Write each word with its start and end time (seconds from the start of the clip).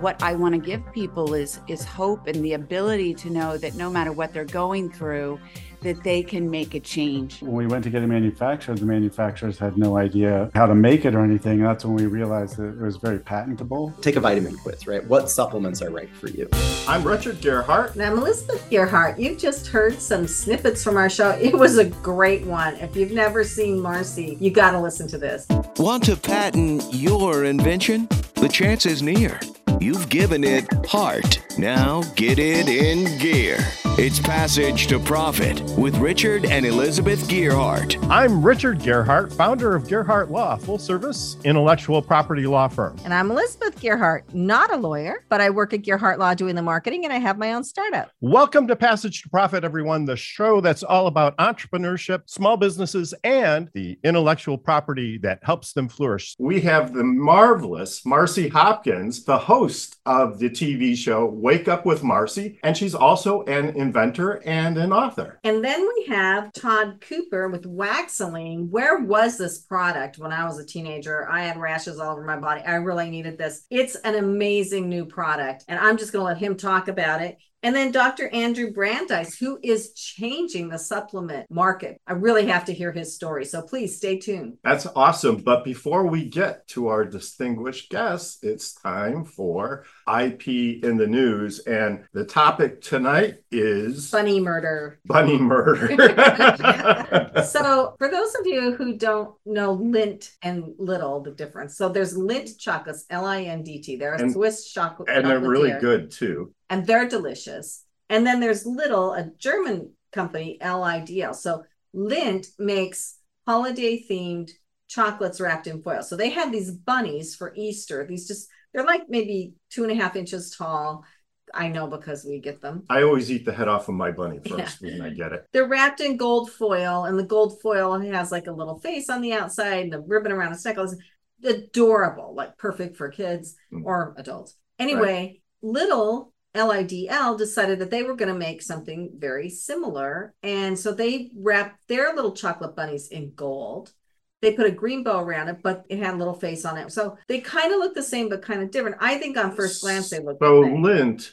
what 0.00 0.22
I 0.22 0.34
want 0.34 0.54
to 0.54 0.60
give 0.60 0.82
people 0.92 1.34
is 1.34 1.60
is 1.66 1.84
hope 1.84 2.26
and 2.26 2.44
the 2.44 2.54
ability 2.54 3.14
to 3.14 3.30
know 3.30 3.56
that 3.58 3.74
no 3.74 3.90
matter 3.90 4.12
what 4.12 4.32
they're 4.32 4.44
going 4.44 4.90
through, 4.90 5.40
that 5.82 6.02
they 6.02 6.22
can 6.22 6.50
make 6.50 6.74
a 6.74 6.80
change. 6.80 7.40
When 7.40 7.52
we 7.52 7.66
went 7.66 7.84
to 7.84 7.90
get 7.90 8.02
it 8.02 8.06
manufactured, 8.06 8.78
the 8.78 8.86
manufacturers 8.86 9.58
had 9.58 9.76
no 9.78 9.96
idea 9.96 10.50
how 10.54 10.66
to 10.66 10.74
make 10.74 11.04
it 11.04 11.14
or 11.14 11.24
anything. 11.24 11.62
That's 11.62 11.84
when 11.84 11.94
we 11.94 12.06
realized 12.06 12.56
that 12.56 12.68
it 12.68 12.80
was 12.80 12.96
very 12.96 13.20
patentable. 13.20 13.92
Take 14.00 14.16
a 14.16 14.20
vitamin 14.20 14.56
quiz, 14.56 14.86
right? 14.86 15.04
What 15.06 15.30
supplements 15.30 15.80
are 15.82 15.90
right 15.90 16.10
for 16.10 16.28
you? 16.28 16.48
I'm 16.88 17.04
Richard 17.04 17.36
Gearhart. 17.36 17.92
And 17.92 18.02
I'm 18.02 18.18
Elizabeth 18.18 18.68
Gearhart. 18.70 19.18
You've 19.18 19.38
just 19.38 19.68
heard 19.68 20.00
some 20.00 20.26
snippets 20.26 20.82
from 20.82 20.96
our 20.96 21.10
show. 21.10 21.30
It 21.30 21.54
was 21.54 21.78
a 21.78 21.84
great 21.84 22.44
one. 22.44 22.74
If 22.76 22.96
you've 22.96 23.12
never 23.12 23.44
seen 23.44 23.80
Marcy, 23.80 24.36
you 24.40 24.50
got 24.50 24.72
to 24.72 24.80
listen 24.80 25.06
to 25.08 25.18
this. 25.18 25.46
Want 25.76 26.04
to 26.04 26.16
patent 26.16 26.82
your 26.92 27.44
invention? 27.44 28.08
The 28.34 28.48
chance 28.48 28.86
is 28.86 29.02
near. 29.02 29.38
You've 29.80 30.08
given 30.08 30.42
it 30.42 30.66
heart. 30.86 31.40
Now 31.56 32.02
get 32.16 32.40
it 32.40 32.68
in 32.68 33.16
gear. 33.18 33.58
It's 34.00 34.20
Passage 34.20 34.86
to 34.88 34.98
Profit 34.98 35.60
with 35.76 35.96
Richard 35.98 36.44
and 36.44 36.64
Elizabeth 36.64 37.28
Gearhart. 37.28 37.98
I'm 38.08 38.44
Richard 38.44 38.78
Gearhart, 38.78 39.32
founder 39.32 39.74
of 39.74 39.84
Gearhart 39.84 40.30
Law, 40.30 40.56
full 40.56 40.78
service 40.78 41.36
intellectual 41.44 42.00
property 42.00 42.46
law 42.46 42.68
firm. 42.68 42.96
And 43.04 43.12
I'm 43.12 43.30
Elizabeth 43.30 43.80
Gearhart, 43.80 44.22
not 44.32 44.72
a 44.72 44.76
lawyer, 44.76 45.24
but 45.28 45.40
I 45.40 45.50
work 45.50 45.72
at 45.74 45.82
Gearhart 45.82 46.18
Law 46.18 46.34
doing 46.34 46.54
the 46.54 46.62
marketing 46.62 47.04
and 47.04 47.12
I 47.12 47.18
have 47.18 47.38
my 47.38 47.52
own 47.52 47.64
startup. 47.64 48.12
Welcome 48.20 48.68
to 48.68 48.76
Passage 48.76 49.22
to 49.22 49.28
Profit, 49.28 49.64
everyone, 49.64 50.04
the 50.04 50.16
show 50.16 50.60
that's 50.60 50.84
all 50.84 51.08
about 51.08 51.36
entrepreneurship, 51.38 52.22
small 52.26 52.56
businesses, 52.56 53.14
and 53.24 53.68
the 53.74 53.98
intellectual 54.04 54.58
property 54.58 55.18
that 55.18 55.40
helps 55.42 55.72
them 55.72 55.88
flourish. 55.88 56.36
We 56.38 56.60
have 56.60 56.94
the 56.94 57.04
marvelous 57.04 58.06
Marcy 58.06 58.48
Hopkins, 58.48 59.24
the 59.24 59.38
host 59.38 59.67
of 60.06 60.38
the 60.38 60.50
TV 60.50 60.96
show 60.96 61.26
Wake 61.26 61.68
Up 61.68 61.84
with 61.84 62.02
Marcy, 62.02 62.58
and 62.62 62.76
she's 62.76 62.94
also 62.94 63.42
an 63.44 63.70
inventor 63.76 64.42
and 64.44 64.78
an 64.78 64.92
author. 64.92 65.38
And 65.44 65.64
then 65.64 65.86
we 65.86 66.06
have 66.08 66.52
Todd 66.52 67.00
Cooper 67.00 67.48
with 67.48 67.64
Waxelene. 67.64 68.68
Where 68.68 69.00
was 69.00 69.38
this 69.38 69.58
product 69.58 70.18
when 70.18 70.32
I 70.32 70.44
was 70.44 70.58
a 70.58 70.66
teenager? 70.66 71.28
I 71.30 71.42
had 71.42 71.56
rashes 71.58 71.98
all 71.98 72.12
over 72.12 72.24
my 72.24 72.36
body. 72.36 72.62
I 72.62 72.74
really 72.76 73.10
needed 73.10 73.38
this. 73.38 73.64
It's 73.70 73.94
an 73.96 74.14
amazing 74.14 74.88
new 74.88 75.04
product, 75.04 75.64
and 75.68 75.78
I'm 75.78 75.98
just 75.98 76.12
going 76.12 76.22
to 76.22 76.26
let 76.26 76.38
him 76.38 76.56
talk 76.56 76.88
about 76.88 77.22
it. 77.22 77.38
And 77.62 77.74
then 77.74 77.90
Dr. 77.90 78.28
Andrew 78.28 78.70
Brandeis, 78.70 79.36
who 79.36 79.58
is 79.62 79.92
changing 79.92 80.68
the 80.68 80.78
supplement 80.78 81.50
market. 81.50 82.00
I 82.06 82.12
really 82.12 82.46
have 82.46 82.64
to 82.66 82.72
hear 82.72 82.92
his 82.92 83.14
story. 83.14 83.44
So 83.44 83.62
please 83.62 83.96
stay 83.96 84.18
tuned. 84.18 84.58
That's 84.62 84.86
awesome. 84.94 85.38
But 85.38 85.64
before 85.64 86.06
we 86.06 86.28
get 86.28 86.68
to 86.68 86.86
our 86.86 87.04
distinguished 87.04 87.90
guests, 87.90 88.38
it's 88.42 88.74
time 88.74 89.24
for 89.24 89.84
IP 90.22 90.48
in 90.84 90.96
the 90.96 91.06
news. 91.06 91.60
And 91.60 92.04
the 92.12 92.24
topic 92.24 92.80
tonight 92.80 93.36
is 93.50 94.10
Bunny 94.10 94.40
murder. 94.40 95.00
Bunny 95.04 95.38
murder. 95.38 95.86
so, 97.44 97.94
for 97.98 98.08
those 98.10 98.34
of 98.36 98.46
you 98.46 98.74
who 98.74 98.96
don't 98.96 99.34
know 99.44 99.76
Lindt 99.76 100.30
and 100.42 100.74
Lidl, 100.80 101.24
the 101.24 101.32
difference. 101.32 101.76
So, 101.76 101.88
there's 101.88 102.16
Lindt 102.16 102.58
chocolates, 102.58 103.04
L 103.10 103.26
I 103.26 103.42
N 103.42 103.62
D 103.62 103.80
T. 103.80 103.96
They're 103.96 104.14
a 104.14 104.20
And- 104.22 104.32
Swiss 104.32 104.70
chocolate. 104.72 105.08
and 105.10 105.26
they're 105.26 105.40
really 105.40 105.72
good 105.80 106.10
too. 106.10 106.52
and 106.70 106.86
they're 106.86 107.08
delicious. 107.08 107.84
And 108.10 108.26
then 108.26 108.40
there's 108.40 108.64
Lidl, 108.64 109.18
a 109.18 109.30
German 109.38 109.92
company, 110.12 110.58
LIDL. 110.62 111.34
So 111.34 111.64
Lindt 111.94 112.46
makes 112.58 113.16
holiday 113.46 114.02
themed 114.08 114.50
chocolates 114.88 115.40
wrapped 115.40 115.66
in 115.66 115.82
foil. 115.82 116.02
So 116.02 116.16
they 116.16 116.30
had 116.30 116.50
these 116.50 116.70
bunnies 116.70 117.34
for 117.34 117.52
Easter. 117.54 118.06
These 118.06 118.26
just 118.26 118.48
they're 118.78 118.86
like 118.86 119.08
maybe 119.08 119.54
two 119.70 119.82
and 119.82 119.90
a 119.90 119.94
half 119.96 120.14
inches 120.14 120.54
tall. 120.56 121.04
I 121.52 121.66
know 121.68 121.88
because 121.88 122.24
we 122.24 122.38
get 122.38 122.60
them. 122.60 122.84
I 122.88 123.02
always 123.02 123.28
eat 123.30 123.44
the 123.44 123.52
head 123.52 123.66
off 123.66 123.88
of 123.88 123.94
my 123.96 124.12
bunny 124.12 124.38
first 124.46 124.80
when 124.82 125.00
I 125.00 125.10
get 125.10 125.32
it. 125.32 125.46
They're 125.52 125.66
wrapped 125.66 126.00
in 126.00 126.16
gold 126.16 126.52
foil, 126.52 127.06
and 127.06 127.18
the 127.18 127.24
gold 127.24 127.60
foil 127.60 127.98
has 127.98 128.30
like 128.30 128.46
a 128.46 128.50
Lidl 128.50 128.80
face 128.80 129.08
on 129.10 129.20
the 129.20 129.32
outside 129.32 129.84
and 129.86 129.94
a 129.94 130.00
ribbon 130.00 130.30
around 130.30 130.52
its 130.52 130.64
neck. 130.64 130.76
It's 130.78 130.94
adorable, 131.42 132.34
like 132.36 132.56
perfect 132.58 132.96
for 132.96 133.08
kids 133.08 133.56
Mm. 133.72 133.84
or 133.84 134.14
adults. 134.16 134.54
Anyway, 134.78 135.40
little 135.60 136.32
LIDL 136.54 137.36
decided 137.36 137.80
that 137.80 137.90
they 137.90 138.02
were 138.02 138.14
going 138.14 138.32
to 138.32 138.38
make 138.38 138.62
something 138.62 139.10
very 139.16 139.48
similar. 139.48 140.34
And 140.42 140.78
so 140.78 140.92
they 140.92 141.30
wrapped 141.36 141.88
their 141.88 142.14
little 142.14 142.32
chocolate 142.32 142.76
bunnies 142.76 143.08
in 143.08 143.32
gold. 143.34 143.92
They 144.40 144.52
put 144.52 144.66
a 144.66 144.70
green 144.70 145.02
bow 145.02 145.20
around 145.20 145.48
it, 145.48 145.58
but 145.62 145.84
it 145.88 145.98
had 145.98 146.14
a 146.14 146.16
little 146.16 146.34
face 146.34 146.64
on 146.64 146.76
it. 146.76 146.92
So 146.92 147.18
they 147.26 147.40
kind 147.40 147.72
of 147.72 147.80
look 147.80 147.94
the 147.94 148.02
same, 148.02 148.28
but 148.28 148.42
kind 148.42 148.62
of 148.62 148.70
different. 148.70 148.96
I 149.00 149.16
think 149.16 149.36
on 149.36 149.54
first 149.54 149.82
glance 149.82 150.10
they 150.10 150.20
look 150.20 150.38
So 150.40 150.62
the 150.62 150.68
same. 150.68 150.82
Lindt 150.82 151.32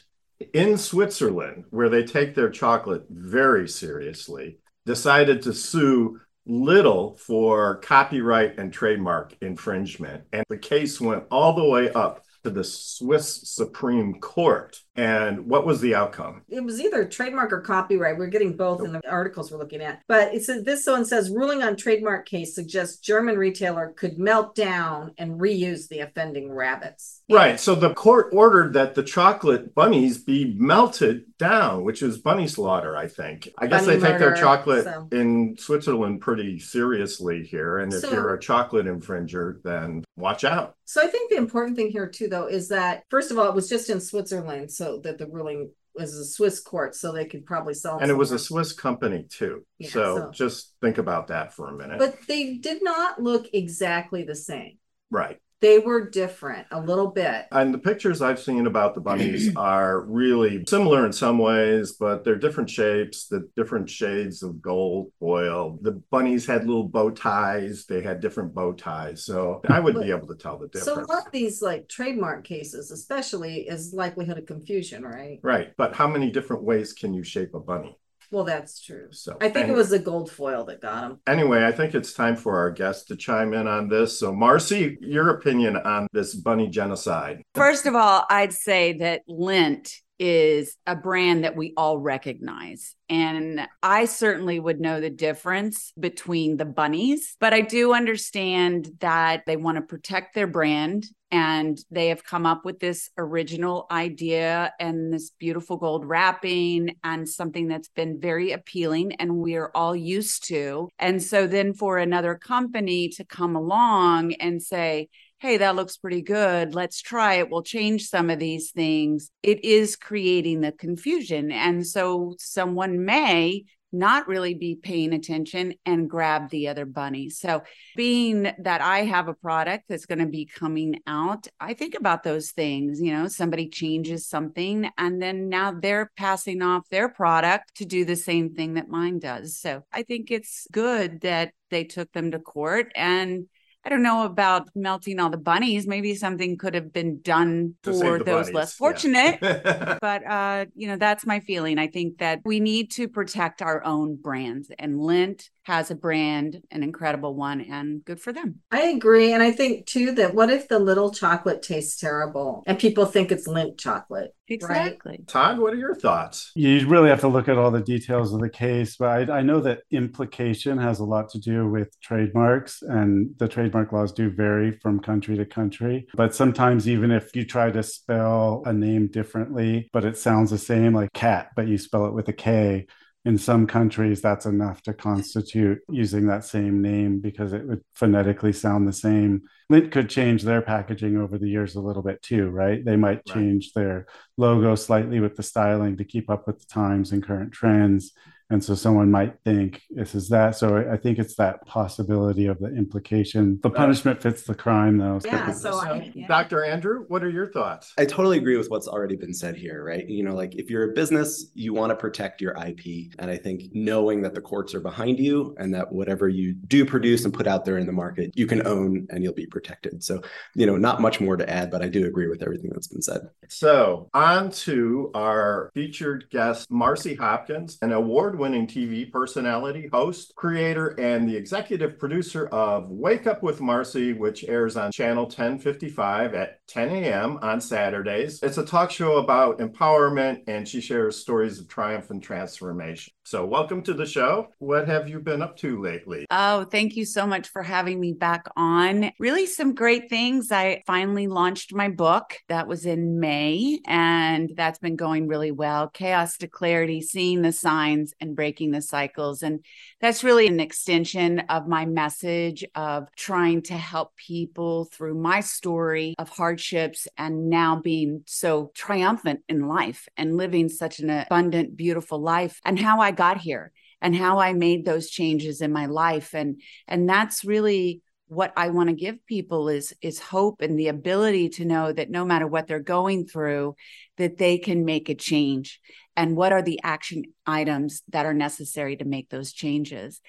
in 0.52 0.76
Switzerland, 0.76 1.64
where 1.70 1.88
they 1.88 2.02
take 2.02 2.34
their 2.34 2.50
chocolate 2.50 3.04
very 3.08 3.68
seriously, 3.68 4.58
decided 4.84 5.42
to 5.42 5.54
sue 5.54 6.20
Lidl 6.48 7.18
for 7.18 7.76
copyright 7.76 8.58
and 8.58 8.72
trademark 8.72 9.36
infringement. 9.40 10.24
And 10.32 10.44
the 10.48 10.58
case 10.58 11.00
went 11.00 11.24
all 11.30 11.54
the 11.54 11.64
way 11.64 11.90
up 11.92 12.25
to 12.46 12.50
the 12.50 12.64
Swiss 12.64 13.42
Supreme 13.42 14.20
Court. 14.20 14.80
And 14.94 15.46
what 15.46 15.66
was 15.66 15.80
the 15.82 15.94
outcome? 15.94 16.42
it 16.48 16.64
was 16.64 16.80
either 16.80 17.04
trademark 17.04 17.52
or 17.52 17.60
copyright. 17.60 18.16
We're 18.16 18.28
getting 18.28 18.56
both 18.56 18.82
in 18.82 18.92
the 18.92 19.00
articles 19.10 19.50
we're 19.52 19.58
looking 19.58 19.82
at. 19.82 20.00
But 20.08 20.32
it 20.34 20.42
says 20.44 20.62
this 20.62 20.86
one 20.86 21.04
says 21.04 21.28
ruling 21.28 21.62
on 21.62 21.76
trademark 21.76 22.24
case 22.26 22.54
suggests 22.54 22.98
German 22.98 23.36
retailer 23.36 23.92
could 23.96 24.18
melt 24.18 24.54
down 24.54 25.12
and 25.18 25.38
reuse 25.38 25.88
the 25.88 26.00
offending 26.00 26.50
rabbits. 26.50 27.22
Right. 27.28 27.60
So 27.60 27.74
the 27.74 27.92
court 27.92 28.28
ordered 28.32 28.72
that 28.72 28.94
the 28.94 29.02
chocolate 29.02 29.74
bunnies 29.74 30.16
be 30.16 30.54
melted 30.56 31.24
down, 31.36 31.84
which 31.84 32.00
is 32.00 32.16
bunny 32.16 32.48
slaughter, 32.48 32.96
I 32.96 33.08
think. 33.08 33.48
I 33.58 33.66
guess 33.66 33.84
Bunny 33.84 33.98
they 33.98 34.08
take 34.08 34.18
their 34.18 34.34
chocolate 34.34 34.84
so- 34.84 35.08
in 35.12 35.56
Switzerland 35.58 36.22
pretty 36.22 36.58
seriously 36.58 37.42
here. 37.44 37.78
And 37.78 37.92
if 37.92 38.00
So- 38.00 38.12
you're 38.12 38.32
a 38.34 38.40
chocolate 38.40 38.86
infringer, 38.86 39.60
then 39.62 40.04
watch 40.16 40.44
out. 40.44 40.74
So 40.84 41.02
I 41.02 41.06
think 41.06 41.30
the 41.30 41.36
important 41.36 41.76
thing 41.76 41.90
here 41.90 42.08
too, 42.08 42.28
though, 42.28 42.46
is 42.46 42.68
that 42.68 43.04
first 43.10 43.30
of 43.30 43.38
all, 43.38 43.48
it 43.48 43.54
was 43.54 43.68
just 43.68 43.90
in 43.90 44.00
Switzerland, 44.00 44.70
so 44.70 44.98
that 45.04 45.18
the 45.18 45.26
ruling 45.26 45.70
was 45.94 46.14
a 46.14 46.24
Swiss 46.24 46.60
court, 46.60 46.94
so 46.94 47.12
they 47.12 47.24
could 47.24 47.46
probably 47.46 47.74
sell. 47.74 47.98
And 47.98 48.10
it 48.10 48.14
was 48.14 48.30
a. 48.32 48.38
Swiss 48.38 48.72
company 48.72 49.26
too. 49.28 49.64
Yeah, 49.78 49.88
so, 49.90 50.16
so- 50.16 50.30
just 50.30 50.74
think 50.82 50.98
about 50.98 51.28
that 51.28 51.54
for 51.54 51.68
a 51.68 51.72
minute. 51.72 51.98
But 51.98 52.18
they 52.28 52.54
did 52.54 52.82
not 52.82 53.20
look 53.22 53.46
exactly 53.52 54.22
the 54.22 54.34
same. 54.34 54.78
right. 55.10 55.38
They 55.66 55.80
were 55.80 56.08
different 56.08 56.68
a 56.70 56.80
little 56.80 57.08
bit. 57.08 57.46
And 57.50 57.74
the 57.74 57.78
pictures 57.78 58.22
I've 58.22 58.38
seen 58.38 58.68
about 58.68 58.94
the 58.94 59.00
bunnies 59.00 59.50
are 59.56 60.02
really 60.02 60.64
similar 60.68 61.04
in 61.04 61.12
some 61.12 61.38
ways, 61.38 61.96
but 61.98 62.22
they're 62.22 62.36
different 62.36 62.70
shapes, 62.70 63.26
the 63.26 63.48
different 63.56 63.90
shades 63.90 64.44
of 64.44 64.62
gold 64.62 65.10
foil. 65.18 65.80
The 65.82 66.00
bunnies 66.12 66.46
had 66.46 66.68
little 66.68 66.86
bow 66.86 67.10
ties, 67.10 67.84
they 67.86 68.00
had 68.00 68.20
different 68.20 68.54
bow 68.54 68.74
ties. 68.74 69.24
So 69.24 69.60
I 69.68 69.80
would 69.80 70.00
be 70.00 70.12
able 70.12 70.28
to 70.28 70.36
tell 70.36 70.56
the 70.56 70.68
difference. 70.68 70.84
So 70.84 70.92
a 70.92 70.94
difference. 70.98 71.08
lot 71.08 71.26
of 71.26 71.32
these 71.32 71.60
like 71.60 71.88
trademark 71.88 72.44
cases, 72.44 72.92
especially, 72.92 73.62
is 73.62 73.92
likelihood 73.92 74.38
of 74.38 74.46
confusion, 74.46 75.02
right? 75.02 75.40
Right. 75.42 75.72
But 75.76 75.96
how 75.96 76.06
many 76.06 76.30
different 76.30 76.62
ways 76.62 76.92
can 76.92 77.12
you 77.12 77.24
shape 77.24 77.54
a 77.54 77.60
bunny? 77.60 77.98
Well, 78.30 78.44
that's 78.44 78.84
true. 78.84 79.08
So 79.12 79.36
I 79.40 79.48
think 79.48 79.64
and 79.66 79.72
it 79.72 79.76
was 79.76 79.90
the 79.90 79.98
gold 79.98 80.30
foil 80.30 80.64
that 80.66 80.80
got 80.80 81.04
him. 81.04 81.20
anyway, 81.26 81.64
I 81.64 81.72
think 81.72 81.94
it's 81.94 82.12
time 82.12 82.36
for 82.36 82.58
our 82.58 82.70
guests 82.70 83.04
to 83.06 83.16
chime 83.16 83.54
in 83.54 83.66
on 83.66 83.88
this. 83.88 84.18
So 84.18 84.32
Marcy, 84.32 84.98
your 85.00 85.30
opinion 85.30 85.76
on 85.76 86.06
this 86.12 86.34
bunny 86.34 86.68
genocide. 86.68 87.42
First 87.54 87.86
of 87.86 87.94
all, 87.94 88.24
I'd 88.28 88.52
say 88.52 88.94
that 88.98 89.22
Lindt 89.28 89.92
is 90.18 90.76
a 90.86 90.96
brand 90.96 91.44
that 91.44 91.56
we 91.56 91.74
all 91.76 91.98
recognize. 91.98 92.94
And 93.08 93.66
I 93.82 94.06
certainly 94.06 94.58
would 94.58 94.80
know 94.80 95.00
the 95.00 95.10
difference 95.10 95.92
between 95.98 96.56
the 96.56 96.64
bunnies, 96.64 97.36
but 97.38 97.52
I 97.52 97.60
do 97.60 97.92
understand 97.92 98.90
that 99.00 99.42
they 99.46 99.56
want 99.56 99.76
to 99.76 99.82
protect 99.82 100.34
their 100.34 100.46
brand 100.46 101.06
and 101.30 101.78
they 101.90 102.08
have 102.08 102.24
come 102.24 102.46
up 102.46 102.64
with 102.64 102.78
this 102.78 103.10
original 103.18 103.86
idea 103.90 104.72
and 104.78 105.12
this 105.12 105.30
beautiful 105.38 105.76
gold 105.76 106.04
wrapping 106.04 106.96
and 107.02 107.28
something 107.28 107.68
that's 107.68 107.88
been 107.88 108.20
very 108.20 108.52
appealing 108.52 109.12
and 109.14 109.36
we're 109.36 109.70
all 109.74 109.96
used 109.96 110.46
to. 110.48 110.88
And 110.98 111.22
so 111.22 111.46
then 111.46 111.74
for 111.74 111.98
another 111.98 112.36
company 112.36 113.08
to 113.10 113.24
come 113.24 113.56
along 113.56 114.34
and 114.34 114.62
say, 114.62 115.08
hey, 115.38 115.58
that 115.58 115.76
looks 115.76 115.98
pretty 115.98 116.22
good. 116.22 116.74
Let's 116.74 117.02
try 117.02 117.34
it. 117.34 117.50
We'll 117.50 117.62
change 117.62 118.08
some 118.08 118.30
of 118.30 118.38
these 118.38 118.70
things. 118.70 119.30
It 119.42 119.64
is 119.64 119.94
creating 119.94 120.60
the 120.60 120.72
confusion. 120.72 121.52
And 121.52 121.86
so 121.86 122.34
someone 122.38 123.04
may 123.04 123.64
not 123.92 124.28
really 124.28 124.54
be 124.54 124.74
paying 124.74 125.12
attention 125.12 125.74
and 125.84 126.10
grab 126.10 126.50
the 126.50 126.68
other 126.68 126.84
bunny. 126.84 127.30
So, 127.30 127.62
being 127.94 128.52
that 128.58 128.80
I 128.80 129.00
have 129.00 129.28
a 129.28 129.34
product 129.34 129.84
that's 129.88 130.06
going 130.06 130.18
to 130.18 130.26
be 130.26 130.46
coming 130.46 131.00
out, 131.06 131.46
I 131.60 131.74
think 131.74 131.94
about 131.94 132.22
those 132.22 132.50
things. 132.50 133.00
You 133.00 133.12
know, 133.12 133.28
somebody 133.28 133.68
changes 133.68 134.26
something 134.26 134.90
and 134.98 135.20
then 135.20 135.48
now 135.48 135.72
they're 135.72 136.10
passing 136.16 136.62
off 136.62 136.88
their 136.90 137.08
product 137.08 137.76
to 137.76 137.84
do 137.84 138.04
the 138.04 138.16
same 138.16 138.54
thing 138.54 138.74
that 138.74 138.88
mine 138.88 139.18
does. 139.18 139.58
So, 139.58 139.82
I 139.92 140.02
think 140.02 140.30
it's 140.30 140.66
good 140.72 141.20
that 141.22 141.52
they 141.70 141.84
took 141.84 142.12
them 142.12 142.30
to 142.30 142.38
court 142.38 142.92
and 142.94 143.46
I 143.86 143.88
don't 143.88 144.02
know 144.02 144.24
about 144.24 144.68
melting 144.74 145.20
all 145.20 145.30
the 145.30 145.36
bunnies. 145.36 145.86
Maybe 145.86 146.16
something 146.16 146.58
could 146.58 146.74
have 146.74 146.92
been 146.92 147.20
done 147.20 147.76
To 147.84 147.92
for 147.92 148.18
those 148.18 148.46
bunnies, 148.46 148.54
less 148.54 148.74
yeah. 148.74 148.78
fortunate. 148.78 149.38
but 150.00 150.26
uh, 150.26 150.66
you 150.74 150.88
know, 150.88 150.96
that's 150.96 151.24
my 151.24 151.38
feeling. 151.38 151.78
I 151.78 151.86
think 151.86 152.18
that 152.18 152.40
we 152.44 152.58
need 152.58 152.90
to 152.92 153.06
protect 153.06 153.62
our 153.62 153.84
own 153.84 154.16
brands, 154.16 154.72
and 154.76 154.96
Lindt 154.96 155.50
has 155.66 155.90
a 155.90 155.96
brand, 155.96 156.62
an 156.70 156.84
incredible 156.84 157.34
one, 157.34 157.60
and 157.60 158.04
good 158.04 158.20
for 158.20 158.32
them. 158.32 158.60
I 158.70 158.82
agree. 158.82 159.32
And 159.32 159.42
I 159.42 159.50
think 159.50 159.86
too 159.86 160.12
that 160.12 160.32
what 160.32 160.48
if 160.48 160.68
the 160.68 160.78
Lidl 160.78 161.12
chocolate 161.12 161.60
tastes 161.60 161.98
terrible 161.98 162.62
and 162.68 162.78
people 162.78 163.04
think 163.04 163.32
it's 163.32 163.48
Lindt 163.48 163.76
chocolate? 163.76 164.32
Exactly. 164.46 165.24
Todd, 165.26 165.58
what 165.58 165.72
are 165.72 165.76
your 165.76 165.96
thoughts? 165.96 166.52
You 166.54 166.86
really 166.86 167.08
have 167.08 167.18
to 167.20 167.28
look 167.28 167.48
at 167.48 167.58
all 167.58 167.72
the 167.72 167.82
details 167.82 168.32
of 168.32 168.40
the 168.40 168.48
case, 168.48 168.96
but 168.96 169.28
I, 169.28 169.38
I 169.38 169.42
know 169.42 169.58
that 169.58 169.80
implication 169.90 170.78
has 170.78 171.00
a 171.00 171.04
lot 171.04 171.30
to 171.30 171.40
do 171.40 171.68
with 171.68 172.00
trademarks, 172.00 172.80
and 172.82 173.30
the 173.38 173.48
trademark 173.48 173.90
laws 173.90 174.12
do 174.12 174.30
vary 174.30 174.78
from 174.78 175.00
country 175.00 175.36
to 175.36 175.44
country. 175.44 176.06
But 176.14 176.32
sometimes, 176.32 176.88
even 176.88 177.10
if 177.10 177.34
you 177.34 177.44
try 177.44 177.72
to 177.72 177.82
spell 177.82 178.62
a 178.66 178.72
name 178.72 179.08
differently, 179.08 179.90
but 179.92 180.04
it 180.04 180.16
sounds 180.16 180.52
the 180.52 180.58
same, 180.58 180.94
like 180.94 181.12
cat, 181.12 181.50
but 181.56 181.66
you 181.66 181.76
spell 181.76 182.06
it 182.06 182.14
with 182.14 182.28
a 182.28 182.32
K, 182.32 182.86
in 183.26 183.36
some 183.36 183.66
countries, 183.66 184.22
that's 184.22 184.46
enough 184.46 184.80
to 184.82 184.94
constitute 184.94 185.80
using 185.90 186.28
that 186.28 186.44
same 186.44 186.80
name 186.80 187.18
because 187.18 187.52
it 187.52 187.66
would 187.66 187.82
phonetically 187.92 188.52
sound 188.52 188.86
the 188.86 188.92
same. 188.92 189.42
Lindt 189.70 189.90
could 189.90 190.08
change 190.08 190.44
their 190.44 190.62
packaging 190.62 191.16
over 191.16 191.36
the 191.36 191.48
years 191.48 191.74
a 191.74 191.80
little 191.80 192.02
bit 192.02 192.22
too, 192.22 192.48
right? 192.48 192.84
They 192.84 192.94
might 192.94 193.22
Right. 193.26 193.34
change 193.34 193.72
their 193.72 194.06
logo 194.36 194.76
slightly 194.76 195.18
with 195.18 195.34
the 195.34 195.42
styling 195.42 195.96
to 195.96 196.04
keep 196.04 196.30
up 196.30 196.46
with 196.46 196.60
the 196.60 196.66
times 196.66 197.10
and 197.10 197.20
current 197.20 197.50
trends. 197.52 198.12
And 198.50 198.62
so 198.62 198.74
someone 198.74 199.10
might 199.10 199.34
think 199.44 199.82
this 199.90 200.14
is 200.14 200.28
that. 200.28 200.56
So 200.56 200.76
I 200.76 200.96
I 200.96 200.98
think 200.98 201.18
it's 201.18 201.34
that 201.36 201.66
possibility 201.66 202.46
of 202.46 202.58
the 202.58 202.74
implication. 202.74 203.58
The 203.62 203.68
uh, 203.68 203.72
punishment 203.72 204.22
fits 204.22 204.44
the 204.44 204.54
crime, 204.54 204.98
though. 204.98 205.20
Yeah. 205.24 205.52
So 205.52 205.74
I, 205.74 206.10
yeah. 206.14 206.26
Dr. 206.26 206.64
Andrew, 206.64 207.04
what 207.08 207.22
are 207.22 207.28
your 207.28 207.50
thoughts? 207.52 207.92
I 207.98 208.06
totally 208.06 208.38
agree 208.38 208.56
with 208.56 208.70
what's 208.70 208.88
already 208.88 209.16
been 209.16 209.34
said 209.34 209.56
here, 209.56 209.84
right? 209.84 210.08
You 210.08 210.22
know, 210.22 210.34
like 210.34 210.54
if 210.54 210.70
you're 210.70 210.90
a 210.90 210.94
business, 210.94 211.50
you 211.54 211.74
want 211.74 211.90
to 211.90 211.96
protect 211.96 212.40
your 212.40 212.52
IP. 212.52 213.12
And 213.18 213.30
I 213.30 213.36
think 213.36 213.64
knowing 213.72 214.22
that 214.22 214.34
the 214.34 214.40
courts 214.40 214.74
are 214.74 214.80
behind 214.80 215.18
you 215.18 215.54
and 215.58 215.74
that 215.74 215.92
whatever 215.92 216.28
you 216.28 216.54
do 216.54 216.84
produce 216.86 217.24
and 217.24 217.34
put 217.34 217.46
out 217.46 217.64
there 217.64 217.78
in 217.78 217.86
the 217.86 217.92
market, 217.92 218.30
you 218.34 218.46
can 218.46 218.66
own 218.66 219.06
and 219.10 219.22
you'll 219.22 219.34
be 219.34 219.46
protected. 219.46 220.02
So, 220.02 220.22
you 220.54 220.66
know, 220.66 220.76
not 220.76 221.00
much 221.00 221.20
more 221.20 221.36
to 221.36 221.48
add, 221.48 221.70
but 221.70 221.82
I 221.82 221.88
do 221.88 222.06
agree 222.06 222.28
with 222.28 222.42
everything 222.42 222.70
that's 222.72 222.88
been 222.88 223.02
said. 223.02 223.22
So, 223.48 224.08
on 224.14 224.50
to 224.52 225.10
our 225.14 225.70
featured 225.74 226.26
guest, 226.30 226.70
Marcy 226.70 227.14
Hopkins, 227.14 227.78
an 227.82 227.92
award 227.92 228.35
winning 228.36 228.66
TV 228.66 229.10
personality, 229.10 229.88
host, 229.92 230.34
creator, 230.36 230.88
and 230.98 231.28
the 231.28 231.36
executive 231.36 231.98
producer 231.98 232.46
of 232.48 232.90
Wake 232.90 233.26
Up 233.26 233.42
with 233.42 233.60
Marcy, 233.60 234.12
which 234.12 234.44
airs 234.44 234.76
on 234.76 234.92
Channel 234.92 235.24
1055 235.24 236.34
at 236.34 236.66
10 236.66 236.88
a.m. 236.90 237.38
on 237.42 237.60
Saturdays. 237.60 238.42
It's 238.42 238.58
a 238.58 238.64
talk 238.64 238.90
show 238.90 239.16
about 239.16 239.58
empowerment, 239.58 240.42
and 240.46 240.68
she 240.68 240.80
shares 240.80 241.16
stories 241.16 241.58
of 241.58 241.68
triumph 241.68 242.10
and 242.10 242.22
transformation. 242.22 243.12
So, 243.26 243.44
welcome 243.44 243.82
to 243.82 243.92
the 243.92 244.06
show. 244.06 244.52
What 244.58 244.86
have 244.86 245.08
you 245.08 245.18
been 245.18 245.42
up 245.42 245.56
to 245.56 245.82
lately? 245.82 246.26
Oh, 246.30 246.62
thank 246.62 246.94
you 246.94 247.04
so 247.04 247.26
much 247.26 247.48
for 247.48 247.60
having 247.60 247.98
me 247.98 248.12
back 248.12 248.46
on. 248.56 249.10
Really, 249.18 249.46
some 249.46 249.74
great 249.74 250.08
things. 250.08 250.52
I 250.52 250.84
finally 250.86 251.26
launched 251.26 251.74
my 251.74 251.88
book. 251.88 252.34
That 252.48 252.68
was 252.68 252.86
in 252.86 253.18
May, 253.18 253.80
and 253.84 254.52
that's 254.54 254.78
been 254.78 254.94
going 254.94 255.26
really 255.26 255.50
well. 255.50 255.88
Chaos 255.88 256.36
to 256.36 256.46
Clarity, 256.46 257.00
Seeing 257.00 257.42
the 257.42 257.50
Signs 257.50 258.14
and 258.20 258.36
Breaking 258.36 258.70
the 258.70 258.80
Cycles. 258.80 259.42
And 259.42 259.64
that's 260.00 260.22
really 260.22 260.46
an 260.46 260.60
extension 260.60 261.40
of 261.48 261.66
my 261.66 261.84
message 261.84 262.64
of 262.76 263.08
trying 263.16 263.62
to 263.62 263.74
help 263.74 264.14
people 264.14 264.84
through 264.84 265.20
my 265.20 265.40
story 265.40 266.14
of 266.20 266.28
hardships 266.28 267.08
and 267.18 267.50
now 267.50 267.80
being 267.80 268.22
so 268.24 268.70
triumphant 268.76 269.40
in 269.48 269.66
life 269.66 270.08
and 270.16 270.36
living 270.36 270.68
such 270.68 271.00
an 271.00 271.10
abundant, 271.10 271.76
beautiful 271.76 272.20
life, 272.20 272.60
and 272.64 272.78
how 272.78 273.00
I 273.00 273.15
got 273.16 273.38
here 273.38 273.72
and 274.00 274.14
how 274.14 274.38
I 274.38 274.52
made 274.52 274.84
those 274.84 275.10
changes 275.10 275.60
in 275.60 275.72
my 275.72 275.86
life 275.86 276.34
and 276.34 276.60
and 276.86 277.08
that's 277.08 277.44
really 277.44 278.02
what 278.28 278.52
I 278.56 278.70
want 278.70 278.88
to 278.88 278.94
give 278.94 279.24
people 279.26 279.68
is 279.68 279.94
is 280.02 280.18
hope 280.18 280.60
and 280.60 280.78
the 280.78 280.88
ability 280.88 281.50
to 281.50 281.64
know 281.64 281.92
that 281.92 282.10
no 282.10 282.24
matter 282.24 282.46
what 282.46 282.66
they're 282.66 282.80
going 282.80 283.26
through 283.26 283.76
that 284.16 284.36
they 284.36 284.58
can 284.58 284.84
make 284.84 285.08
a 285.08 285.14
change 285.14 285.80
and 286.16 286.36
what 286.36 286.52
are 286.52 286.62
the 286.62 286.80
action 286.82 287.24
items 287.46 288.02
that 288.08 288.26
are 288.26 288.34
necessary 288.34 288.96
to 288.96 289.04
make 289.04 289.28
those 289.28 289.52
changes. 289.52 290.20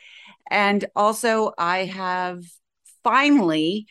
And 0.50 0.86
also 0.96 1.54
I 1.58 1.86
have 1.86 2.44
finally 3.04 3.88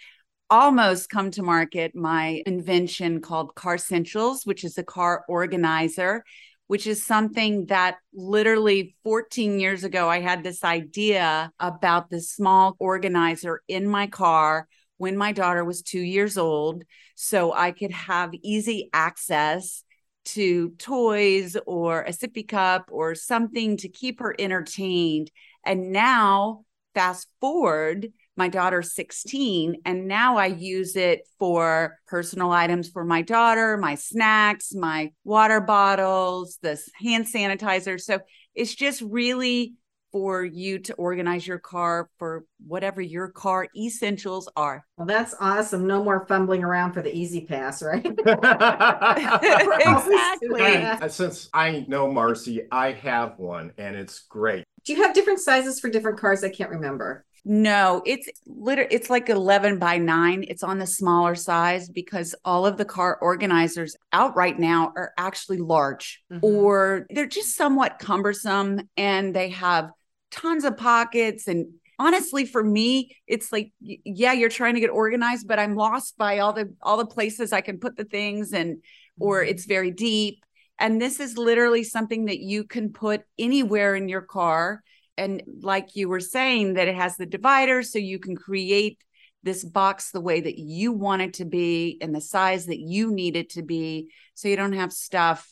almost 0.49 1.10
come 1.10 1.32
to 1.32 1.42
market 1.42 1.96
my 1.96 2.42
invention 2.46 3.20
called 3.20 3.56
Car 3.56 3.75
Essentials, 3.75 4.44
which 4.44 4.62
is 4.62 4.78
a 4.78 4.84
car 4.84 5.25
organizer 5.28 6.22
which 6.66 6.86
is 6.86 7.04
something 7.04 7.66
that 7.66 7.96
literally 8.12 8.96
14 9.04 9.60
years 9.60 9.84
ago, 9.84 10.08
I 10.08 10.20
had 10.20 10.42
this 10.42 10.64
idea 10.64 11.52
about 11.60 12.10
this 12.10 12.30
small 12.30 12.76
organizer 12.78 13.62
in 13.68 13.88
my 13.88 14.06
car 14.06 14.68
when 14.98 15.16
my 15.16 15.32
daughter 15.32 15.64
was 15.64 15.82
two 15.82 16.00
years 16.00 16.36
old. 16.38 16.84
So 17.14 17.52
I 17.52 17.70
could 17.70 17.92
have 17.92 18.34
easy 18.42 18.90
access 18.92 19.84
to 20.26 20.70
toys 20.70 21.56
or 21.66 22.02
a 22.02 22.10
sippy 22.10 22.46
cup 22.46 22.88
or 22.90 23.14
something 23.14 23.76
to 23.78 23.88
keep 23.88 24.18
her 24.20 24.34
entertained. 24.38 25.30
And 25.64 25.92
now, 25.92 26.64
fast 26.94 27.28
forward, 27.40 28.08
my 28.37 28.49
daughter's 28.49 28.94
16 28.94 29.77
and 29.85 30.06
now 30.06 30.37
i 30.37 30.47
use 30.47 30.97
it 30.97 31.27
for 31.38 31.99
personal 32.06 32.50
items 32.50 32.88
for 32.88 33.05
my 33.05 33.23
daughter 33.23 33.77
my 33.77 33.94
snacks 33.94 34.75
my 34.75 35.11
water 35.25 35.61
bottles 35.61 36.59
the 36.62 36.81
hand 37.03 37.27
sanitizer 37.27 38.00
so 38.00 38.19
it's 38.55 38.75
just 38.75 39.03
really 39.03 39.75
for 40.17 40.43
you 40.44 40.79
to 40.79 40.94
organize 40.94 41.47
your 41.47 41.59
car 41.59 42.09
for 42.19 42.47
whatever 42.67 43.03
your 43.03 43.29
car 43.29 43.69
essentials 43.77 44.49
are 44.56 44.83
Well, 44.97 45.06
that's 45.06 45.35
awesome. 45.41 45.87
No 45.87 46.03
more 46.03 46.25
fumbling 46.27 46.65
around 46.65 46.94
for 46.94 47.03
the 47.03 47.15
E-ZPass, 47.15 47.83
right? 47.83 48.06
exactly 49.81 50.62
And 50.62 51.03
uh, 51.03 51.09
since 51.11 51.50
I 51.53 51.85
know 51.87 52.11
Marcy, 52.11 52.62
I 52.73 52.93
have 52.93 53.38
one 53.38 53.73
and 53.77 53.94
it's 53.94 54.21
great. 54.21 54.65
Do 54.85 54.94
you 54.94 55.03
have 55.03 55.12
different 55.12 55.41
sizes 55.41 55.81
for 55.81 55.91
different 55.91 56.19
cars? 56.19 56.43
I 56.44 56.49
can't 56.49 56.71
remember. 56.71 57.27
No, 57.48 58.02
it's 58.04 58.28
literally 58.44 58.93
it's 58.93 59.08
like 59.08 59.28
11 59.28 59.78
by 59.78 59.98
9. 59.98 60.44
It's 60.48 60.64
on 60.64 60.78
the 60.78 60.87
smaller 60.87 61.37
size 61.37 61.88
because 61.88 62.34
all 62.44 62.66
of 62.66 62.76
the 62.76 62.84
car 62.84 63.16
organizers 63.22 63.94
out 64.12 64.34
right 64.34 64.58
now 64.58 64.93
are 64.96 65.12
actually 65.16 65.58
large 65.58 66.25
Mhm. 66.32 66.40
or 66.42 67.06
they're 67.09 67.26
just 67.26 67.54
somewhat 67.54 68.00
cumbersome 68.00 68.80
and 68.97 69.32
they 69.32 69.50
have 69.50 69.90
tons 70.32 70.64
of 70.64 70.76
pockets 70.76 71.47
and 71.47 71.68
honestly 72.00 72.44
for 72.44 72.64
me 72.64 73.16
it's 73.28 73.52
like 73.52 73.73
yeah 73.80 74.32
you're 74.32 74.49
trying 74.50 74.75
to 74.75 74.80
get 74.80 74.90
organized 74.90 75.47
but 75.47 75.61
I'm 75.61 75.76
lost 75.76 76.18
by 76.18 76.40
all 76.40 76.52
the 76.52 76.75
all 76.82 76.97
the 76.97 77.06
places 77.06 77.52
I 77.52 77.61
can 77.61 77.78
put 77.78 77.97
the 77.97 78.04
things 78.04 78.52
and 78.52 78.82
or 79.21 79.42
Mm-hmm. 79.42 79.50
it's 79.50 79.66
very 79.66 79.92
deep 79.92 80.44
and 80.80 81.00
this 81.00 81.21
is 81.21 81.38
literally 81.38 81.85
something 81.85 82.25
that 82.25 82.40
you 82.40 82.64
can 82.64 82.92
put 82.92 83.23
anywhere 83.38 83.94
in 83.94 84.09
your 84.09 84.21
car 84.23 84.82
and 85.16 85.42
like 85.62 85.96
you 85.96 86.08
were 86.08 86.20
saying 86.20 86.75
that 86.75 86.88
it 86.88 86.94
has 86.94 87.16
the 87.16 87.26
divider 87.26 87.82
so 87.82 87.99
you 87.99 88.18
can 88.18 88.37
create 88.37 88.99
this 89.42 89.64
box 89.64 90.11
the 90.11 90.20
way 90.20 90.40
that 90.40 90.58
you 90.58 90.92
want 90.92 91.23
it 91.23 91.35
to 91.35 91.44
be 91.44 91.99
and 92.00 92.14
the 92.14 92.20
size 92.20 92.66
that 92.66 92.80
you 92.80 93.12
need 93.12 93.37
it 93.37 93.50
to 93.50 93.62
be 93.62 94.11
so 94.35 94.49
you 94.49 94.56
don't 94.56 94.73
have 94.73 94.92
stuff 94.92 95.49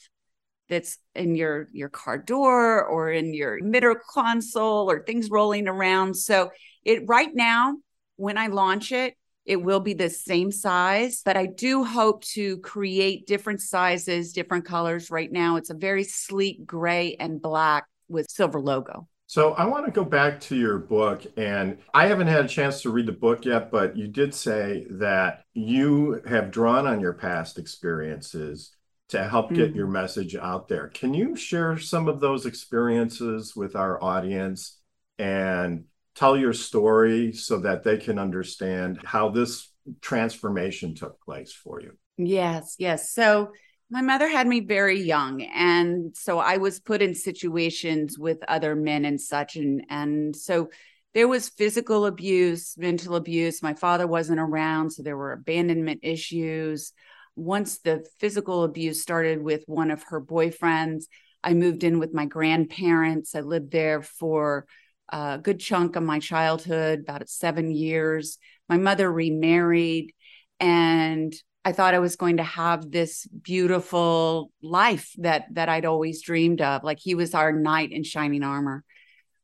that's 0.69 0.99
in 1.15 1.35
your 1.35 1.69
your 1.73 1.89
car 1.89 2.19
door 2.19 2.85
or 2.85 3.11
in 3.11 3.35
your 3.35 3.63
middle 3.63 3.95
console 4.11 4.91
or 4.91 5.05
things 5.05 5.31
rolling 5.31 5.69
around. 5.69 6.15
So 6.15 6.51
it 6.85 7.03
right 7.07 7.35
now 7.35 7.77
when 8.17 8.39
i 8.39 8.47
launch 8.47 8.93
it 8.93 9.15
it 9.45 9.57
will 9.57 9.81
be 9.81 9.95
the 9.95 10.09
same 10.09 10.51
size 10.51 11.21
but 11.25 11.37
i 11.37 11.47
do 11.47 11.85
hope 11.85 12.23
to 12.23 12.59
create 12.59 13.27
different 13.27 13.61
sizes 13.61 14.33
different 14.33 14.65
colors. 14.65 15.11
Right 15.11 15.31
now 15.31 15.57
it's 15.57 15.71
a 15.71 15.75
very 15.75 16.05
sleek 16.05 16.65
gray 16.67 17.17
and 17.19 17.41
black 17.41 17.87
with 18.09 18.31
silver 18.31 18.61
logo 18.61 19.09
So 19.35 19.53
I 19.55 19.65
want 19.67 19.85
to 19.87 19.91
go 19.91 20.05
back 20.05 20.39
to 20.43 20.55
your 20.55 20.79
book, 20.79 21.27
and 21.37 21.79
I 21.93 22.07
haven't 22.07 22.29
had 22.29 22.45
a 22.45 22.49
chance 22.49 22.83
to 22.83 22.91
read 22.91 23.07
the 23.07 23.11
book 23.11 23.45
yet, 23.45 23.69
but 23.69 23.97
you 23.97 24.07
did 24.07 24.33
say 24.33 24.87
that 24.91 25.43
you 25.55 26.23
have 26.25 26.53
drawn 26.53 26.87
on 26.87 27.01
your 27.01 27.15
past 27.15 27.59
experiences 27.59 28.77
to 29.09 29.25
help 29.25 29.53
get 29.53 29.73
Mhm. 29.73 29.75
your 29.75 29.89
message 29.89 30.37
out 30.37 30.69
there. 30.69 30.87
Can 30.87 31.15
you 31.15 31.35
share 31.35 31.77
some 31.79 32.07
of 32.07 32.21
those 32.21 32.47
experiences 32.47 33.57
with 33.57 33.75
our 33.75 34.01
audience 34.01 34.81
and 35.19 35.87
tell 36.15 36.37
your 36.37 36.53
story 36.53 37.33
so 37.33 37.59
that 37.59 37.83
they 37.83 37.97
can 37.97 38.21
understand 38.21 39.01
how 39.03 39.31
this 39.31 39.69
transformation 40.01 40.95
took 40.95 41.21
place 41.21 41.53
for 41.53 41.81
you? 41.81 41.99
Yes, 42.17 42.77
yes. 42.79 43.11
So 43.11 43.51
my 43.91 44.01
mother 44.01 44.29
had 44.29 44.47
me 44.47 44.61
very 44.61 45.01
young 45.01 45.43
and 45.43 46.17
so 46.17 46.39
I 46.39 46.57
was 46.57 46.81
put 46.81 47.03
in 47.03 47.15
situations 47.15 48.19
with 48.19 48.39
other 48.49 48.75
men 48.75 49.05
and 49.05 49.21
such 49.21 49.57
and 49.57 49.85
and 49.89 50.35
so 50.35 50.71
there 51.15 51.29
was 51.29 51.49
physical 51.49 52.07
abuse, 52.07 52.77
mental 52.77 53.15
abuse. 53.15 53.63
My 53.63 53.75
father 53.75 54.07
wasn't 54.07 54.41
around, 54.41 54.91
so 54.91 55.03
there 55.03 55.17
were 55.17 55.33
abandonment 55.33 56.01
issues. 56.03 56.93
Once 57.37 57.79
the 57.79 58.05
physical 58.19 58.65
abuse 58.65 59.01
started 59.01 59.41
with 59.41 59.63
one 59.67 59.93
of 59.93 60.03
her 60.09 60.21
boyfriends, 60.21 61.05
I 61.43 61.55
moved 61.55 61.85
in 61.85 62.01
with 62.01 62.13
my 62.13 62.27
grandparents. 62.27 63.37
I 63.37 63.41
lived 63.41 63.71
there 63.71 64.03
for 64.03 64.67
a 65.09 65.39
good 65.41 65.61
chunk 65.61 65.95
of 65.95 66.03
my 66.03 66.19
childhood, 66.19 67.01
about 67.01 67.29
seven 67.29 67.71
years. 67.71 68.39
My 68.69 68.77
mother 68.77 69.11
remarried, 69.11 70.13
and 70.59 71.33
I 71.65 71.73
thought 71.73 71.95
I 71.95 71.99
was 71.99 72.17
going 72.17 72.37
to 72.37 72.43
have 72.43 72.91
this 72.91 73.27
beautiful 73.27 74.51
life 74.63 75.13
that 75.19 75.47
that 75.53 75.69
I'd 75.69 75.87
always 75.87 76.23
dreamed 76.23 76.61
of. 76.61 76.85
Like 76.85 76.99
he 77.01 77.15
was 77.15 77.35
our 77.35 77.53
knight 77.53 77.91
in 77.93 78.05
shining 78.05 78.43
armor. 78.43 78.85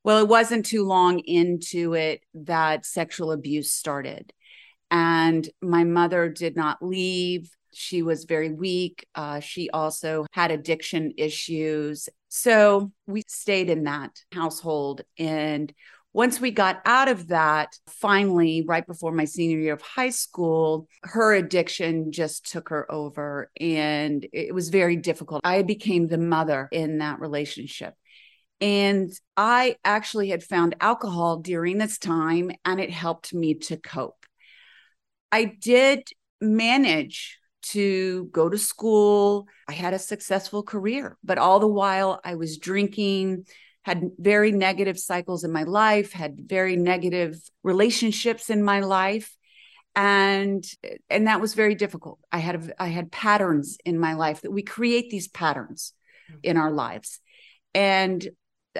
Well, 0.04 0.18
it 0.18 0.28
wasn't 0.28 0.66
too 0.66 0.84
long 0.84 1.20
into 1.20 1.94
it 1.94 2.22
that 2.34 2.86
sexual 2.86 3.32
abuse 3.32 3.72
started. 3.72 4.32
And 4.90 5.48
my 5.62 5.84
mother 5.84 6.28
did 6.28 6.56
not 6.56 6.82
leave. 6.82 7.50
She 7.72 8.02
was 8.02 8.24
very 8.24 8.50
weak. 8.50 9.06
Uh, 9.14 9.40
she 9.40 9.70
also 9.70 10.26
had 10.32 10.50
addiction 10.50 11.12
issues. 11.16 12.08
So 12.28 12.92
we 13.06 13.22
stayed 13.28 13.70
in 13.70 13.84
that 13.84 14.10
household. 14.32 15.02
And 15.18 15.72
once 16.12 16.40
we 16.40 16.50
got 16.50 16.80
out 16.84 17.08
of 17.08 17.28
that, 17.28 17.76
finally, 17.86 18.64
right 18.66 18.86
before 18.86 19.12
my 19.12 19.24
senior 19.24 19.58
year 19.58 19.74
of 19.74 19.82
high 19.82 20.10
school, 20.10 20.88
her 21.02 21.34
addiction 21.34 22.10
just 22.10 22.50
took 22.50 22.70
her 22.70 22.90
over. 22.90 23.50
And 23.60 24.26
it 24.32 24.52
was 24.52 24.70
very 24.70 24.96
difficult. 24.96 25.40
I 25.44 25.62
became 25.62 26.08
the 26.08 26.18
mother 26.18 26.68
in 26.72 26.98
that 26.98 27.20
relationship. 27.20 27.94
And 28.60 29.10
I 29.36 29.76
actually 29.84 30.28
had 30.28 30.42
found 30.42 30.74
alcohol 30.80 31.38
during 31.38 31.78
this 31.78 31.96
time, 31.96 32.50
and 32.64 32.80
it 32.80 32.90
helped 32.90 33.32
me 33.32 33.54
to 33.54 33.76
cope. 33.76 34.26
I 35.32 35.44
did 35.44 36.08
manage 36.40 37.38
to 37.62 38.24
go 38.32 38.48
to 38.48 38.58
school. 38.58 39.46
I 39.68 39.72
had 39.72 39.94
a 39.94 39.98
successful 39.98 40.62
career, 40.62 41.16
but 41.22 41.38
all 41.38 41.60
the 41.60 41.68
while 41.68 42.20
I 42.24 42.34
was 42.34 42.58
drinking, 42.58 43.46
had 43.82 44.10
very 44.18 44.52
negative 44.52 44.99
cycles 44.99 45.44
in 45.44 45.52
my 45.52 45.62
life, 45.62 46.12
had 46.12 46.38
very 46.38 46.76
negative 46.76 47.40
relationships 47.62 48.50
in 48.50 48.62
my 48.62 48.80
life. 48.80 49.34
And 49.96 50.64
and 51.08 51.26
that 51.26 51.40
was 51.40 51.54
very 51.54 51.75
difficult. 51.75 52.20
I 52.30 52.38
had 52.38 52.72
I 52.78 52.88
had 52.88 53.10
patterns 53.10 53.78
in 53.84 53.99
my 53.99 54.14
life 54.14 54.42
that 54.42 54.52
we 54.52 54.62
create 54.62 55.10
these 55.10 55.28
patterns 55.28 55.92
mm-hmm. 56.30 56.38
in 56.44 56.56
our 56.56 56.70
lives. 56.70 57.20
And 57.75 58.26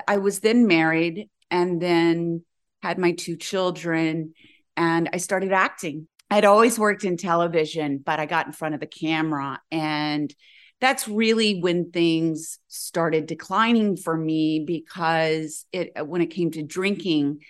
I 0.07 0.19
was 0.19 0.41
then 0.41 0.67
married 0.67 1.29
and 1.51 1.81
then 1.81 2.45
had 2.83 2.99
my 2.99 3.13
two 3.13 3.37
children 3.37 4.35
and 4.77 5.11
I 5.13 5.17
started 5.17 5.53
acting. 5.53 6.07
I'd 6.31 6.45
always 6.45 6.79
worked 6.79 7.05
in 7.05 7.17
television, 7.17 7.99
but 7.99 8.21
I 8.21 8.27
got 8.27 8.47
in 8.47 8.53
front 8.53 8.75
of 8.75 8.81
the 8.81 8.87
camera 8.87 9.61
and 9.71 10.33
that's 10.81 11.07
really 11.07 11.61
when 11.61 11.91
things 11.91 12.59
started 12.69 13.27
declining 13.27 13.97
for 13.97 14.17
me 14.17 14.65
because 14.67 15.67
it 15.73 15.93
when 16.07 16.23
it 16.23 16.31
came 16.31 16.51
to 16.53 16.63
drinking 16.63 17.41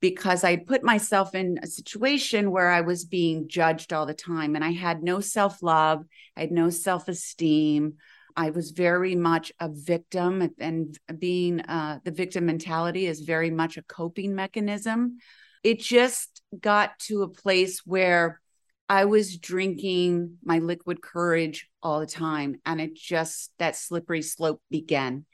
because 0.00 0.44
I 0.44 0.56
put 0.56 0.82
myself 0.82 1.34
in 1.34 1.58
a 1.62 1.66
situation 1.66 2.50
where 2.50 2.70
I 2.70 2.82
was 2.82 3.06
being 3.06 3.48
judged 3.48 3.90
all 3.92 4.04
the 4.04 4.12
time 4.12 4.54
and 4.54 4.62
I 4.62 4.72
had 4.72 5.02
no 5.02 5.20
self-love, 5.20 6.04
I 6.36 6.40
had 6.40 6.52
no 6.52 6.68
self-esteem. 6.68 7.94
I 8.36 8.50
was 8.50 8.72
very 8.72 9.14
much 9.14 9.50
a 9.60 9.70
victim, 9.72 10.50
and 10.58 10.98
being 11.18 11.60
uh, 11.60 12.00
the 12.04 12.10
victim 12.10 12.46
mentality 12.46 13.06
is 13.06 13.20
very 13.20 13.50
much 13.50 13.76
a 13.76 13.82
coping 13.82 14.34
mechanism. 14.34 15.18
It 15.62 15.78
just 15.78 16.42
got 16.60 16.98
to 17.06 17.22
a 17.22 17.28
place 17.28 17.86
where 17.86 18.42
I 18.88 19.06
was 19.06 19.38
drinking 19.38 20.38
my 20.44 20.58
liquid 20.58 21.02
courage 21.02 21.68
all 21.82 22.00
the 22.00 22.06
time, 22.06 22.56
and 22.66 22.80
it 22.80 22.94
just 22.94 23.52
that 23.58 23.76
slippery 23.76 24.22
slope 24.22 24.60
began 24.70 25.24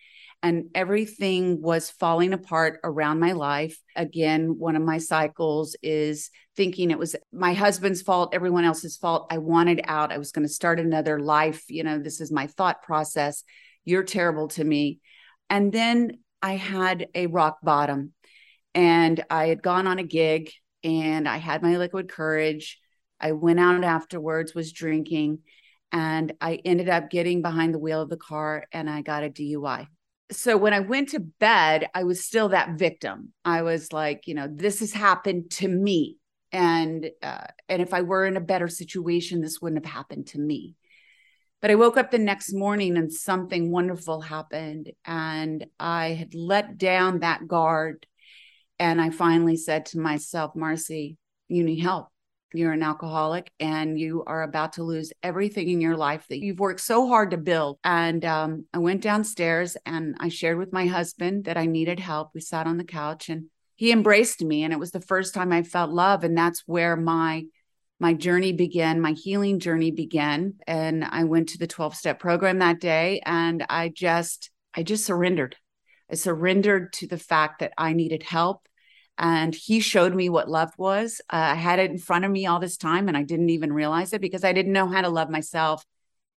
and 0.42 0.70
everything 0.74 1.60
was 1.60 1.90
falling 1.90 2.32
apart 2.32 2.80
around 2.82 3.20
my 3.20 3.32
life. 3.32 3.78
Again, 3.94 4.58
one 4.58 4.74
of 4.74 4.82
my 4.82 4.98
cycles 4.98 5.76
is 5.82 6.30
thinking 6.56 6.90
it 6.90 6.98
was 6.98 7.14
my 7.32 7.52
husband's 7.52 8.00
fault, 8.00 8.34
everyone 8.34 8.64
else's 8.64 8.96
fault. 8.96 9.26
I 9.30 9.38
wanted 9.38 9.82
out. 9.84 10.12
I 10.12 10.18
was 10.18 10.32
going 10.32 10.46
to 10.46 10.52
start 10.52 10.80
another 10.80 11.20
life. 11.20 11.64
You 11.68 11.84
know, 11.84 11.98
this 11.98 12.20
is 12.20 12.32
my 12.32 12.46
thought 12.46 12.82
process. 12.82 13.44
You're 13.84 14.02
terrible 14.02 14.48
to 14.48 14.64
me. 14.64 15.00
And 15.50 15.72
then 15.72 16.20
I 16.40 16.56
had 16.56 17.08
a 17.14 17.26
rock 17.26 17.58
bottom 17.62 18.12
and 18.74 19.22
I 19.28 19.48
had 19.48 19.62
gone 19.62 19.86
on 19.86 19.98
a 19.98 20.04
gig 20.04 20.52
and 20.82 21.28
I 21.28 21.36
had 21.36 21.62
my 21.62 21.76
liquid 21.76 22.08
courage. 22.08 22.79
I 23.20 23.32
went 23.32 23.60
out 23.60 23.84
afterwards, 23.84 24.54
was 24.54 24.72
drinking, 24.72 25.40
and 25.92 26.32
I 26.40 26.60
ended 26.64 26.88
up 26.88 27.10
getting 27.10 27.42
behind 27.42 27.74
the 27.74 27.78
wheel 27.78 28.02
of 28.02 28.10
the 28.10 28.16
car 28.16 28.66
and 28.72 28.88
I 28.88 29.02
got 29.02 29.24
a 29.24 29.28
DUI 29.30 29.86
so 30.32 30.56
when 30.56 30.72
I 30.72 30.80
went 30.80 31.10
to 31.10 31.20
bed, 31.20 31.88
I 31.94 32.04
was 32.04 32.24
still 32.24 32.50
that 32.50 32.78
victim. 32.78 33.32
I 33.44 33.62
was 33.62 33.92
like, 33.92 34.26
you 34.26 34.34
know, 34.34 34.48
this 34.50 34.80
has 34.80 34.92
happened 34.92 35.50
to 35.52 35.68
me, 35.68 36.16
and 36.52 37.10
uh, 37.22 37.46
and 37.68 37.82
if 37.82 37.92
I 37.92 38.02
were 38.02 38.26
in 38.26 38.36
a 38.36 38.40
better 38.40 38.68
situation, 38.68 39.40
this 39.40 39.60
wouldn't 39.60 39.84
have 39.84 39.92
happened 39.92 40.28
to 40.28 40.38
me. 40.38 40.76
But 41.60 41.70
I 41.70 41.74
woke 41.74 41.96
up 41.96 42.10
the 42.10 42.18
next 42.18 42.54
morning 42.54 42.96
and 42.96 43.12
something 43.12 43.70
wonderful 43.70 44.20
happened, 44.20 44.90
and 45.04 45.66
I 45.78 46.10
had 46.10 46.34
let 46.34 46.78
down 46.78 47.20
that 47.20 47.48
guard, 47.48 48.06
and 48.78 49.00
I 49.00 49.10
finally 49.10 49.56
said 49.56 49.86
to 49.86 49.98
myself, 49.98 50.54
Marcy, 50.54 51.16
you 51.48 51.64
need 51.64 51.80
help 51.80 52.08
you're 52.52 52.72
an 52.72 52.82
alcoholic 52.82 53.50
and 53.60 53.98
you 53.98 54.24
are 54.26 54.42
about 54.42 54.74
to 54.74 54.82
lose 54.82 55.12
everything 55.22 55.68
in 55.68 55.80
your 55.80 55.96
life 55.96 56.26
that 56.28 56.40
you've 56.40 56.58
worked 56.58 56.80
so 56.80 57.06
hard 57.08 57.30
to 57.30 57.36
build. 57.36 57.78
And 57.84 58.24
um, 58.24 58.66
I 58.72 58.78
went 58.78 59.02
downstairs 59.02 59.76
and 59.86 60.16
I 60.20 60.28
shared 60.28 60.58
with 60.58 60.72
my 60.72 60.86
husband 60.86 61.44
that 61.44 61.56
I 61.56 61.66
needed 61.66 62.00
help. 62.00 62.30
We 62.34 62.40
sat 62.40 62.66
on 62.66 62.76
the 62.76 62.84
couch 62.84 63.28
and 63.28 63.46
he 63.76 63.92
embraced 63.92 64.42
me. 64.42 64.62
And 64.62 64.72
it 64.72 64.78
was 64.78 64.90
the 64.90 65.00
first 65.00 65.34
time 65.34 65.52
I 65.52 65.62
felt 65.62 65.90
love. 65.90 66.24
And 66.24 66.36
that's 66.36 66.62
where 66.66 66.96
my 66.96 67.44
my 68.00 68.14
journey 68.14 68.52
began, 68.52 69.00
my 69.00 69.12
healing 69.12 69.60
journey 69.60 69.90
began. 69.90 70.54
And 70.66 71.04
I 71.04 71.24
went 71.24 71.50
to 71.50 71.58
the 71.58 71.66
12 71.66 71.94
step 71.94 72.18
program 72.18 72.58
that 72.58 72.80
day 72.80 73.20
and 73.26 73.64
I 73.68 73.92
just, 73.94 74.50
I 74.74 74.82
just 74.82 75.04
surrendered. 75.04 75.54
I 76.10 76.14
surrendered 76.14 76.94
to 76.94 77.06
the 77.06 77.18
fact 77.18 77.60
that 77.60 77.72
I 77.76 77.92
needed 77.92 78.22
help 78.22 78.66
and 79.20 79.54
he 79.54 79.80
showed 79.80 80.14
me 80.14 80.30
what 80.30 80.48
love 80.48 80.72
was. 80.78 81.20
Uh, 81.30 81.52
I 81.52 81.54
had 81.54 81.78
it 81.78 81.90
in 81.90 81.98
front 81.98 82.24
of 82.24 82.30
me 82.30 82.46
all 82.46 82.58
this 82.58 82.78
time 82.78 83.06
and 83.06 83.16
I 83.16 83.22
didn't 83.22 83.50
even 83.50 83.70
realize 83.70 84.14
it 84.14 84.22
because 84.22 84.44
I 84.44 84.54
didn't 84.54 84.72
know 84.72 84.88
how 84.88 85.02
to 85.02 85.10
love 85.10 85.28
myself. 85.28 85.84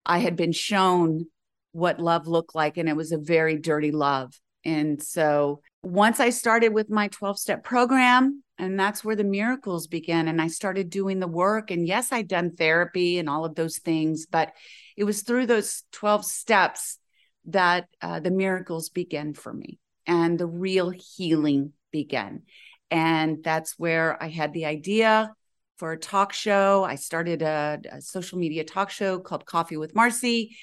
I 0.05 0.19
had 0.19 0.35
been 0.35 0.51
shown 0.51 1.27
what 1.71 2.01
love 2.01 2.27
looked 2.27 2.57
like, 2.57 2.77
and 2.77 2.89
it 2.89 2.97
was 2.97 3.12
a 3.12 3.19
very 3.19 3.57
dirty 3.57 3.93
love. 3.93 4.39
And 4.65 5.01
so 5.01 5.62
once 5.83 6.19
I 6.19 6.31
started 6.31 6.75
with 6.75 6.91
my 6.91 7.07
12 7.09 7.39
step 7.39 7.62
program, 7.62 8.43
and 8.59 8.79
that's 8.79 9.05
where 9.05 9.17
the 9.17 9.25
miracles 9.25 9.87
began. 9.87 10.29
And 10.29 10.41
I 10.41 10.49
started 10.49 10.91
doing 10.91 11.21
the 11.21 11.29
work. 11.29 11.71
And 11.71 11.87
yes, 11.87 12.12
I'd 12.12 12.29
done 12.29 12.55
therapy 12.55 13.19
and 13.19 13.29
all 13.29 13.45
of 13.45 13.55
those 13.55 13.79
things, 13.79 14.27
but 14.27 14.53
it 14.97 15.05
was 15.05 15.23
through 15.23 15.47
those 15.47 15.83
12 15.93 16.25
steps 16.25 16.99
that 17.47 17.87
uh, 18.01 18.21
the 18.21 18.31
miracles 18.31 18.89
began 18.89 19.35
for 19.35 19.53
me 19.53 19.81
and 20.07 20.39
the 20.39 20.47
real 20.47 20.91
healing 20.91 21.73
began. 21.91 22.43
And 22.93 23.43
that's 23.43 23.79
where 23.79 24.23
I 24.23 24.29
had 24.29 24.53
the 24.53 24.67
idea 24.67 25.33
for 25.79 25.93
a 25.93 25.99
talk 25.99 26.35
show. 26.35 26.85
I 26.85 26.97
started 26.97 27.41
a, 27.41 27.81
a, 27.91 28.03
social 28.03 28.39
media 28.39 28.65
talk 28.65 28.91
show 28.91 29.19
called 29.19 29.47
Coffee 29.47 29.79
with 29.79 29.95
Marcy. 29.95 30.55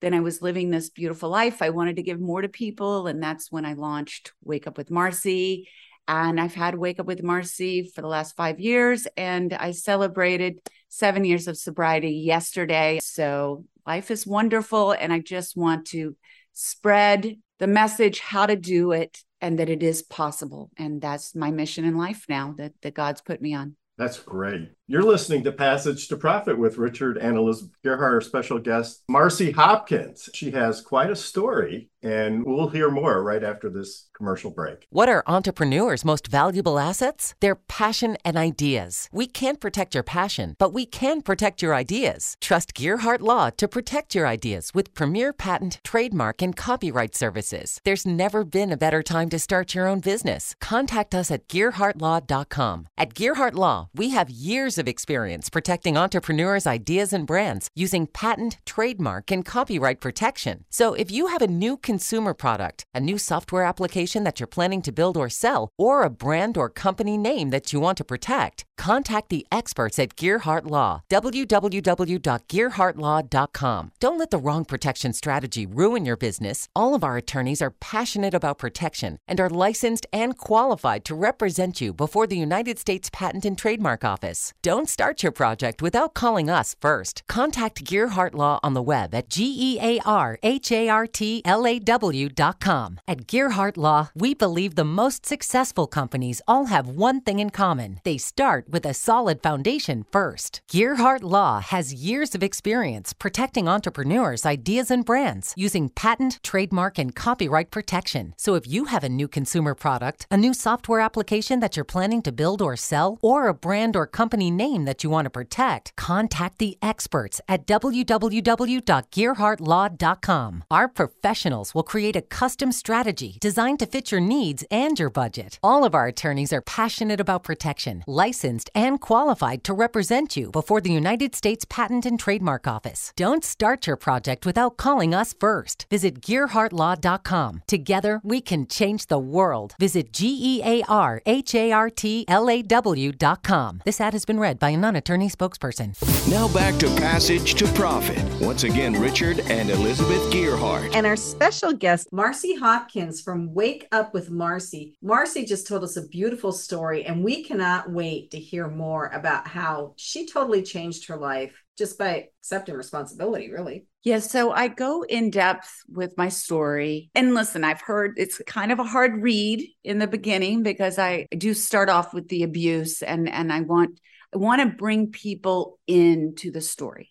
Then 0.00 0.14
I 0.14 0.20
was 0.20 0.40
living 0.40 0.70
this 0.70 0.88
beautiful 0.88 1.28
life. 1.28 1.60
I 1.60 1.68
wanted 1.68 1.96
to 1.96 2.02
give 2.02 2.18
more 2.20 2.40
to 2.40 2.48
people. 2.48 3.06
And 3.06 3.22
that's 3.22 3.52
when 3.52 3.66
I 3.66 3.74
launched 3.74 4.32
Wake 4.42 4.66
Up 4.66 4.78
with 4.78 4.90
Marcy. 4.90 5.68
And 6.08 6.40
I've 6.40 6.54
had 6.54 6.74
Wake 6.74 7.00
Up 7.00 7.06
with 7.06 7.22
Marcy 7.22 7.82
for 7.94 8.00
the 8.00 8.08
last 8.08 8.34
five 8.34 8.58
years. 8.58 9.06
And 9.18 9.52
I 9.52 9.72
celebrated 9.72 10.60
seven 10.88 11.26
years 11.26 11.48
of 11.48 11.58
sobriety 11.58 12.12
yesterday. 12.12 12.98
So 13.02 13.66
life 13.86 14.10
is 14.10 14.26
wonderful. 14.26 14.92
And 14.92 15.12
I 15.12 15.18
just 15.18 15.54
want 15.54 15.88
to 15.88 16.16
spread 16.54 17.36
the 17.58 17.66
message 17.66 18.20
how 18.20 18.46
to 18.46 18.56
do 18.56 18.92
it 18.92 19.22
and 19.40 19.58
that 19.58 19.68
it 19.68 19.82
is 19.82 20.02
possible. 20.02 20.70
And 20.76 21.00
that's 21.00 21.34
my 21.34 21.50
mission 21.50 21.84
in 21.84 21.96
life 21.96 22.24
now 22.28 22.54
that, 22.58 22.72
that 22.82 22.94
God's 22.94 23.20
put 23.20 23.40
me 23.40 23.54
on. 23.54 23.76
That's 23.96 24.18
great. 24.18 24.70
You're 24.90 25.02
listening 25.02 25.44
to 25.44 25.52
Passage 25.52 26.08
to 26.08 26.16
Profit 26.16 26.58
with 26.58 26.78
Richard 26.78 27.18
and 27.18 27.36
Elizabeth 27.36 27.76
Gearhart, 27.84 28.14
our 28.14 28.20
special 28.22 28.58
guest, 28.58 29.02
Marcy 29.06 29.50
Hopkins. 29.50 30.30
She 30.32 30.52
has 30.52 30.80
quite 30.80 31.10
a 31.10 31.14
story, 31.14 31.90
and 32.02 32.42
we'll 32.46 32.70
hear 32.70 32.90
more 32.90 33.22
right 33.22 33.44
after 33.44 33.68
this 33.68 34.08
commercial 34.14 34.50
break. 34.50 34.86
What 34.88 35.10
are 35.10 35.22
entrepreneurs' 35.26 36.06
most 36.06 36.28
valuable 36.28 36.78
assets? 36.78 37.34
Their 37.40 37.56
passion 37.56 38.16
and 38.24 38.38
ideas. 38.38 39.10
We 39.12 39.26
can't 39.26 39.60
protect 39.60 39.94
your 39.94 40.04
passion, 40.04 40.56
but 40.58 40.72
we 40.72 40.86
can 40.86 41.20
protect 41.20 41.60
your 41.60 41.74
ideas. 41.74 42.38
Trust 42.40 42.72
Gearhart 42.72 43.20
Law 43.20 43.50
to 43.58 43.68
protect 43.68 44.14
your 44.14 44.26
ideas 44.26 44.70
with 44.72 44.94
premier 44.94 45.34
patent, 45.34 45.80
trademark, 45.84 46.40
and 46.40 46.56
copyright 46.56 47.14
services. 47.14 47.78
There's 47.84 48.06
never 48.06 48.42
been 48.42 48.72
a 48.72 48.78
better 48.78 49.02
time 49.02 49.28
to 49.28 49.38
start 49.38 49.74
your 49.74 49.86
own 49.86 50.00
business. 50.00 50.54
Contact 50.62 51.14
us 51.14 51.30
at 51.30 51.46
GearhartLaw.com. 51.48 52.88
At 52.96 53.12
Gearhart 53.12 53.54
Law, 53.54 53.90
we 53.94 54.10
have 54.10 54.30
years 54.30 54.77
of 54.78 54.88
experience 54.88 55.50
protecting 55.50 55.96
entrepreneurs' 55.96 56.66
ideas 56.66 57.12
and 57.12 57.26
brands 57.26 57.68
using 57.74 58.06
patent, 58.06 58.58
trademark, 58.64 59.30
and 59.30 59.44
copyright 59.44 60.00
protection. 60.00 60.64
So 60.70 60.94
if 60.94 61.10
you 61.10 61.26
have 61.26 61.42
a 61.42 61.48
new 61.48 61.76
consumer 61.76 62.34
product, 62.34 62.84
a 62.94 63.00
new 63.00 63.18
software 63.18 63.64
application 63.64 64.24
that 64.24 64.38
you're 64.38 64.46
planning 64.46 64.82
to 64.82 64.92
build 64.92 65.16
or 65.16 65.28
sell, 65.28 65.70
or 65.76 66.02
a 66.02 66.10
brand 66.10 66.56
or 66.56 66.68
company 66.68 67.16
name 67.18 67.50
that 67.50 67.72
you 67.72 67.80
want 67.80 67.98
to 67.98 68.04
protect, 68.04 68.64
contact 68.78 69.28
the 69.28 69.46
experts 69.50 69.98
at 69.98 70.16
Gearhart 70.16 70.70
Law. 70.70 71.02
www.gearhartlaw.com. 71.10 73.92
Don't 74.00 74.18
let 74.18 74.30
the 74.30 74.38
wrong 74.38 74.64
protection 74.64 75.12
strategy 75.12 75.66
ruin 75.66 76.06
your 76.06 76.16
business. 76.16 76.68
All 76.74 76.94
of 76.94 77.04
our 77.04 77.16
attorneys 77.16 77.60
are 77.60 77.72
passionate 77.72 78.34
about 78.34 78.58
protection 78.58 79.18
and 79.26 79.40
are 79.40 79.50
licensed 79.50 80.06
and 80.12 80.38
qualified 80.38 81.04
to 81.04 81.14
represent 81.14 81.80
you 81.80 81.92
before 81.92 82.28
the 82.28 82.38
United 82.38 82.78
States 82.78 83.10
Patent 83.12 83.44
and 83.44 83.58
Trademark 83.58 84.04
Office. 84.04 84.54
Don't 84.62 84.88
start 84.88 85.22
your 85.22 85.32
project 85.32 85.82
without 85.82 86.14
calling 86.14 86.48
us 86.48 86.76
first. 86.80 87.24
Contact 87.28 87.84
Gearhart 87.84 88.34
Law 88.34 88.60
on 88.62 88.74
the 88.74 88.82
web 88.82 89.12
at 89.14 89.28
G 89.28 89.54
E 89.58 89.78
A 89.80 89.98
R 90.04 90.38
H 90.42 90.70
A 90.70 90.88
R 90.88 91.06
T 91.06 91.42
L 91.44 91.66
A 91.66 91.78
W.com. 91.80 93.00
At 93.08 93.26
Gearhart 93.26 93.76
Law, 93.76 94.10
we 94.14 94.34
believe 94.34 94.76
the 94.76 94.84
most 94.84 95.26
successful 95.26 95.88
companies 95.88 96.40
all 96.46 96.66
have 96.66 96.86
one 96.88 97.20
thing 97.20 97.40
in 97.40 97.50
common 97.50 97.98
they 98.04 98.18
start 98.18 98.67
with 98.68 98.84
a 98.84 98.92
solid 98.92 99.42
foundation 99.42 100.04
first. 100.10 100.60
Gearhart 100.70 101.22
Law 101.22 101.60
has 101.60 101.94
years 101.94 102.34
of 102.34 102.42
experience 102.42 103.12
protecting 103.12 103.68
entrepreneurs' 103.68 104.44
ideas 104.44 104.90
and 104.90 105.04
brands 105.04 105.54
using 105.56 105.88
patent, 105.88 106.40
trademark, 106.42 106.98
and 106.98 107.14
copyright 107.14 107.70
protection. 107.70 108.34
So 108.36 108.54
if 108.54 108.66
you 108.66 108.86
have 108.86 109.04
a 109.04 109.08
new 109.08 109.28
consumer 109.28 109.74
product, 109.74 110.26
a 110.30 110.36
new 110.36 110.52
software 110.52 111.00
application 111.00 111.60
that 111.60 111.76
you're 111.76 111.84
planning 111.84 112.20
to 112.22 112.32
build 112.32 112.60
or 112.60 112.76
sell, 112.76 113.18
or 113.22 113.46
a 113.48 113.54
brand 113.54 113.96
or 113.96 114.06
company 114.06 114.50
name 114.50 114.84
that 114.84 115.02
you 115.02 115.08
want 115.10 115.24
to 115.26 115.30
protect, 115.30 115.96
contact 115.96 116.58
the 116.58 116.76
experts 116.82 117.40
at 117.48 117.66
www.gearhartlaw.com. 117.66 120.64
Our 120.70 120.88
professionals 120.88 121.74
will 121.74 121.82
create 121.82 122.16
a 122.16 122.22
custom 122.22 122.72
strategy 122.72 123.38
designed 123.40 123.78
to 123.78 123.86
fit 123.86 124.12
your 124.12 124.20
needs 124.20 124.64
and 124.70 124.98
your 124.98 125.10
budget. 125.10 125.58
All 125.62 125.84
of 125.84 125.94
our 125.94 126.06
attorneys 126.06 126.52
are 126.52 126.60
passionate 126.60 127.20
about 127.20 127.44
protection, 127.44 128.02
licensed 128.06 128.57
and 128.74 129.00
qualified 129.00 129.64
to 129.64 129.72
represent 129.72 130.36
you 130.36 130.50
before 130.50 130.80
the 130.80 130.92
United 130.92 131.34
States 131.34 131.64
Patent 131.68 132.06
and 132.06 132.18
Trademark 132.18 132.66
Office. 132.66 133.12
Don't 133.16 133.44
start 133.44 133.86
your 133.86 133.96
project 133.96 134.44
without 134.46 134.76
calling 134.76 135.14
us 135.14 135.34
first. 135.38 135.86
Visit 135.90 136.20
GearhartLaw.com. 136.20 137.62
Together, 137.66 138.20
we 138.22 138.40
can 138.40 138.66
change 138.66 139.06
the 139.06 139.18
world. 139.18 139.74
Visit 139.78 140.12
G 140.12 140.38
E 140.40 140.62
A 140.64 140.82
R 140.88 141.22
H 141.26 141.54
A 141.54 141.72
R 141.72 141.90
T 141.90 142.24
L 142.28 142.48
A 142.50 142.62
W.com. 142.62 143.82
This 143.84 144.00
ad 144.00 144.12
has 144.12 144.24
been 144.24 144.40
read 144.40 144.58
by 144.58 144.70
a 144.70 144.76
non 144.76 144.96
attorney 144.96 145.28
spokesperson. 145.28 145.94
Now 146.30 146.48
back 146.48 146.78
to 146.80 146.86
Passage 146.96 147.54
to 147.54 147.66
Profit. 147.68 148.22
Once 148.40 148.64
again, 148.64 148.92
Richard 149.00 149.40
and 149.40 149.70
Elizabeth 149.70 150.22
Gearhart. 150.32 150.94
And 150.94 151.06
our 151.06 151.16
special 151.16 151.72
guest, 151.72 152.08
Marcy 152.12 152.56
Hopkins 152.56 153.20
from 153.20 153.54
Wake 153.54 153.86
Up 153.92 154.14
with 154.14 154.30
Marcy. 154.30 154.94
Marcy 155.02 155.44
just 155.44 155.66
told 155.66 155.84
us 155.84 155.96
a 155.96 156.06
beautiful 156.06 156.52
story, 156.52 157.04
and 157.04 157.24
we 157.24 157.42
cannot 157.42 157.90
wait 157.90 158.30
to 158.30 158.38
hear 158.48 158.68
more 158.68 159.06
about 159.08 159.46
how 159.46 159.94
she 159.96 160.26
totally 160.26 160.62
changed 160.62 161.08
her 161.08 161.16
life 161.16 161.52
just 161.76 161.98
by 161.98 162.28
accepting 162.40 162.74
responsibility, 162.74 163.50
really. 163.50 163.86
Yeah, 164.02 164.18
so 164.18 164.50
I 164.50 164.68
go 164.68 165.02
in 165.02 165.30
depth 165.30 165.70
with 165.88 166.16
my 166.16 166.28
story. 166.28 167.10
And 167.14 167.34
listen, 167.34 167.62
I've 167.62 167.80
heard 167.80 168.14
it's 168.16 168.40
kind 168.46 168.72
of 168.72 168.78
a 168.78 168.84
hard 168.84 169.22
read 169.22 169.68
in 169.84 169.98
the 169.98 170.06
beginning 170.06 170.62
because 170.62 170.98
I 170.98 171.26
do 171.36 171.54
start 171.54 171.88
off 171.88 172.14
with 172.14 172.28
the 172.28 172.42
abuse 172.42 173.02
and 173.02 173.28
and 173.28 173.52
I 173.52 173.60
want 173.60 174.00
I 174.34 174.38
want 174.38 174.62
to 174.62 174.76
bring 174.76 175.10
people 175.10 175.78
into 175.86 176.50
the 176.50 176.60
story. 176.60 177.10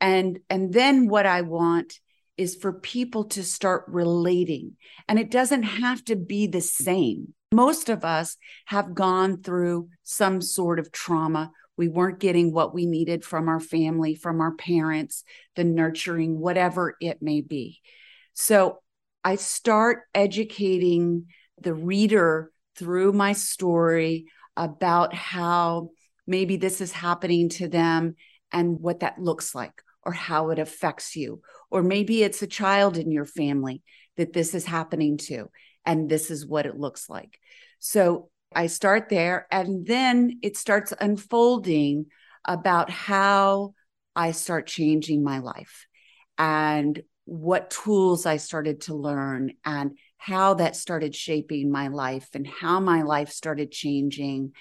And 0.00 0.38
and 0.48 0.72
then 0.72 1.08
what 1.08 1.26
I 1.26 1.42
want 1.42 1.98
is 2.36 2.56
for 2.56 2.72
people 2.72 3.24
to 3.24 3.44
start 3.44 3.84
relating. 3.88 4.76
And 5.08 5.18
it 5.18 5.30
doesn't 5.30 5.64
have 5.64 6.02
to 6.06 6.16
be 6.16 6.46
the 6.46 6.62
same. 6.62 7.34
Most 7.52 7.88
of 7.88 8.04
us 8.04 8.36
have 8.66 8.94
gone 8.94 9.42
through 9.42 9.88
some 10.04 10.40
sort 10.40 10.78
of 10.78 10.92
trauma. 10.92 11.50
We 11.76 11.88
weren't 11.88 12.20
getting 12.20 12.52
what 12.52 12.72
we 12.72 12.86
needed 12.86 13.24
from 13.24 13.48
our 13.48 13.58
family, 13.58 14.14
from 14.14 14.40
our 14.40 14.54
parents, 14.54 15.24
the 15.56 15.64
nurturing, 15.64 16.38
whatever 16.38 16.96
it 17.00 17.20
may 17.20 17.40
be. 17.40 17.80
So 18.34 18.78
I 19.24 19.34
start 19.34 20.02
educating 20.14 21.26
the 21.60 21.74
reader 21.74 22.52
through 22.76 23.12
my 23.12 23.32
story 23.32 24.26
about 24.56 25.12
how 25.12 25.90
maybe 26.26 26.56
this 26.56 26.80
is 26.80 26.92
happening 26.92 27.48
to 27.48 27.66
them 27.66 28.14
and 28.52 28.78
what 28.78 29.00
that 29.00 29.18
looks 29.18 29.54
like 29.54 29.82
or 30.04 30.12
how 30.12 30.50
it 30.50 30.58
affects 30.58 31.16
you. 31.16 31.40
Or 31.70 31.82
maybe 31.82 32.22
it's 32.22 32.42
a 32.42 32.46
child 32.46 32.96
in 32.96 33.10
your 33.10 33.24
family 33.24 33.82
that 34.16 34.32
this 34.32 34.54
is 34.54 34.64
happening 34.64 35.18
to 35.18 35.50
and 35.84 36.08
this 36.08 36.30
is 36.30 36.46
what 36.46 36.66
it 36.66 36.78
looks 36.78 37.08
like. 37.08 37.38
So 37.78 38.30
I 38.54 38.66
start 38.66 39.08
there, 39.08 39.46
and 39.50 39.86
then 39.86 40.40
it 40.42 40.56
starts 40.56 40.92
unfolding 41.00 42.06
about 42.44 42.90
how 42.90 43.74
I 44.16 44.32
start 44.32 44.66
changing 44.66 45.22
my 45.22 45.38
life 45.38 45.86
and 46.36 47.00
what 47.24 47.70
tools 47.70 48.26
I 48.26 48.38
started 48.38 48.82
to 48.82 48.94
learn 48.94 49.52
and 49.64 49.96
how 50.16 50.54
that 50.54 50.74
started 50.74 51.14
shaping 51.14 51.70
my 51.70 51.88
life 51.88 52.28
and 52.34 52.46
how 52.46 52.80
my 52.80 53.02
life 53.02 53.30
started 53.30 53.70
changing. 53.70 54.52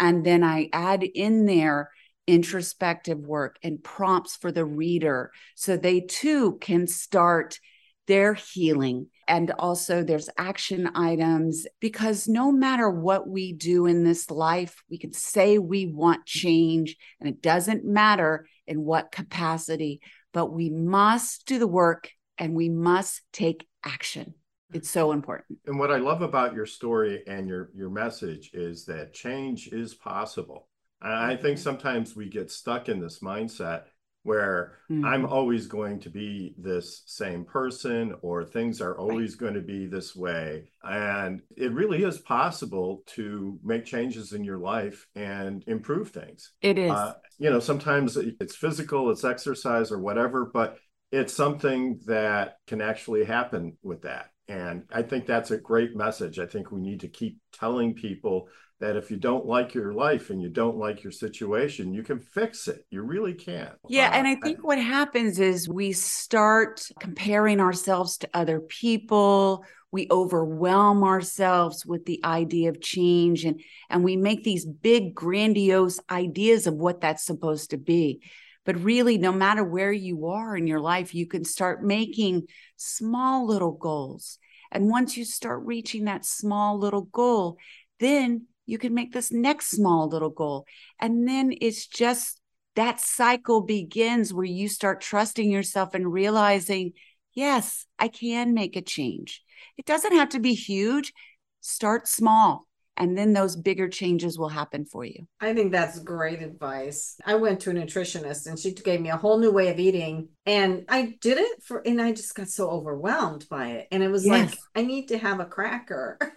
And 0.00 0.26
then 0.26 0.42
I 0.42 0.68
add 0.72 1.04
in 1.04 1.46
there 1.46 1.90
introspective 2.26 3.18
work 3.18 3.58
and 3.62 3.82
prompts 3.82 4.34
for 4.34 4.50
the 4.50 4.64
reader 4.64 5.30
so 5.54 5.76
they 5.76 6.00
too 6.00 6.58
can 6.60 6.86
start 6.88 7.60
their 8.08 8.34
healing. 8.34 9.06
And 9.28 9.50
also, 9.58 10.04
there's 10.04 10.30
action 10.38 10.90
items 10.94 11.66
because 11.80 12.28
no 12.28 12.52
matter 12.52 12.88
what 12.88 13.28
we 13.28 13.52
do 13.52 13.86
in 13.86 14.04
this 14.04 14.30
life, 14.30 14.82
we 14.88 14.98
can 14.98 15.12
say 15.12 15.58
we 15.58 15.86
want 15.86 16.26
change, 16.26 16.96
and 17.18 17.28
it 17.28 17.42
doesn't 17.42 17.84
matter 17.84 18.46
in 18.66 18.84
what 18.84 19.12
capacity, 19.12 20.00
but 20.32 20.52
we 20.52 20.70
must 20.70 21.46
do 21.46 21.58
the 21.58 21.66
work 21.66 22.10
and 22.38 22.54
we 22.54 22.68
must 22.68 23.22
take 23.32 23.66
action. 23.84 24.34
Hmm. 24.70 24.76
It's 24.76 24.90
so 24.90 25.12
important. 25.12 25.58
And 25.66 25.78
what 25.78 25.90
I 25.90 25.96
love 25.96 26.22
about 26.22 26.54
your 26.54 26.66
story 26.66 27.22
and 27.26 27.48
your 27.48 27.70
your 27.74 27.90
message 27.90 28.50
is 28.52 28.84
that 28.86 29.12
change 29.12 29.68
is 29.68 29.94
possible. 29.94 30.68
I 31.02 31.36
think 31.36 31.58
mm-hmm. 31.58 31.62
sometimes 31.62 32.16
we 32.16 32.28
get 32.28 32.50
stuck 32.50 32.88
in 32.88 33.00
this 33.00 33.20
mindset 33.20 33.84
where 34.26 34.72
mm-hmm. 34.90 35.04
I'm 35.04 35.24
always 35.24 35.68
going 35.68 36.00
to 36.00 36.10
be 36.10 36.54
this 36.58 37.04
same 37.06 37.44
person 37.44 38.12
or 38.22 38.44
things 38.44 38.80
are 38.80 38.98
always 38.98 39.32
right. 39.34 39.40
going 39.40 39.54
to 39.54 39.60
be 39.60 39.86
this 39.86 40.16
way. 40.16 40.72
And 40.82 41.42
it 41.56 41.72
really 41.72 42.02
is 42.02 42.18
possible 42.18 43.04
to 43.14 43.58
make 43.62 43.84
changes 43.84 44.32
in 44.32 44.42
your 44.42 44.58
life 44.58 45.06
and 45.14 45.62
improve 45.68 46.10
things. 46.10 46.52
It 46.60 46.76
is. 46.76 46.90
Uh, 46.90 47.14
you 47.38 47.50
know, 47.50 47.60
sometimes 47.60 48.16
it's 48.16 48.56
physical, 48.56 49.10
it's 49.10 49.24
exercise 49.24 49.92
or 49.92 50.00
whatever, 50.00 50.50
but 50.52 50.78
it's 51.12 51.32
something 51.32 52.00
that 52.06 52.56
can 52.66 52.80
actually 52.80 53.24
happen 53.24 53.76
with 53.82 54.02
that. 54.02 54.30
And 54.48 54.84
I 54.92 55.02
think 55.02 55.26
that's 55.26 55.50
a 55.50 55.58
great 55.58 55.96
message. 55.96 56.38
I 56.38 56.46
think 56.46 56.70
we 56.70 56.80
need 56.80 57.00
to 57.00 57.08
keep 57.08 57.38
telling 57.52 57.94
people 57.94 58.48
that 58.78 58.96
if 58.96 59.10
you 59.10 59.16
don't 59.16 59.46
like 59.46 59.74
your 59.74 59.94
life 59.94 60.30
and 60.30 60.40
you 60.40 60.48
don't 60.48 60.76
like 60.76 61.02
your 61.02 61.10
situation, 61.10 61.94
you 61.94 62.02
can 62.02 62.20
fix 62.20 62.68
it. 62.68 62.84
You 62.90 63.02
really 63.02 63.32
can. 63.32 63.70
Yeah. 63.88 64.10
Uh, 64.10 64.12
and 64.12 64.26
I 64.26 64.36
think 64.36 64.62
what 64.62 64.78
happens 64.78 65.38
is 65.38 65.68
we 65.68 65.92
start 65.92 66.82
comparing 67.00 67.58
ourselves 67.58 68.18
to 68.18 68.28
other 68.34 68.60
people. 68.60 69.64
We 69.92 70.08
overwhelm 70.10 71.04
ourselves 71.04 71.86
with 71.86 72.04
the 72.04 72.20
idea 72.22 72.68
of 72.68 72.82
change 72.82 73.44
and, 73.44 73.60
and 73.88 74.04
we 74.04 74.16
make 74.16 74.44
these 74.44 74.66
big, 74.66 75.14
grandiose 75.14 75.98
ideas 76.10 76.66
of 76.66 76.74
what 76.74 77.00
that's 77.00 77.24
supposed 77.24 77.70
to 77.70 77.78
be. 77.78 78.20
But 78.66 78.82
really, 78.82 79.16
no 79.16 79.32
matter 79.32 79.64
where 79.64 79.92
you 79.92 80.26
are 80.26 80.56
in 80.56 80.66
your 80.66 80.80
life, 80.80 81.14
you 81.14 81.26
can 81.26 81.44
start 81.44 81.84
making 81.84 82.48
small 82.76 83.46
little 83.46 83.72
goals. 83.72 84.38
And 84.72 84.90
once 84.90 85.16
you 85.16 85.24
start 85.24 85.64
reaching 85.64 86.04
that 86.04 86.26
small 86.26 86.78
little 86.78 87.02
goal, 87.02 87.56
then 88.00 88.46
you 88.66 88.78
can 88.78 88.92
make 88.92 89.12
this 89.12 89.32
next 89.32 89.70
small 89.70 90.08
little 90.08 90.30
goal. 90.30 90.66
And 90.98 91.26
then 91.26 91.52
it's 91.60 91.86
just 91.86 92.40
that 92.74 93.00
cycle 93.00 93.62
begins 93.62 94.34
where 94.34 94.44
you 94.44 94.68
start 94.68 95.00
trusting 95.00 95.50
yourself 95.50 95.94
and 95.94 96.12
realizing, 96.12 96.92
yes, 97.32 97.86
I 97.98 98.08
can 98.08 98.52
make 98.52 98.76
a 98.76 98.82
change. 98.82 99.42
It 99.78 99.86
doesn't 99.86 100.14
have 100.14 100.30
to 100.30 100.40
be 100.40 100.54
huge. 100.54 101.12
Start 101.60 102.08
small 102.08 102.65
and 102.96 103.16
then 103.16 103.32
those 103.32 103.56
bigger 103.56 103.88
changes 103.88 104.38
will 104.38 104.48
happen 104.48 104.84
for 104.84 105.04
you. 105.04 105.26
I 105.40 105.54
think 105.54 105.72
that's 105.72 105.98
great 105.98 106.42
advice. 106.42 107.16
I 107.24 107.34
went 107.34 107.60
to 107.60 107.70
a 107.70 107.74
nutritionist 107.74 108.46
and 108.46 108.58
she 108.58 108.72
gave 108.72 109.00
me 109.00 109.10
a 109.10 109.16
whole 109.16 109.38
new 109.38 109.52
way 109.52 109.68
of 109.68 109.78
eating 109.78 110.28
and 110.46 110.84
I 110.88 111.16
did 111.20 111.38
it 111.38 111.62
for 111.62 111.82
and 111.86 112.00
I 112.00 112.12
just 112.12 112.34
got 112.34 112.48
so 112.48 112.70
overwhelmed 112.70 113.46
by 113.50 113.68
it 113.72 113.88
and 113.90 114.02
it 114.02 114.08
was 114.08 114.24
yes. 114.26 114.50
like 114.50 114.58
I 114.74 114.82
need 114.82 115.08
to 115.08 115.18
have 115.18 115.40
a 115.40 115.44
cracker. 115.44 116.18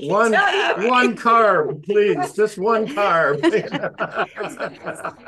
one 0.00 0.32
one 0.32 1.16
carb, 1.16 1.84
please. 1.84 2.32
Just 2.34 2.58
one 2.58 2.86
carb. 2.86 3.40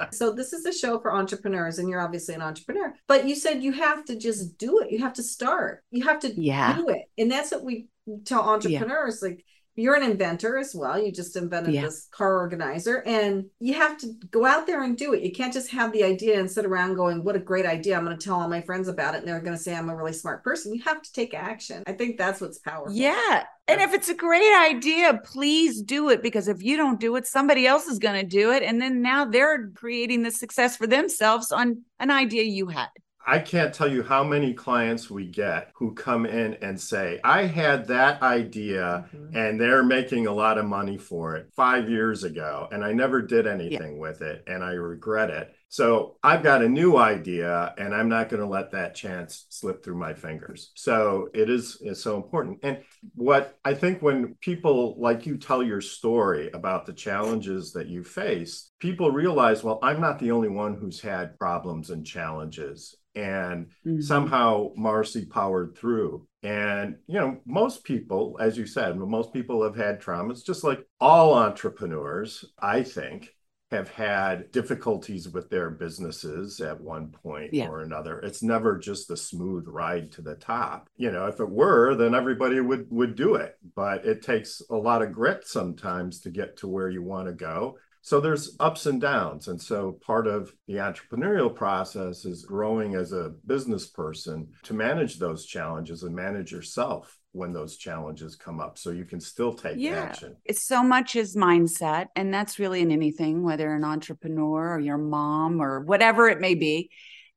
so 0.12 0.32
this 0.32 0.52
is 0.52 0.66
a 0.66 0.72
show 0.72 1.00
for 1.00 1.12
entrepreneurs 1.12 1.78
and 1.78 1.88
you're 1.88 2.00
obviously 2.00 2.34
an 2.34 2.42
entrepreneur. 2.42 2.94
But 3.08 3.26
you 3.26 3.34
said 3.34 3.62
you 3.62 3.72
have 3.72 4.04
to 4.06 4.16
just 4.16 4.58
do 4.58 4.80
it. 4.80 4.90
You 4.90 4.98
have 5.00 5.14
to 5.14 5.22
start. 5.22 5.82
You 5.90 6.04
have 6.04 6.20
to 6.20 6.32
yeah. 6.40 6.76
do 6.76 6.88
it. 6.88 7.02
And 7.18 7.30
that's 7.30 7.50
what 7.50 7.64
we 7.64 7.88
tell 8.24 8.42
entrepreneurs 8.42 9.20
yeah. 9.22 9.28
like 9.28 9.44
you're 9.74 9.94
an 9.94 10.02
inventor 10.02 10.58
as 10.58 10.74
well. 10.74 11.02
You 11.02 11.10
just 11.10 11.34
invented 11.34 11.72
yeah. 11.72 11.82
this 11.82 12.08
car 12.10 12.36
organizer 12.36 13.02
and 13.06 13.46
you 13.58 13.74
have 13.74 13.96
to 13.98 14.12
go 14.30 14.44
out 14.44 14.66
there 14.66 14.82
and 14.82 14.98
do 14.98 15.14
it. 15.14 15.22
You 15.22 15.32
can't 15.32 15.52
just 15.52 15.70
have 15.70 15.92
the 15.92 16.04
idea 16.04 16.38
and 16.38 16.50
sit 16.50 16.66
around 16.66 16.94
going, 16.94 17.24
What 17.24 17.36
a 17.36 17.40
great 17.40 17.64
idea. 17.64 17.96
I'm 17.96 18.04
going 18.04 18.16
to 18.16 18.22
tell 18.22 18.38
all 18.38 18.48
my 18.48 18.60
friends 18.60 18.88
about 18.88 19.14
it. 19.14 19.18
And 19.18 19.28
they're 19.28 19.40
going 19.40 19.56
to 19.56 19.62
say 19.62 19.74
I'm 19.74 19.88
a 19.88 19.96
really 19.96 20.12
smart 20.12 20.44
person. 20.44 20.74
You 20.74 20.82
have 20.82 21.00
to 21.00 21.12
take 21.12 21.32
action. 21.32 21.82
I 21.86 21.92
think 21.92 22.18
that's 22.18 22.40
what's 22.40 22.58
powerful. 22.58 22.94
Yeah. 22.94 23.44
And 23.68 23.80
if 23.80 23.94
it's 23.94 24.10
a 24.10 24.14
great 24.14 24.54
idea, 24.60 25.20
please 25.24 25.80
do 25.80 26.10
it 26.10 26.22
because 26.22 26.48
if 26.48 26.62
you 26.62 26.76
don't 26.76 27.00
do 27.00 27.16
it, 27.16 27.26
somebody 27.26 27.66
else 27.66 27.86
is 27.86 27.98
going 27.98 28.20
to 28.20 28.26
do 28.26 28.52
it. 28.52 28.62
And 28.62 28.82
then 28.82 29.00
now 29.00 29.24
they're 29.24 29.70
creating 29.70 30.22
the 30.22 30.30
success 30.32 30.76
for 30.76 30.86
themselves 30.86 31.50
on 31.50 31.82
an 31.98 32.10
idea 32.10 32.42
you 32.42 32.66
had. 32.66 32.88
I 33.26 33.38
can't 33.38 33.74
tell 33.74 33.90
you 33.90 34.02
how 34.02 34.24
many 34.24 34.52
clients 34.52 35.10
we 35.10 35.26
get 35.26 35.70
who 35.74 35.94
come 35.94 36.26
in 36.26 36.54
and 36.54 36.80
say, 36.80 37.20
I 37.22 37.42
had 37.42 37.86
that 37.88 38.22
idea 38.22 39.08
mm-hmm. 39.14 39.36
and 39.36 39.60
they're 39.60 39.84
making 39.84 40.26
a 40.26 40.32
lot 40.32 40.58
of 40.58 40.64
money 40.64 40.98
for 40.98 41.36
it 41.36 41.50
five 41.54 41.88
years 41.88 42.24
ago, 42.24 42.68
and 42.72 42.84
I 42.84 42.92
never 42.92 43.22
did 43.22 43.46
anything 43.46 43.94
yeah. 43.94 44.00
with 44.00 44.22
it, 44.22 44.44
and 44.46 44.62
I 44.64 44.72
regret 44.72 45.30
it. 45.30 45.54
So 45.72 46.16
I've 46.22 46.42
got 46.42 46.60
a 46.60 46.68
new 46.68 46.98
idea 46.98 47.72
and 47.78 47.94
I'm 47.94 48.10
not 48.10 48.28
going 48.28 48.42
to 48.42 48.46
let 48.46 48.72
that 48.72 48.94
chance 48.94 49.46
slip 49.48 49.82
through 49.82 49.96
my 49.96 50.12
fingers. 50.12 50.70
So 50.74 51.30
it 51.32 51.48
is 51.48 51.78
is 51.80 52.02
so 52.02 52.16
important. 52.16 52.58
And 52.62 52.82
what 53.14 53.58
I 53.64 53.72
think 53.72 54.02
when 54.02 54.34
people 54.42 54.96
like 54.98 55.24
you 55.24 55.38
tell 55.38 55.62
your 55.62 55.80
story 55.80 56.50
about 56.52 56.84
the 56.84 56.92
challenges 56.92 57.72
that 57.72 57.86
you 57.86 58.04
faced, 58.04 58.72
people 58.80 59.10
realize, 59.10 59.64
well, 59.64 59.78
I'm 59.82 59.98
not 59.98 60.18
the 60.18 60.32
only 60.32 60.50
one 60.50 60.74
who's 60.74 61.00
had 61.00 61.38
problems 61.38 61.88
and 61.88 62.04
challenges. 62.04 62.94
And 63.14 63.66
mm-hmm. 63.86 64.00
somehow 64.00 64.70
Marcy 64.76 65.26
powered 65.26 65.76
through. 65.76 66.26
And, 66.42 66.96
you 67.06 67.20
know, 67.20 67.38
most 67.46 67.84
people, 67.84 68.36
as 68.40 68.56
you 68.56 68.66
said, 68.66 68.96
most 68.96 69.32
people 69.32 69.62
have 69.62 69.76
had 69.76 70.00
traumas, 70.00 70.44
just 70.44 70.64
like 70.64 70.84
all 71.00 71.34
entrepreneurs, 71.34 72.44
I 72.58 72.82
think 72.82 73.28
have 73.72 73.88
had 73.88 74.52
difficulties 74.52 75.28
with 75.30 75.48
their 75.48 75.70
businesses 75.70 76.60
at 76.60 76.80
one 76.80 77.08
point 77.08 77.52
yeah. 77.54 77.68
or 77.68 77.80
another. 77.80 78.20
It's 78.20 78.42
never 78.42 78.78
just 78.78 79.10
a 79.10 79.16
smooth 79.16 79.64
ride 79.66 80.12
to 80.12 80.22
the 80.22 80.34
top. 80.34 80.88
You 80.96 81.10
know, 81.10 81.26
if 81.26 81.40
it 81.40 81.48
were, 81.48 81.94
then 81.94 82.14
everybody 82.14 82.60
would 82.60 82.86
would 82.90 83.16
do 83.16 83.34
it, 83.34 83.56
but 83.74 84.04
it 84.04 84.22
takes 84.22 84.60
a 84.70 84.76
lot 84.76 85.02
of 85.02 85.12
grit 85.12 85.46
sometimes 85.46 86.20
to 86.20 86.30
get 86.30 86.58
to 86.58 86.68
where 86.68 86.90
you 86.90 87.02
want 87.02 87.28
to 87.28 87.32
go. 87.32 87.78
So 88.04 88.20
there's 88.20 88.56
ups 88.58 88.86
and 88.86 89.00
downs. 89.00 89.46
And 89.46 89.60
so 89.60 89.92
part 90.04 90.26
of 90.26 90.52
the 90.66 90.74
entrepreneurial 90.74 91.54
process 91.54 92.24
is 92.24 92.44
growing 92.44 92.96
as 92.96 93.12
a 93.12 93.32
business 93.46 93.86
person 93.86 94.48
to 94.64 94.74
manage 94.74 95.18
those 95.18 95.46
challenges 95.46 96.02
and 96.02 96.14
manage 96.14 96.50
yourself 96.50 97.16
when 97.30 97.52
those 97.52 97.76
challenges 97.76 98.34
come 98.34 98.60
up 98.60 98.76
so 98.76 98.90
you 98.90 99.04
can 99.04 99.20
still 99.20 99.54
take 99.54 99.76
yeah. 99.78 100.02
action. 100.02 100.36
It's 100.44 100.64
so 100.64 100.82
much 100.82 101.14
is 101.14 101.36
mindset 101.36 102.08
and 102.16 102.34
that's 102.34 102.58
really 102.58 102.80
in 102.82 102.90
anything 102.90 103.44
whether 103.44 103.72
an 103.72 103.84
entrepreneur 103.84 104.74
or 104.74 104.80
your 104.80 104.98
mom 104.98 105.62
or 105.62 105.80
whatever 105.80 106.28
it 106.28 106.40
may 106.40 106.56
be. 106.56 106.90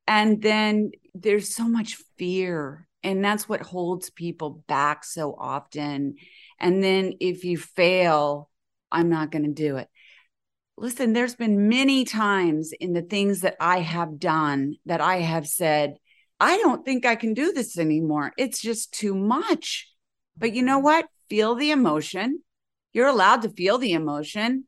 And 0.07 0.41
then 0.41 0.91
there's 1.13 1.53
so 1.53 1.67
much 1.67 1.97
fear 2.17 2.87
and 3.03 3.23
that's 3.23 3.47
what 3.47 3.61
holds 3.61 4.09
people 4.09 4.63
back 4.67 5.05
so 5.05 5.35
often. 5.37 6.15
And 6.59 6.83
then 6.83 7.13
if 7.19 7.43
you 7.43 7.59
fail, 7.59 8.49
I'm 8.91 9.09
not 9.09 9.29
going 9.29 9.45
to 9.45 9.53
do 9.53 9.77
it. 9.77 9.87
Listen, 10.77 11.13
there's 11.13 11.35
been 11.35 11.69
many 11.69 12.03
times 12.03 12.73
in 12.73 12.93
the 12.93 13.01
things 13.01 13.41
that 13.41 13.55
I 13.59 13.79
have 13.79 14.19
done 14.19 14.75
that 14.85 14.99
I 14.99 15.17
have 15.17 15.47
said, 15.47 15.95
I 16.39 16.57
don't 16.57 16.83
think 16.83 17.05
I 17.05 17.15
can 17.15 17.33
do 17.33 17.53
this 17.53 17.77
anymore. 17.77 18.33
It's 18.37 18.61
just 18.61 18.93
too 18.93 19.15
much. 19.15 19.89
But 20.37 20.53
you 20.53 20.61
know 20.61 20.79
what? 20.79 21.07
Feel 21.29 21.55
the 21.55 21.71
emotion. 21.71 22.41
You're 22.91 23.07
allowed 23.07 23.41
to 23.43 23.49
feel 23.49 23.77
the 23.77 23.93
emotion, 23.93 24.65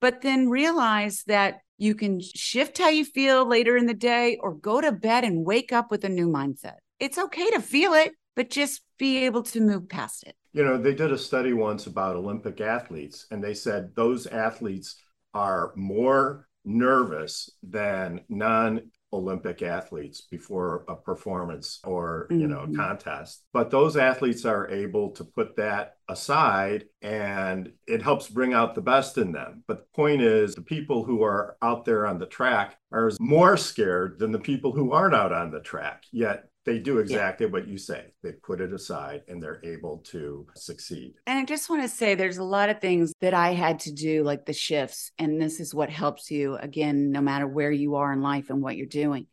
but 0.00 0.22
then 0.22 0.48
realize 0.48 1.22
that 1.28 1.60
you 1.78 1.94
can 1.94 2.20
shift 2.20 2.78
how 2.78 2.88
you 2.88 3.04
feel 3.04 3.46
later 3.46 3.76
in 3.76 3.86
the 3.86 3.94
day 3.94 4.38
or 4.40 4.54
go 4.54 4.80
to 4.80 4.92
bed 4.92 5.24
and 5.24 5.44
wake 5.44 5.72
up 5.72 5.90
with 5.90 6.04
a 6.04 6.08
new 6.08 6.28
mindset. 6.28 6.76
It's 6.98 7.18
okay 7.18 7.50
to 7.50 7.60
feel 7.60 7.94
it, 7.94 8.12
but 8.36 8.50
just 8.50 8.82
be 8.98 9.24
able 9.24 9.42
to 9.44 9.60
move 9.60 9.88
past 9.88 10.24
it. 10.24 10.34
You 10.52 10.64
know, 10.64 10.78
they 10.78 10.94
did 10.94 11.12
a 11.12 11.18
study 11.18 11.52
once 11.52 11.86
about 11.86 12.14
Olympic 12.14 12.60
athletes, 12.60 13.26
and 13.30 13.42
they 13.42 13.54
said 13.54 13.90
those 13.96 14.26
athletes 14.28 14.96
are 15.34 15.72
more 15.76 16.48
nervous 16.64 17.50
than 17.62 18.22
non 18.28 18.90
Olympic 19.14 19.62
athletes 19.62 20.22
before 20.22 20.84
a 20.88 20.96
performance 20.96 21.78
or 21.84 22.26
you 22.30 22.48
know 22.48 22.62
mm-hmm. 22.62 22.74
contest. 22.74 23.44
But 23.52 23.70
those 23.70 23.96
athletes 23.96 24.44
are 24.44 24.68
able 24.68 25.10
to 25.12 25.24
put 25.24 25.56
that 25.56 25.94
aside 26.08 26.86
and 27.00 27.72
it 27.86 28.02
helps 28.02 28.28
bring 28.28 28.52
out 28.52 28.74
the 28.74 28.82
best 28.82 29.16
in 29.16 29.30
them. 29.30 29.62
But 29.68 29.78
the 29.78 29.94
point 29.94 30.20
is 30.20 30.54
the 30.54 30.62
people 30.62 31.04
who 31.04 31.22
are 31.22 31.56
out 31.62 31.84
there 31.84 32.06
on 32.06 32.18
the 32.18 32.26
track 32.26 32.76
are 32.92 33.12
more 33.20 33.56
scared 33.56 34.18
than 34.18 34.32
the 34.32 34.40
people 34.40 34.72
who 34.72 34.92
aren't 34.92 35.14
out 35.14 35.32
on 35.32 35.52
the 35.52 35.60
track. 35.60 36.02
Yet 36.12 36.48
they 36.64 36.78
do 36.78 36.98
exactly 36.98 37.46
yeah. 37.46 37.52
what 37.52 37.68
you 37.68 37.76
say. 37.76 38.06
They 38.22 38.32
put 38.32 38.60
it 38.60 38.72
aside 38.72 39.22
and 39.28 39.42
they're 39.42 39.60
able 39.64 39.98
to 40.06 40.46
succeed. 40.56 41.14
And 41.26 41.38
I 41.38 41.44
just 41.44 41.68
want 41.68 41.82
to 41.82 41.88
say 41.88 42.14
there's 42.14 42.38
a 42.38 42.44
lot 42.44 42.70
of 42.70 42.80
things 42.80 43.12
that 43.20 43.34
I 43.34 43.52
had 43.52 43.80
to 43.80 43.92
do, 43.92 44.22
like 44.22 44.46
the 44.46 44.52
shifts. 44.52 45.12
And 45.18 45.40
this 45.40 45.60
is 45.60 45.74
what 45.74 45.90
helps 45.90 46.30
you, 46.30 46.56
again, 46.56 47.10
no 47.10 47.20
matter 47.20 47.46
where 47.46 47.72
you 47.72 47.96
are 47.96 48.12
in 48.12 48.22
life 48.22 48.48
and 48.48 48.62
what 48.62 48.76
you're 48.76 48.86
doing. 48.86 49.26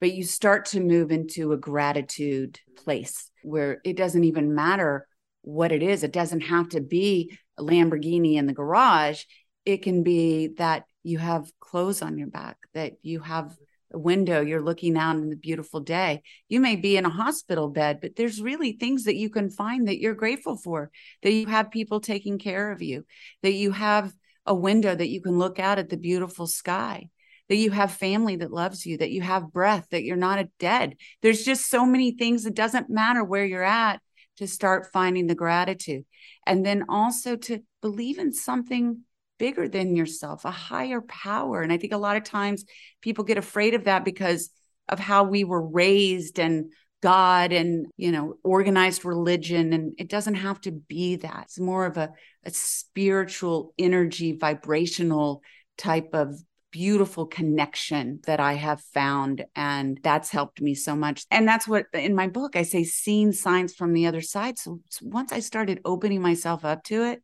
But 0.00 0.12
you 0.12 0.24
start 0.24 0.66
to 0.66 0.80
move 0.80 1.10
into 1.10 1.52
a 1.52 1.58
gratitude 1.58 2.58
place 2.76 3.30
where 3.42 3.80
it 3.84 3.96
doesn't 3.96 4.24
even 4.24 4.54
matter 4.54 5.06
what 5.42 5.72
it 5.72 5.82
is. 5.82 6.04
It 6.04 6.12
doesn't 6.12 6.42
have 6.42 6.70
to 6.70 6.80
be 6.80 7.36
a 7.58 7.62
Lamborghini 7.62 8.34
in 8.34 8.46
the 8.46 8.52
garage. 8.52 9.24
It 9.64 9.78
can 9.82 10.02
be 10.02 10.48
that 10.58 10.84
you 11.02 11.18
have 11.18 11.50
clothes 11.60 12.02
on 12.02 12.18
your 12.18 12.28
back, 12.28 12.58
that 12.74 12.94
you 13.02 13.20
have 13.20 13.56
window 13.92 14.40
you're 14.40 14.62
looking 14.62 14.96
out 14.96 15.16
in 15.16 15.30
the 15.30 15.36
beautiful 15.36 15.80
day. 15.80 16.22
You 16.48 16.60
may 16.60 16.76
be 16.76 16.96
in 16.96 17.04
a 17.04 17.10
hospital 17.10 17.68
bed 17.68 18.00
but 18.00 18.16
there's 18.16 18.40
really 18.40 18.72
things 18.72 19.04
that 19.04 19.16
you 19.16 19.30
can 19.30 19.50
find 19.50 19.88
that 19.88 20.00
you're 20.00 20.14
grateful 20.14 20.56
for 20.56 20.90
that 21.22 21.32
you 21.32 21.46
have 21.46 21.70
people 21.70 22.00
taking 22.00 22.38
care 22.38 22.70
of 22.70 22.82
you 22.82 23.04
that 23.42 23.52
you 23.52 23.72
have 23.72 24.12
a 24.46 24.54
window 24.54 24.94
that 24.94 25.08
you 25.08 25.20
can 25.20 25.38
look 25.38 25.58
out 25.58 25.78
at 25.78 25.88
the 25.88 25.96
beautiful 25.96 26.46
sky 26.46 27.08
that 27.48 27.56
you 27.56 27.72
have 27.72 27.90
family 27.90 28.36
that 28.36 28.52
loves 28.52 28.86
you 28.86 28.96
that 28.96 29.10
you 29.10 29.22
have 29.22 29.52
breath 29.52 29.86
that 29.90 30.04
you're 30.04 30.16
not 30.16 30.38
a 30.38 30.48
dead. 30.58 30.96
There's 31.20 31.42
just 31.42 31.68
so 31.68 31.84
many 31.84 32.12
things 32.12 32.46
it 32.46 32.54
doesn't 32.54 32.88
matter 32.88 33.24
where 33.24 33.44
you're 33.44 33.62
at 33.62 34.00
to 34.36 34.46
start 34.46 34.90
finding 34.92 35.26
the 35.26 35.34
gratitude. 35.34 36.04
And 36.46 36.64
then 36.64 36.84
also 36.88 37.36
to 37.36 37.62
believe 37.82 38.18
in 38.18 38.32
something 38.32 39.02
bigger 39.40 39.68
than 39.68 39.96
yourself, 39.96 40.44
a 40.44 40.50
higher 40.50 41.00
power. 41.00 41.62
And 41.62 41.72
I 41.72 41.78
think 41.78 41.94
a 41.94 41.98
lot 41.98 42.18
of 42.18 42.24
times 42.24 42.66
people 43.00 43.24
get 43.24 43.38
afraid 43.38 43.72
of 43.72 43.84
that 43.84 44.04
because 44.04 44.50
of 44.86 44.98
how 44.98 45.24
we 45.24 45.44
were 45.44 45.66
raised 45.66 46.38
and 46.38 46.70
God 47.02 47.50
and, 47.50 47.86
you 47.96 48.12
know, 48.12 48.34
organized 48.44 49.06
religion. 49.06 49.72
And 49.72 49.94
it 49.98 50.10
doesn't 50.10 50.34
have 50.34 50.60
to 50.62 50.72
be 50.72 51.16
that. 51.16 51.44
It's 51.44 51.58
more 51.58 51.86
of 51.86 51.96
a, 51.96 52.10
a 52.44 52.50
spiritual 52.50 53.72
energy, 53.78 54.36
vibrational 54.38 55.42
type 55.78 56.10
of 56.12 56.38
beautiful 56.70 57.24
connection 57.24 58.20
that 58.26 58.40
I 58.40 58.52
have 58.52 58.82
found. 58.92 59.46
And 59.56 59.98
that's 60.02 60.28
helped 60.28 60.60
me 60.60 60.74
so 60.74 60.94
much. 60.94 61.24
And 61.30 61.48
that's 61.48 61.66
what 61.66 61.86
in 61.94 62.14
my 62.14 62.28
book 62.28 62.56
I 62.56 62.62
say, 62.62 62.84
seeing 62.84 63.32
signs 63.32 63.74
from 63.74 63.94
the 63.94 64.06
other 64.06 64.20
side. 64.20 64.58
So 64.58 64.80
once 65.00 65.32
I 65.32 65.40
started 65.40 65.80
opening 65.86 66.20
myself 66.20 66.62
up 66.62 66.84
to 66.84 67.04
it, 67.04 67.22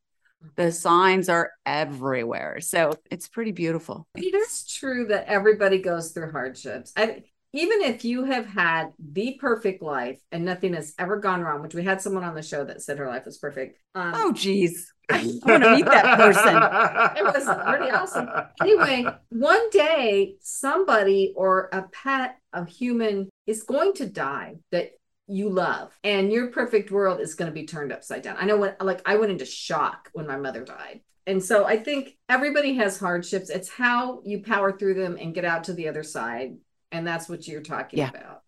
the 0.56 0.72
signs 0.72 1.28
are 1.28 1.52
everywhere. 1.64 2.60
So 2.60 2.92
it's 3.10 3.28
pretty 3.28 3.52
beautiful. 3.52 4.06
It 4.14 4.34
is 4.34 4.66
true 4.66 5.06
that 5.06 5.26
everybody 5.26 5.78
goes 5.78 6.12
through 6.12 6.32
hardships. 6.32 6.92
I, 6.96 7.24
even 7.52 7.80
if 7.82 8.04
you 8.04 8.24
have 8.24 8.46
had 8.46 8.92
the 8.98 9.38
perfect 9.40 9.82
life 9.82 10.20
and 10.30 10.44
nothing 10.44 10.74
has 10.74 10.94
ever 10.98 11.16
gone 11.16 11.40
wrong, 11.40 11.62
which 11.62 11.74
we 11.74 11.84
had 11.84 12.00
someone 12.00 12.24
on 12.24 12.34
the 12.34 12.42
show 12.42 12.64
that 12.64 12.82
said 12.82 12.98
her 12.98 13.08
life 13.08 13.24
was 13.24 13.38
perfect. 13.38 13.80
Um, 13.94 14.12
oh, 14.14 14.32
geez. 14.32 14.92
I 15.10 15.24
want 15.46 15.62
to 15.62 15.76
meet 15.76 15.86
that 15.86 16.18
person. 16.18 17.16
it 17.16 17.24
was 17.24 17.44
pretty 17.44 17.90
awesome. 17.92 18.28
Anyway, 18.60 19.06
one 19.30 19.70
day 19.70 20.34
somebody 20.40 21.32
or 21.36 21.68
a 21.72 21.82
pet, 21.82 22.36
a 22.52 22.66
human 22.66 23.30
is 23.46 23.62
going 23.62 23.94
to 23.94 24.06
die 24.06 24.56
that 24.72 24.90
you 25.28 25.48
love 25.48 25.98
and 26.04 26.32
your 26.32 26.48
perfect 26.48 26.90
world 26.90 27.20
is 27.20 27.34
going 27.34 27.50
to 27.50 27.54
be 27.54 27.66
turned 27.66 27.92
upside 27.92 28.22
down. 28.22 28.36
I 28.38 28.44
know 28.44 28.56
when 28.56 28.76
like 28.80 29.02
I 29.06 29.16
went 29.16 29.32
into 29.32 29.44
shock 29.44 30.10
when 30.12 30.26
my 30.26 30.36
mother 30.36 30.64
died. 30.64 31.00
And 31.26 31.42
so 31.42 31.64
I 31.64 31.76
think 31.76 32.16
everybody 32.28 32.74
has 32.74 32.98
hardships. 32.98 33.50
It's 33.50 33.68
how 33.68 34.20
you 34.24 34.42
power 34.42 34.70
through 34.70 34.94
them 34.94 35.18
and 35.20 35.34
get 35.34 35.44
out 35.44 35.64
to 35.64 35.72
the 35.72 35.88
other 35.88 36.04
side. 36.04 36.56
And 36.92 37.06
that's 37.06 37.28
what 37.28 37.48
you're 37.48 37.62
talking 37.62 37.98
yeah. 37.98 38.10
about. 38.10 38.42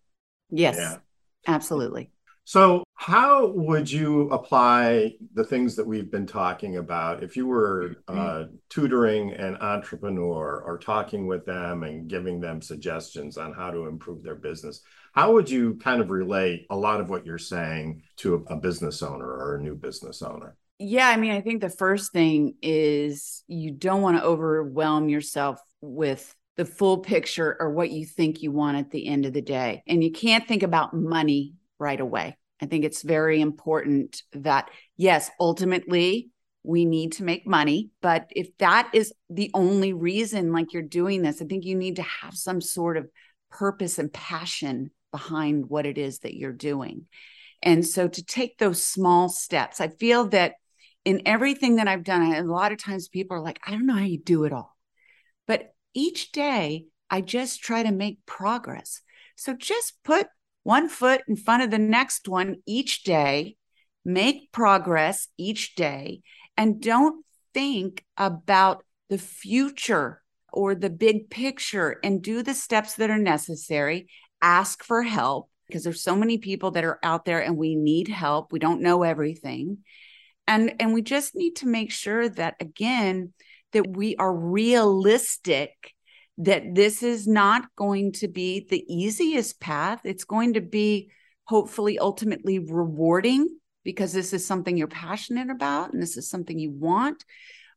Yes. 0.49 0.77
Yeah. 0.77 0.97
Absolutely. 1.45 2.11
So, 2.45 2.83
how 2.99 3.47
would 3.47 3.89
you 3.89 4.29
apply 4.29 5.13
the 5.33 5.45
things 5.45 5.77
that 5.77 5.87
we've 5.87 6.11
been 6.11 6.27
talking 6.27 6.75
about 6.75 7.23
if 7.23 7.37
you 7.37 7.47
were 7.47 7.95
uh, 8.09 8.43
tutoring 8.67 9.31
an 9.31 9.55
entrepreneur 9.61 10.61
or 10.65 10.77
talking 10.77 11.25
with 11.25 11.45
them 11.45 11.83
and 11.83 12.09
giving 12.09 12.41
them 12.41 12.61
suggestions 12.61 13.37
on 13.37 13.53
how 13.53 13.71
to 13.71 13.87
improve 13.87 14.21
their 14.21 14.35
business? 14.35 14.81
How 15.13 15.31
would 15.31 15.49
you 15.49 15.75
kind 15.75 16.01
of 16.01 16.09
relate 16.09 16.67
a 16.71 16.75
lot 16.75 16.99
of 16.99 17.09
what 17.09 17.25
you're 17.25 17.37
saying 17.37 18.01
to 18.17 18.45
a, 18.49 18.55
a 18.55 18.57
business 18.57 19.01
owner 19.01 19.25
or 19.25 19.55
a 19.55 19.61
new 19.61 19.75
business 19.75 20.21
owner? 20.21 20.57
Yeah, 20.77 21.07
I 21.07 21.15
mean, 21.15 21.31
I 21.31 21.39
think 21.39 21.61
the 21.61 21.69
first 21.69 22.11
thing 22.11 22.55
is 22.61 23.45
you 23.47 23.71
don't 23.71 24.01
want 24.01 24.17
to 24.17 24.25
overwhelm 24.25 25.07
yourself 25.07 25.61
with 25.79 26.35
the 26.57 26.65
full 26.65 26.97
picture 26.97 27.55
or 27.61 27.71
what 27.71 27.91
you 27.91 28.05
think 28.05 28.43
you 28.43 28.51
want 28.51 28.75
at 28.75 28.91
the 28.91 29.07
end 29.07 29.25
of 29.25 29.31
the 29.31 29.41
day. 29.41 29.83
And 29.87 30.03
you 30.03 30.11
can't 30.11 30.45
think 30.45 30.63
about 30.63 30.93
money 30.93 31.53
right 31.79 32.01
away. 32.01 32.35
I 32.61 32.65
think 32.65 32.83
it's 32.83 33.01
very 33.01 33.41
important 33.41 34.21
that, 34.33 34.69
yes, 34.97 35.29
ultimately 35.39 36.29
we 36.63 36.85
need 36.85 37.13
to 37.13 37.23
make 37.23 37.47
money. 37.47 37.89
But 38.01 38.27
if 38.31 38.55
that 38.57 38.89
is 38.93 39.13
the 39.29 39.49
only 39.53 39.93
reason, 39.93 40.51
like 40.51 40.73
you're 40.73 40.81
doing 40.81 41.21
this, 41.21 41.41
I 41.41 41.45
think 41.45 41.63
you 41.63 41.75
need 41.75 41.95
to 41.97 42.01
have 42.03 42.35
some 42.35 42.61
sort 42.61 42.97
of 42.97 43.07
purpose 43.49 43.97
and 43.97 44.11
passion 44.11 44.91
behind 45.11 45.69
what 45.69 45.85
it 45.85 45.97
is 45.97 46.19
that 46.19 46.35
you're 46.35 46.51
doing. 46.51 47.05
And 47.61 47.85
so 47.85 48.07
to 48.07 48.23
take 48.23 48.57
those 48.57 48.83
small 48.83 49.29
steps, 49.29 49.81
I 49.81 49.87
feel 49.87 50.27
that 50.29 50.55
in 51.05 51.21
everything 51.25 51.77
that 51.77 51.87
I've 51.87 52.03
done, 52.03 52.33
a 52.33 52.43
lot 52.43 52.71
of 52.71 52.77
times 52.77 53.07
people 53.07 53.37
are 53.37 53.41
like, 53.41 53.59
I 53.65 53.71
don't 53.71 53.85
know 53.85 53.95
how 53.95 54.03
you 54.03 54.19
do 54.19 54.43
it 54.43 54.53
all. 54.53 54.75
But 55.47 55.73
each 55.93 56.31
day, 56.31 56.85
I 57.09 57.21
just 57.21 57.61
try 57.61 57.83
to 57.83 57.91
make 57.91 58.25
progress. 58.25 59.01
So 59.35 59.53
just 59.53 59.93
put 60.03 60.27
one 60.69 60.87
foot 60.87 61.21
in 61.27 61.35
front 61.35 61.63
of 61.63 61.71
the 61.71 61.79
next 61.79 62.27
one 62.27 62.57
each 62.67 63.01
day, 63.01 63.55
make 64.05 64.51
progress 64.51 65.27
each 65.35 65.73
day, 65.73 66.21
and 66.55 66.79
don't 66.79 67.25
think 67.55 68.05
about 68.15 68.83
the 69.09 69.17
future 69.17 70.21
or 70.53 70.75
the 70.75 70.91
big 70.91 71.31
picture 71.31 71.99
and 72.03 72.21
do 72.21 72.43
the 72.43 72.53
steps 72.53 72.97
that 72.97 73.09
are 73.09 73.17
necessary 73.17 74.07
ask 74.43 74.83
for 74.83 75.01
help 75.01 75.49
because 75.65 75.83
there's 75.83 76.03
so 76.03 76.15
many 76.15 76.37
people 76.37 76.69
that 76.69 76.83
are 76.83 76.99
out 77.01 77.25
there 77.25 77.41
and 77.41 77.57
we 77.57 77.75
need 77.75 78.07
help. 78.07 78.51
We 78.51 78.59
don't 78.59 78.83
know 78.83 79.01
everything. 79.01 79.79
And 80.47 80.75
and 80.79 80.93
we 80.93 81.01
just 81.01 81.35
need 81.35 81.55
to 81.57 81.67
make 81.67 81.91
sure 81.91 82.29
that 82.29 82.55
again 82.59 83.33
that 83.73 83.97
we 83.97 84.15
are 84.17 84.33
realistic 84.33 85.71
that 86.39 86.75
this 86.75 87.03
is 87.03 87.27
not 87.27 87.63
going 87.75 88.11
to 88.13 88.27
be 88.27 88.65
the 88.69 88.83
easiest 88.87 89.59
path. 89.59 90.01
It's 90.03 90.23
going 90.23 90.53
to 90.53 90.61
be 90.61 91.11
hopefully 91.43 91.99
ultimately 91.99 92.59
rewarding 92.59 93.47
because 93.83 94.13
this 94.13 94.33
is 94.33 94.45
something 94.45 94.77
you're 94.77 94.87
passionate 94.87 95.49
about 95.49 95.93
and 95.93 96.01
this 96.01 96.17
is 96.17 96.29
something 96.29 96.59
you 96.59 96.71
want 96.71 97.23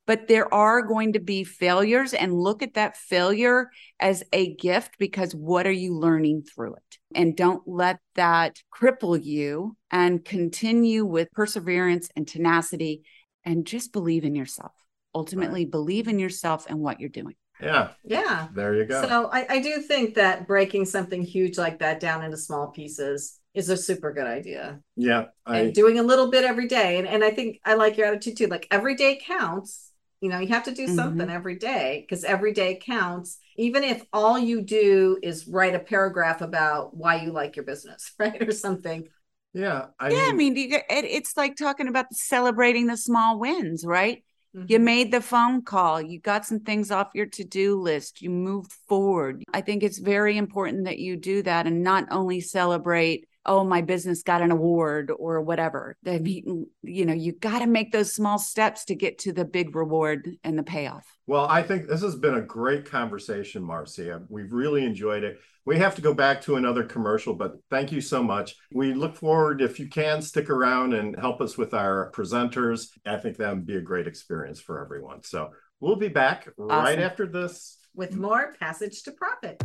but 0.07 0.27
there 0.27 0.53
are 0.53 0.83
going 0.83 1.13
to 1.13 1.21
be 1.21 1.45
failures 1.45 2.13
and 2.13 2.35
look 2.35 2.63
at 2.63 2.75
that 2.75 2.97
failure 2.97 3.71
as 4.01 4.25
a 4.33 4.55
gift 4.55 4.99
because 4.99 5.35
what 5.35 5.67
are 5.67 5.73
you 5.73 5.97
learning 5.97 6.43
through 6.43 6.75
it? 6.75 6.99
And 7.15 7.37
don't 7.37 7.63
let 7.67 7.99
that 8.15 8.59
cripple 8.75 9.23
you 9.23 9.77
and 9.91 10.25
continue 10.25 11.05
with 11.05 11.31
perseverance 11.33 12.09
and 12.17 12.27
tenacity 12.27 13.03
and 13.45 13.67
just 13.67 13.93
believe 13.93 14.25
in 14.25 14.35
yourself. 14.35 14.73
Ultimately, 15.15 15.65
right. 15.65 15.71
believe 15.71 16.09
in 16.09 16.19
yourself 16.19 16.67
and 16.69 16.81
what 16.81 16.99
you're 16.99 17.09
doing. 17.09 17.35
Yeah. 17.63 17.91
Yeah. 18.05 18.49
There 18.55 18.75
you 18.75 18.85
go. 18.85 19.07
So 19.07 19.31
I, 19.33 19.47
I 19.49 19.61
do 19.61 19.81
think 19.81 20.15
that 20.15 20.47
breaking 20.47 20.87
something 20.87 21.23
huge 21.23 21.59
like 21.59 21.79
that 21.79 22.01
down 22.01 22.25
into 22.25 22.37
small 22.37 22.69
pieces 22.69 23.39
is 23.55 23.69
a 23.69 23.77
super 23.77 24.13
good 24.13 24.27
idea. 24.27 24.81
Yeah. 24.97 25.27
I... 25.47 25.59
And 25.59 25.75
doing 25.75 25.99
a 25.99 26.03
little 26.03 26.31
bit 26.31 26.45
every 26.45 26.67
day. 26.67 26.99
And, 26.99 27.07
and 27.07 27.23
I 27.23 27.31
think 27.31 27.61
I 27.65 27.75
like 27.75 27.97
your 27.97 28.09
attitude 28.09 28.37
too. 28.37 28.47
Like 28.49 28.67
every 28.71 28.97
day 28.97 29.21
counts 29.25 29.93
you 30.23 30.29
know, 30.29 30.39
you 30.39 30.49
have 30.49 30.63
to 30.65 30.71
do 30.73 30.87
mm-hmm. 30.87 30.95
something 30.95 31.29
every 31.29 31.57
day 31.57 32.07
because 32.09 32.23
every 32.23 32.53
day 32.53 32.81
counts. 32.81 33.39
Even 33.57 33.83
if 33.83 34.05
all 34.13 34.39
you 34.39 34.63
do 34.63 35.19
is 35.21 35.49
write 35.49 35.75
a 35.75 35.81
paragraph 35.81 36.41
about 36.41 36.97
why 36.97 37.17
you 37.17 37.33
like 37.33 37.57
your 37.57 37.65
business, 37.65 38.13
right? 38.21 38.41
Or 38.41 38.53
something. 38.53 39.09
Yeah. 39.53 39.87
I 39.99 40.11
yeah. 40.11 40.17
Mean, 40.17 40.31
I 40.31 40.33
mean, 40.33 40.57
you, 40.57 40.77
it, 40.77 41.05
it's 41.05 41.37
like 41.37 41.57
talking 41.57 41.89
about 41.89 42.07
celebrating 42.13 42.87
the 42.87 42.97
small 42.97 43.41
wins, 43.41 43.85
right? 43.85 44.23
Mm-hmm. 44.55 44.67
You 44.69 44.79
made 44.81 45.13
the 45.13 45.21
phone 45.21 45.63
call, 45.63 46.01
you 46.01 46.21
got 46.21 46.45
some 46.45 46.61
things 46.61 46.91
off 46.91 47.09
your 47.15 47.27
to 47.27 47.45
do 47.45 47.81
list, 47.81 48.21
you 48.21 48.29
moved 48.29 48.73
forward. 48.87 49.43
I 49.53 49.63
think 49.63 49.83
it's 49.83 49.99
very 49.99 50.37
important 50.37 50.85
that 50.85 50.99
you 50.99 51.17
do 51.17 51.43
that 51.43 51.67
and 51.67 51.83
not 51.83 52.07
only 52.11 52.41
celebrate 52.41 53.27
oh 53.47 53.65
my 53.65 53.81
business 53.83 54.23
got 54.23 54.43
an 54.43 54.51
award 54.51 55.11
or 55.17 55.41
whatever. 55.41 55.97
I 56.07 56.19
mean, 56.19 56.67
you 56.83 57.05
know 57.05 57.13
you 57.13 57.33
got 57.33 57.61
to 57.61 57.67
make 57.67 57.93
those 57.93 58.13
small 58.13 58.39
steps 58.39 58.85
to 58.87 58.95
get 58.95 59.19
to 59.21 59.33
the 59.33 59.45
big 59.45 59.75
reward 59.75 60.37
and 60.45 60.59
the 60.59 60.63
payoff. 60.63 61.07
Well 61.27 61.47
i 61.49 61.63
think 61.63 61.89
this 61.89 62.03
has 62.03 62.17
been 62.17 62.35
a 62.35 62.43
great 62.43 62.85
conversation 62.85 63.63
marcia. 63.63 64.23
We've 64.29 64.53
really 64.53 64.85
enjoyed 64.85 65.25
it. 65.25 65.39
We 65.65 65.79
have 65.79 65.95
to 65.95 66.03
go 66.03 66.13
back 66.13 66.41
to 66.43 66.57
another 66.57 66.85
commercial 66.85 67.35
but 67.35 67.57
thank 67.71 67.93
you 67.93 68.01
so 68.01 68.23
much. 68.23 68.57
We 68.73 68.95
look 68.95 69.17
forward 69.17 69.61
if 69.61 69.79
you 69.79 69.89
can 69.89 70.23
stick 70.23 70.51
around 70.51 70.95
and 70.95 71.19
help 71.19 71.41
us 71.41 71.57
with 71.57 71.75
our 71.75 72.11
presenters. 72.13 72.89
I 73.07 73.17
think 73.17 73.37
that 73.39 73.55
would 73.55 73.67
be 73.67 73.77
a 73.77 73.81
great 73.81 74.07
experience 74.07 74.61
for 74.61 74.83
everyone. 74.83 75.23
So 75.23 75.51
we'll 75.81 75.97
be 75.97 76.09
back 76.09 76.49
awesome. 76.59 76.85
right 76.85 76.99
after 76.99 77.27
this. 77.27 77.79
With 77.95 78.17
more 78.17 78.55
passage 78.59 79.03
to 79.03 79.13
profit. 79.13 79.63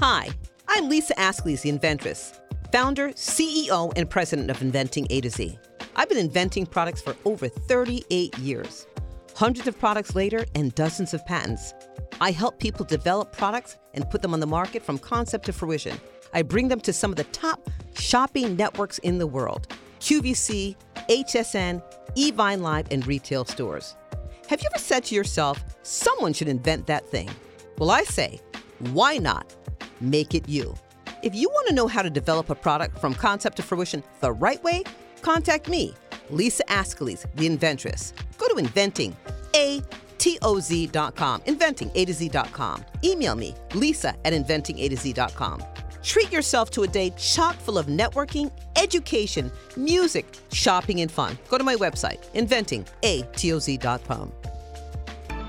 Hi 0.00 0.30
i'm 0.68 0.88
lisa 0.88 1.18
askley 1.18 1.56
the 1.56 1.70
inventress 1.70 2.38
founder, 2.72 3.10
CEO, 3.10 3.92
and 3.96 4.08
president 4.08 4.50
of 4.50 4.60
Inventing 4.62 5.06
A 5.10 5.20
to 5.20 5.30
Z. 5.30 5.58
I've 5.96 6.08
been 6.08 6.18
inventing 6.18 6.66
products 6.66 7.00
for 7.00 7.16
over 7.24 7.48
38 7.48 8.38
years. 8.38 8.86
Hundreds 9.34 9.68
of 9.68 9.78
products 9.78 10.14
later 10.14 10.44
and 10.54 10.74
dozens 10.74 11.14
of 11.14 11.24
patents. 11.26 11.74
I 12.20 12.30
help 12.30 12.58
people 12.58 12.84
develop 12.84 13.32
products 13.32 13.76
and 13.94 14.08
put 14.10 14.22
them 14.22 14.34
on 14.34 14.40
the 14.40 14.46
market 14.46 14.82
from 14.82 14.98
concept 14.98 15.46
to 15.46 15.52
fruition. 15.52 15.98
I 16.32 16.42
bring 16.42 16.68
them 16.68 16.80
to 16.80 16.92
some 16.92 17.10
of 17.10 17.16
the 17.16 17.24
top 17.24 17.70
shopping 17.94 18.56
networks 18.56 18.98
in 18.98 19.18
the 19.18 19.26
world 19.26 19.68
QVC, 20.00 20.76
HSN, 21.08 21.82
Evine 22.16 22.60
Live, 22.60 22.86
and 22.90 23.06
retail 23.06 23.44
stores. 23.44 23.96
Have 24.48 24.60
you 24.62 24.68
ever 24.72 24.78
said 24.78 25.04
to 25.04 25.14
yourself, 25.14 25.62
someone 25.82 26.32
should 26.32 26.48
invent 26.48 26.86
that 26.86 27.08
thing? 27.08 27.28
Well, 27.78 27.90
I 27.90 28.04
say, 28.04 28.40
why 28.92 29.18
not? 29.18 29.54
Make 30.00 30.34
it 30.34 30.48
you. 30.48 30.74
If 31.22 31.34
you 31.34 31.48
want 31.48 31.66
to 31.68 31.74
know 31.74 31.88
how 31.88 32.02
to 32.02 32.10
develop 32.10 32.48
a 32.48 32.54
product 32.54 32.98
from 32.98 33.14
concept 33.14 33.56
to 33.56 33.62
fruition 33.62 34.04
the 34.20 34.32
right 34.32 34.62
way, 34.62 34.84
contact 35.20 35.68
me, 35.68 35.94
Lisa 36.30 36.62
Askeles, 36.64 37.26
the 37.34 37.48
inventress. 37.48 38.12
Go 38.36 38.46
to 38.48 38.56
inventing, 38.56 39.16
A 39.56 39.82
T 40.18 40.38
O 40.42 40.60
Z.com, 40.60 41.42
inventing 41.46 41.90
A 41.94 42.04
to 42.04 42.12
Z.com. 42.12 42.84
Email 43.04 43.34
me, 43.34 43.54
lisa 43.74 44.14
at 44.24 44.32
inventing 44.32 44.78
A 44.78 44.88
to 44.88 44.96
Z.com. 44.96 45.62
Treat 46.02 46.30
yourself 46.30 46.70
to 46.70 46.84
a 46.84 46.86
day 46.86 47.10
chock 47.16 47.56
full 47.56 47.78
of 47.78 47.86
networking, 47.86 48.52
education, 48.76 49.50
music, 49.76 50.24
shopping, 50.52 51.00
and 51.00 51.10
fun. 51.10 51.36
Go 51.48 51.58
to 51.58 51.64
my 51.64 51.74
website, 51.74 52.32
inventing 52.34 52.86
A 53.02 53.22
T 53.34 53.52
O 53.52 53.58
Z.com. 53.58 54.32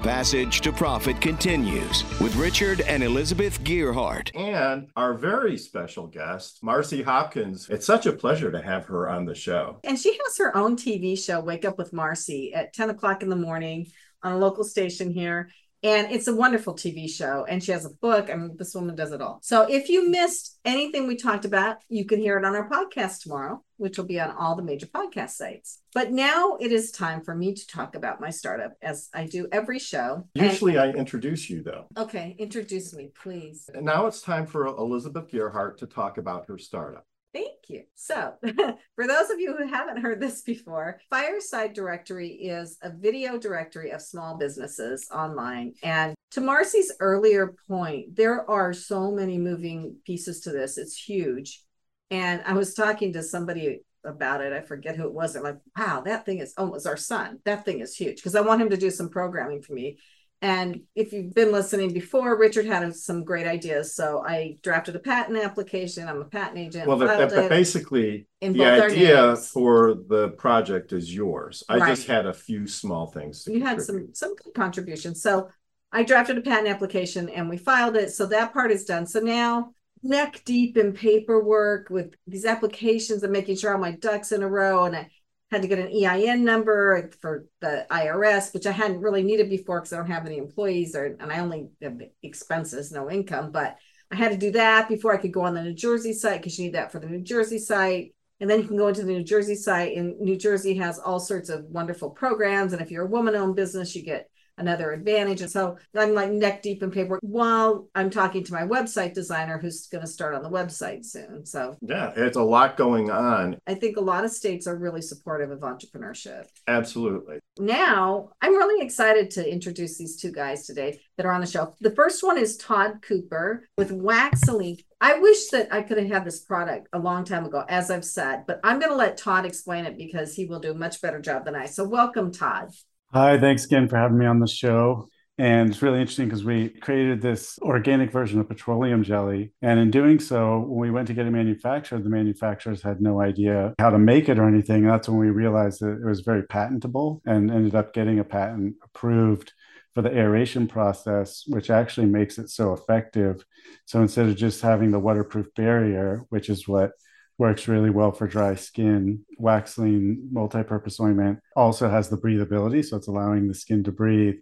Passage 0.03 0.62
to 0.62 0.71
Profit 0.71 1.19
continues 1.19 2.05
with 2.21 2.33
Richard 2.38 2.79
and 2.81 3.03
Elizabeth 3.03 3.62
Gearhart. 3.65 4.31
And 4.33 4.88
our 4.95 5.13
very 5.13 5.57
special 5.57 6.07
guest, 6.07 6.63
Marcy 6.63 7.01
Hopkins. 7.01 7.67
It's 7.69 7.85
such 7.85 8.05
a 8.05 8.13
pleasure 8.13 8.49
to 8.49 8.62
have 8.62 8.85
her 8.85 9.09
on 9.09 9.25
the 9.25 9.35
show. 9.35 9.79
And 9.83 9.99
she 9.99 10.17
has 10.23 10.38
her 10.38 10.55
own 10.55 10.77
TV 10.77 11.21
show, 11.21 11.41
Wake 11.41 11.65
Up 11.65 11.77
with 11.77 11.91
Marcy, 11.91 12.53
at 12.53 12.71
10 12.73 12.91
o'clock 12.91 13.23
in 13.23 13.29
the 13.29 13.35
morning 13.35 13.88
on 14.23 14.31
a 14.31 14.38
local 14.38 14.63
station 14.63 15.12
here. 15.12 15.49
And 15.81 16.11
it's 16.11 16.27
a 16.27 16.35
wonderful 16.35 16.73
TV 16.73 17.09
show. 17.09 17.45
And 17.47 17.63
she 17.63 17.71
has 17.71 17.85
a 17.85 17.89
book. 17.89 18.29
I 18.29 18.35
mean, 18.35 18.55
this 18.57 18.75
woman 18.75 18.95
does 18.95 19.11
it 19.11 19.21
all. 19.21 19.39
So 19.41 19.63
if 19.69 19.89
you 19.89 20.09
missed 20.09 20.59
anything 20.65 21.07
we 21.07 21.15
talked 21.15 21.45
about, 21.45 21.77
you 21.87 22.05
can 22.05 22.19
hear 22.19 22.37
it 22.37 22.45
on 22.45 22.55
our 22.55 22.69
podcast 22.69 23.21
tomorrow, 23.21 23.63
which 23.77 23.97
will 23.97 24.05
be 24.05 24.19
on 24.19 24.31
all 24.31 24.55
the 24.55 24.63
major 24.63 24.87
podcast 24.87 25.31
sites. 25.31 25.79
But 25.93 26.11
now 26.11 26.57
it 26.59 26.71
is 26.71 26.91
time 26.91 27.21
for 27.23 27.33
me 27.33 27.53
to 27.53 27.67
talk 27.67 27.95
about 27.95 28.19
my 28.19 28.29
startup 28.29 28.73
as 28.81 29.09
I 29.13 29.25
do 29.25 29.47
every 29.51 29.79
show. 29.79 30.27
Usually 30.33 30.75
and, 30.75 30.95
I 30.95 30.97
introduce 30.97 31.49
you 31.49 31.63
though. 31.63 31.85
Okay, 31.97 32.35
introduce 32.37 32.93
me, 32.93 33.11
please. 33.21 33.69
And 33.73 33.85
now 33.85 34.05
it's 34.05 34.21
time 34.21 34.45
for 34.45 34.65
Elizabeth 34.65 35.31
Gearhart 35.31 35.77
to 35.77 35.87
talk 35.87 36.17
about 36.17 36.47
her 36.47 36.57
startup. 36.57 37.05
Thank 37.33 37.69
you. 37.69 37.83
So, 37.93 38.33
for 38.95 39.07
those 39.07 39.29
of 39.29 39.39
you 39.39 39.55
who 39.55 39.67
haven't 39.67 40.01
heard 40.01 40.19
this 40.19 40.41
before, 40.41 40.99
Fireside 41.09 41.73
Directory 41.73 42.29
is 42.29 42.77
a 42.81 42.89
video 42.89 43.37
directory 43.37 43.91
of 43.91 44.01
small 44.01 44.37
businesses 44.37 45.07
online. 45.13 45.73
And 45.83 46.15
to 46.31 46.41
Marcy's 46.41 46.91
earlier 46.99 47.53
point, 47.67 48.15
there 48.15 48.49
are 48.49 48.73
so 48.73 49.11
many 49.11 49.37
moving 49.37 49.97
pieces 50.05 50.41
to 50.41 50.51
this. 50.51 50.77
It's 50.77 50.97
huge. 50.97 51.61
And 52.09 52.41
I 52.45 52.53
was 52.53 52.73
talking 52.73 53.13
to 53.13 53.21
somebody 53.21 53.81
about 54.03 54.41
it. 54.41 54.53
I 54.53 54.61
forget 54.61 54.95
who 54.95 55.03
it 55.03 55.13
was. 55.13 55.35
I'm 55.35 55.43
like, 55.43 55.57
wow, 55.77 56.01
that 56.05 56.25
thing 56.25 56.39
is, 56.39 56.53
oh, 56.57 56.67
it 56.67 56.73
was 56.73 56.87
our 56.87 56.97
son. 56.97 57.39
That 57.45 57.65
thing 57.65 57.79
is 57.81 57.95
huge 57.95 58.17
because 58.17 58.35
I 58.35 58.41
want 58.41 58.61
him 58.61 58.69
to 58.71 58.77
do 58.77 58.89
some 58.89 59.09
programming 59.09 59.61
for 59.61 59.73
me. 59.73 59.99
And 60.41 60.82
if 60.95 61.12
you've 61.12 61.34
been 61.34 61.52
listening 61.52 61.91
before, 61.91 62.38
Richard 62.38 62.65
had 62.65 62.95
some 62.95 63.25
great 63.25 63.45
ideas. 63.45 63.93
So 63.93 64.23
I 64.25 64.58
drafted 64.63 64.95
a 64.95 64.99
patent 64.99 65.38
application. 65.38 66.08
I'm 66.08 66.21
a 66.21 66.25
patent 66.25 66.60
agent. 66.60 66.88
Well, 66.88 66.97
the, 66.97 67.47
basically, 67.49 68.25
the 68.39 68.65
idea 68.65 69.36
for 69.36 69.95
the 70.08 70.30
project 70.38 70.93
is 70.93 71.13
yours. 71.13 71.63
I 71.67 71.78
right. 71.78 71.89
just 71.89 72.08
had 72.08 72.25
a 72.25 72.34
few 72.34 72.67
small 72.67 73.08
things. 73.08 73.45
you 73.47 73.60
contribute. 73.60 73.69
had 73.69 73.82
some 73.86 74.10
some 74.13 74.36
good 74.36 74.54
contributions. 74.54 75.21
So 75.21 75.49
I 75.91 76.04
drafted 76.04 76.38
a 76.38 76.41
patent 76.41 76.69
application 76.69 77.28
and 77.30 77.49
we 77.49 77.58
filed 77.58 77.97
it. 77.97 78.12
So 78.12 78.25
that 78.28 78.54
part 78.54 78.71
is 78.71 78.86
done. 78.86 79.08
So 79.08 79.19
now 79.19 79.71
neck 80.04 80.41
deep 80.45 80.78
in 80.78 80.93
paperwork 80.93 81.89
with 81.89 82.13
these 82.28 82.45
applications 82.45 83.23
and 83.23 83.34
making 83.34 83.58
sure 83.58 83.73
all 83.73 83.80
my 83.80 83.91
ducks 83.91 84.32
in 84.32 84.43
a 84.43 84.47
row 84.47 84.86
and 84.86 84.95
I 84.95 85.10
had 85.51 85.63
to 85.63 85.67
get 85.67 85.79
an 85.79 85.91
EIN 85.91 86.43
number 86.43 87.09
for 87.21 87.45
the 87.59 87.85
IRS, 87.89 88.53
which 88.53 88.67
I 88.67 88.71
hadn't 88.71 89.01
really 89.01 89.23
needed 89.23 89.49
before 89.49 89.79
because 89.79 89.93
I 89.93 89.97
don't 89.97 90.12
have 90.12 90.25
any 90.25 90.38
employees 90.38 90.95
or 90.95 91.17
and 91.19 91.31
I 91.31 91.39
only 91.39 91.69
have 91.81 91.99
expenses, 92.21 92.91
no 92.91 93.09
income. 93.09 93.51
But 93.51 93.77
I 94.12 94.15
had 94.15 94.31
to 94.31 94.38
do 94.38 94.51
that 94.51 94.88
before 94.88 95.13
I 95.13 95.17
could 95.17 95.33
go 95.33 95.41
on 95.41 95.55
the 95.55 95.63
New 95.63 95.73
Jersey 95.73 96.13
site 96.13 96.41
because 96.41 96.57
you 96.57 96.65
need 96.65 96.75
that 96.75 96.91
for 96.91 96.99
the 96.99 97.07
New 97.07 97.21
Jersey 97.21 97.59
site. 97.59 98.13
And 98.39 98.49
then 98.49 98.62
you 98.62 98.67
can 98.67 98.77
go 98.77 98.88
into 98.88 99.03
the 99.03 99.12
New 99.12 99.23
Jersey 99.23 99.55
site, 99.55 99.97
and 99.97 100.17
New 100.17 100.38
Jersey 100.38 100.75
has 100.75 100.97
all 100.97 101.19
sorts 101.19 101.49
of 101.49 101.65
wonderful 101.65 102.09
programs. 102.09 102.71
And 102.71 102.81
if 102.81 102.89
you're 102.89 103.05
a 103.05 103.09
woman 103.09 103.35
owned 103.35 103.57
business, 103.57 103.93
you 103.95 104.01
get 104.01 104.28
another 104.59 104.91
advantage. 104.91 105.41
And 105.41 105.49
so 105.49 105.77
I'm 105.95 106.13
like 106.13 106.31
neck 106.31 106.61
deep 106.61 106.83
in 106.83 106.91
paperwork 106.91 107.21
while 107.21 107.87
I'm 107.95 108.09
talking 108.09 108.43
to 108.43 108.53
my 108.53 108.63
website 108.63 109.13
designer 109.13 109.57
who's 109.57 109.87
going 109.87 110.01
to 110.01 110.07
start 110.07 110.35
on 110.35 110.43
the 110.43 110.49
website 110.49 111.05
soon. 111.05 111.45
So, 111.45 111.77
yeah, 111.81 112.11
it's 112.15 112.37
a 112.37 112.43
lot 112.43 112.77
going 112.77 113.09
on. 113.09 113.57
I 113.67 113.73
think 113.73 113.97
a 113.97 114.01
lot 114.01 114.25
of 114.25 114.31
states 114.31 114.67
are 114.67 114.75
really 114.75 115.01
supportive 115.01 115.51
of 115.51 115.59
entrepreneurship. 115.59 116.45
Absolutely. 116.67 117.39
Now, 117.57 118.29
I'm 118.41 118.55
really 118.55 118.85
excited 118.85 119.31
to 119.31 119.51
introduce 119.51 119.97
these 119.97 120.15
two 120.15 120.31
guys 120.31 120.65
today 120.65 121.01
that 121.17 121.25
are 121.25 121.31
on 121.31 121.41
the 121.41 121.47
show. 121.47 121.75
The 121.81 121.91
first 121.91 122.23
one 122.23 122.37
is 122.37 122.57
Todd 122.57 123.01
Cooper 123.01 123.67
with 123.77 123.91
Waxelene. 123.91 124.83
I 125.01 125.19
wish 125.19 125.49
that 125.49 125.73
I 125.73 125.81
could 125.81 125.97
have 125.97 126.07
had 126.07 126.25
this 126.25 126.39
product 126.41 126.87
a 126.91 126.99
long 126.99 127.23
time 127.23 127.45
ago, 127.45 127.63
as 127.69 127.89
I've 127.89 128.05
said, 128.05 128.43
but 128.47 128.59
I'm 128.63 128.79
going 128.79 128.91
to 128.91 128.97
let 128.97 129.17
Todd 129.17 129.45
explain 129.45 129.85
it 129.85 129.97
because 129.97 130.33
he 130.33 130.45
will 130.45 130.59
do 130.59 130.71
a 130.71 130.75
much 130.75 131.01
better 131.01 131.19
job 131.21 131.45
than 131.45 131.55
I. 131.55 131.65
So, 131.67 131.85
welcome, 131.85 132.31
Todd. 132.31 132.71
Hi, 133.11 133.39
thanks 133.39 133.65
again 133.65 133.87
for 133.87 133.97
having 133.97 134.19
me 134.19 134.27
on 134.27 134.39
the 134.39 134.47
show. 134.47 135.07
And 135.39 135.69
it's 135.69 135.81
really 135.81 135.99
interesting 135.99 136.27
because 136.27 136.43
we 136.43 136.69
created 136.69 137.23
this 137.23 137.57
organic 137.63 138.11
version 138.11 138.39
of 138.39 138.47
petroleum 138.47 139.01
jelly. 139.03 139.51
And 139.63 139.79
in 139.79 139.89
doing 139.89 140.19
so, 140.19 140.59
when 140.59 140.79
we 140.79 140.91
went 140.91 141.07
to 141.07 141.15
get 141.15 141.25
it 141.25 141.31
manufactured, 141.31 142.03
the 142.03 142.09
manufacturers 142.11 142.83
had 142.83 143.01
no 143.01 143.19
idea 143.19 143.73
how 143.79 143.89
to 143.89 143.97
make 143.97 144.29
it 144.29 144.37
or 144.37 144.47
anything. 144.47 144.85
That's 144.85 145.09
when 145.09 145.17
we 145.17 145.31
realized 145.31 145.79
that 145.79 145.93
it 145.93 146.05
was 146.05 146.19
very 146.19 146.43
patentable 146.43 147.23
and 147.25 147.49
ended 147.49 147.73
up 147.73 147.95
getting 147.95 148.19
a 148.19 148.23
patent 148.23 148.75
approved 148.83 149.53
for 149.95 150.03
the 150.03 150.15
aeration 150.15 150.67
process, 150.67 151.45
which 151.47 151.71
actually 151.71 152.05
makes 152.05 152.37
it 152.37 152.51
so 152.51 152.73
effective. 152.73 153.43
So 153.85 154.03
instead 154.03 154.27
of 154.27 154.35
just 154.35 154.61
having 154.61 154.91
the 154.91 154.99
waterproof 154.99 155.47
barrier, 155.55 156.25
which 156.29 156.47
is 156.47 156.67
what 156.67 156.91
works 157.39 157.67
really 157.67 157.89
well 157.89 158.12
for 158.12 158.28
dry 158.28 158.54
skin. 158.54 159.25
Waxelene 159.39 160.32
multi-purpose 160.32 160.99
ointment 160.99 161.39
also 161.56 161.89
has 161.89 162.10
the 162.10 162.17
breathability, 162.17 162.86
so 162.86 162.97
it's 162.97 163.08
allowing 163.08 163.47
the 163.47 163.56
skin 163.56 163.84
to 163.86 163.91
breathe. 163.91 164.36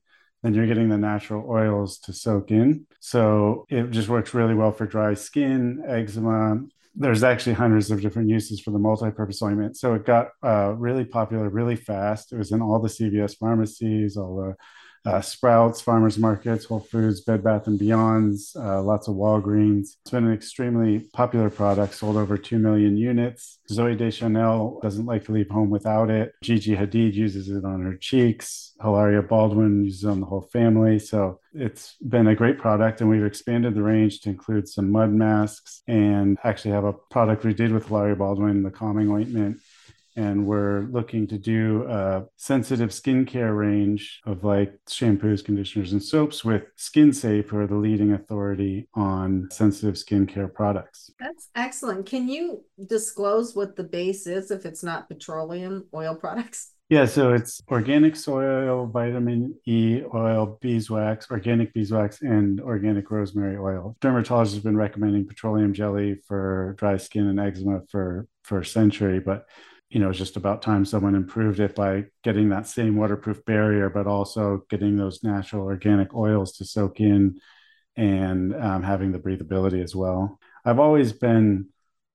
And 0.44 0.56
you're 0.56 0.68
getting 0.68 0.90
the 0.90 0.98
natural 0.98 1.50
oils 1.50 2.00
to 2.00 2.14
soak 2.14 2.52
in. 2.52 2.86
So 3.00 3.66
it 3.70 3.92
just 3.92 4.10
works 4.10 4.34
really 4.34 4.54
well 4.54 4.72
for 4.72 4.86
dry 4.86 5.14
skin, 5.14 5.84
eczema. 5.88 6.62
There's 6.96 7.24
actually 7.24 7.54
hundreds 7.54 7.92
of 7.92 8.02
different 8.02 8.30
uses 8.30 8.60
for 8.60 8.72
the 8.72 8.80
multi-purpose 8.80 9.42
ointment. 9.42 9.78
So 9.78 9.94
it 9.94 10.06
got 10.06 10.30
uh, 10.44 10.74
really 10.76 11.06
popular 11.06 11.50
really 11.50 11.76
fast. 11.76 12.34
It 12.34 12.38
was 12.38 12.52
in 12.52 12.62
all 12.62 12.80
the 12.80 12.88
CVS 12.88 13.38
pharmacies, 13.38 14.18
all 14.18 14.36
the 14.38 14.56
uh, 15.08 15.22
Sprouts, 15.22 15.80
farmers 15.80 16.18
markets, 16.18 16.66
Whole 16.66 16.82
Foods, 16.82 17.22
Bed 17.22 17.42
Bath 17.42 17.68
and 17.68 17.80
Beyonds, 17.80 18.56
uh, 18.58 18.82
lots 18.82 19.08
of 19.08 19.16
Walgreens. 19.16 19.96
It's 20.02 20.12
been 20.12 20.26
an 20.26 20.34
extremely 20.34 21.00
popular 21.14 21.50
product, 21.50 21.94
sold 21.94 22.18
over 22.18 22.38
2 22.38 22.60
million 22.60 22.98
units. 22.98 23.60
Zooey 23.72 23.98
Deschanel 23.98 24.80
doesn't 24.82 25.06
like 25.06 25.24
to 25.26 25.32
leave 25.32 25.50
home 25.50 25.70
without 25.70 26.10
it. 26.10 26.34
Gigi 26.44 26.76
Hadid 26.76 27.14
uses 27.14 27.50
it 27.50 27.64
on 27.64 27.82
her 27.84 27.96
cheeks. 27.96 28.74
Hilaria 28.82 29.22
Baldwin 29.22 29.86
uses 29.86 30.04
it 30.04 30.10
on 30.10 30.20
the 30.20 30.26
whole 30.26 30.50
family. 30.52 31.00
So 31.00 31.40
it's 31.54 31.96
been 32.06 32.28
a 32.28 32.36
great 32.36 32.60
product, 32.60 33.00
and 33.00 33.10
we've 33.10 33.24
expanded 33.24 33.76
the 33.76 33.84
range 33.84 34.20
to 34.22 34.30
include 34.30 34.68
some 34.68 34.92
mud 34.92 35.14
masks 35.14 35.84
and 35.88 36.38
actually 36.44 36.72
have 36.72 36.84
a 36.84 36.94
product 36.94 37.46
we 37.46 37.54
did 37.54 37.72
with 37.72 37.88
Hilaria 37.88 38.18
Baldwin, 38.18 38.64
the 38.64 38.72
calming 38.72 39.10
ointment 39.10 39.62
and 40.18 40.46
we're 40.46 40.88
looking 40.92 41.28
to 41.28 41.38
do 41.38 41.86
a 41.88 42.26
sensitive 42.36 42.90
skincare 42.90 43.56
range 43.56 44.20
of 44.26 44.44
like 44.44 44.74
shampoos, 44.90 45.46
conditioners, 45.46 45.94
and 45.94 46.04
soaps 46.04 46.44
with 46.44 46.64
SkinSafe, 46.76 47.48
who 47.48 47.58
are 47.60 47.68
the 47.68 47.76
leading 47.76 48.14
authority 48.14 48.90
on 48.96 49.48
sensitive 49.52 49.96
skincare 49.96 50.52
products. 50.52 51.12
That's 51.20 51.50
excellent. 51.56 52.08
Can 52.08 52.28
you 52.28 52.66
disclose 52.88 53.56
what 53.56 53.76
the 53.76 53.84
base 53.84 54.26
is 54.26 54.50
if 54.50 54.66
it's 54.66 54.84
not 54.84 55.08
petroleum 55.08 55.86
oil 55.94 56.16
products? 56.16 56.74
Yeah, 56.90 57.06
so 57.06 57.34
it's 57.34 57.62
organic 57.70 58.16
soy 58.16 58.46
oil, 58.46 58.88
vitamin 58.88 59.54
E 59.66 60.04
oil, 60.14 60.58
beeswax, 60.62 61.30
organic 61.30 61.74
beeswax, 61.74 62.22
and 62.22 62.62
organic 62.62 63.12
rosemary 63.12 63.58
oil. 63.58 63.98
Dermatologists 64.00 64.54
have 64.54 64.64
been 64.64 64.78
recommending 64.78 65.28
petroleum 65.28 65.74
jelly 65.74 66.16
for 66.28 66.76
dry 66.80 66.96
skin 66.96 67.28
and 67.28 67.40
eczema 67.40 67.82
for 67.90 68.26
for 68.44 68.60
a 68.60 68.66
century, 68.66 69.20
but 69.20 69.46
you 69.90 70.00
know, 70.00 70.10
it's 70.10 70.18
just 70.18 70.36
about 70.36 70.62
time 70.62 70.86
someone 70.86 71.16
improved 71.16 71.60
it 71.60 71.76
by 71.76 72.06
getting 72.24 72.50
that 72.50 72.68
same 72.68 72.98
waterproof 72.98 73.44
barrier, 73.46 73.90
but 73.90 74.08
also 74.08 74.64
getting 74.70 74.98
those 74.98 75.24
natural 75.24 75.64
organic 75.64 76.14
oils 76.14 76.58
to 76.58 76.66
soak 76.66 77.00
in 77.00 77.40
and 77.96 78.54
um, 78.56 78.84
having 78.84 79.12
the 79.12 79.20
breathability 79.20 79.82
as 79.84 79.96
well. 79.96 80.40
I've 80.66 80.80
always 80.80 81.14
been 81.14 81.68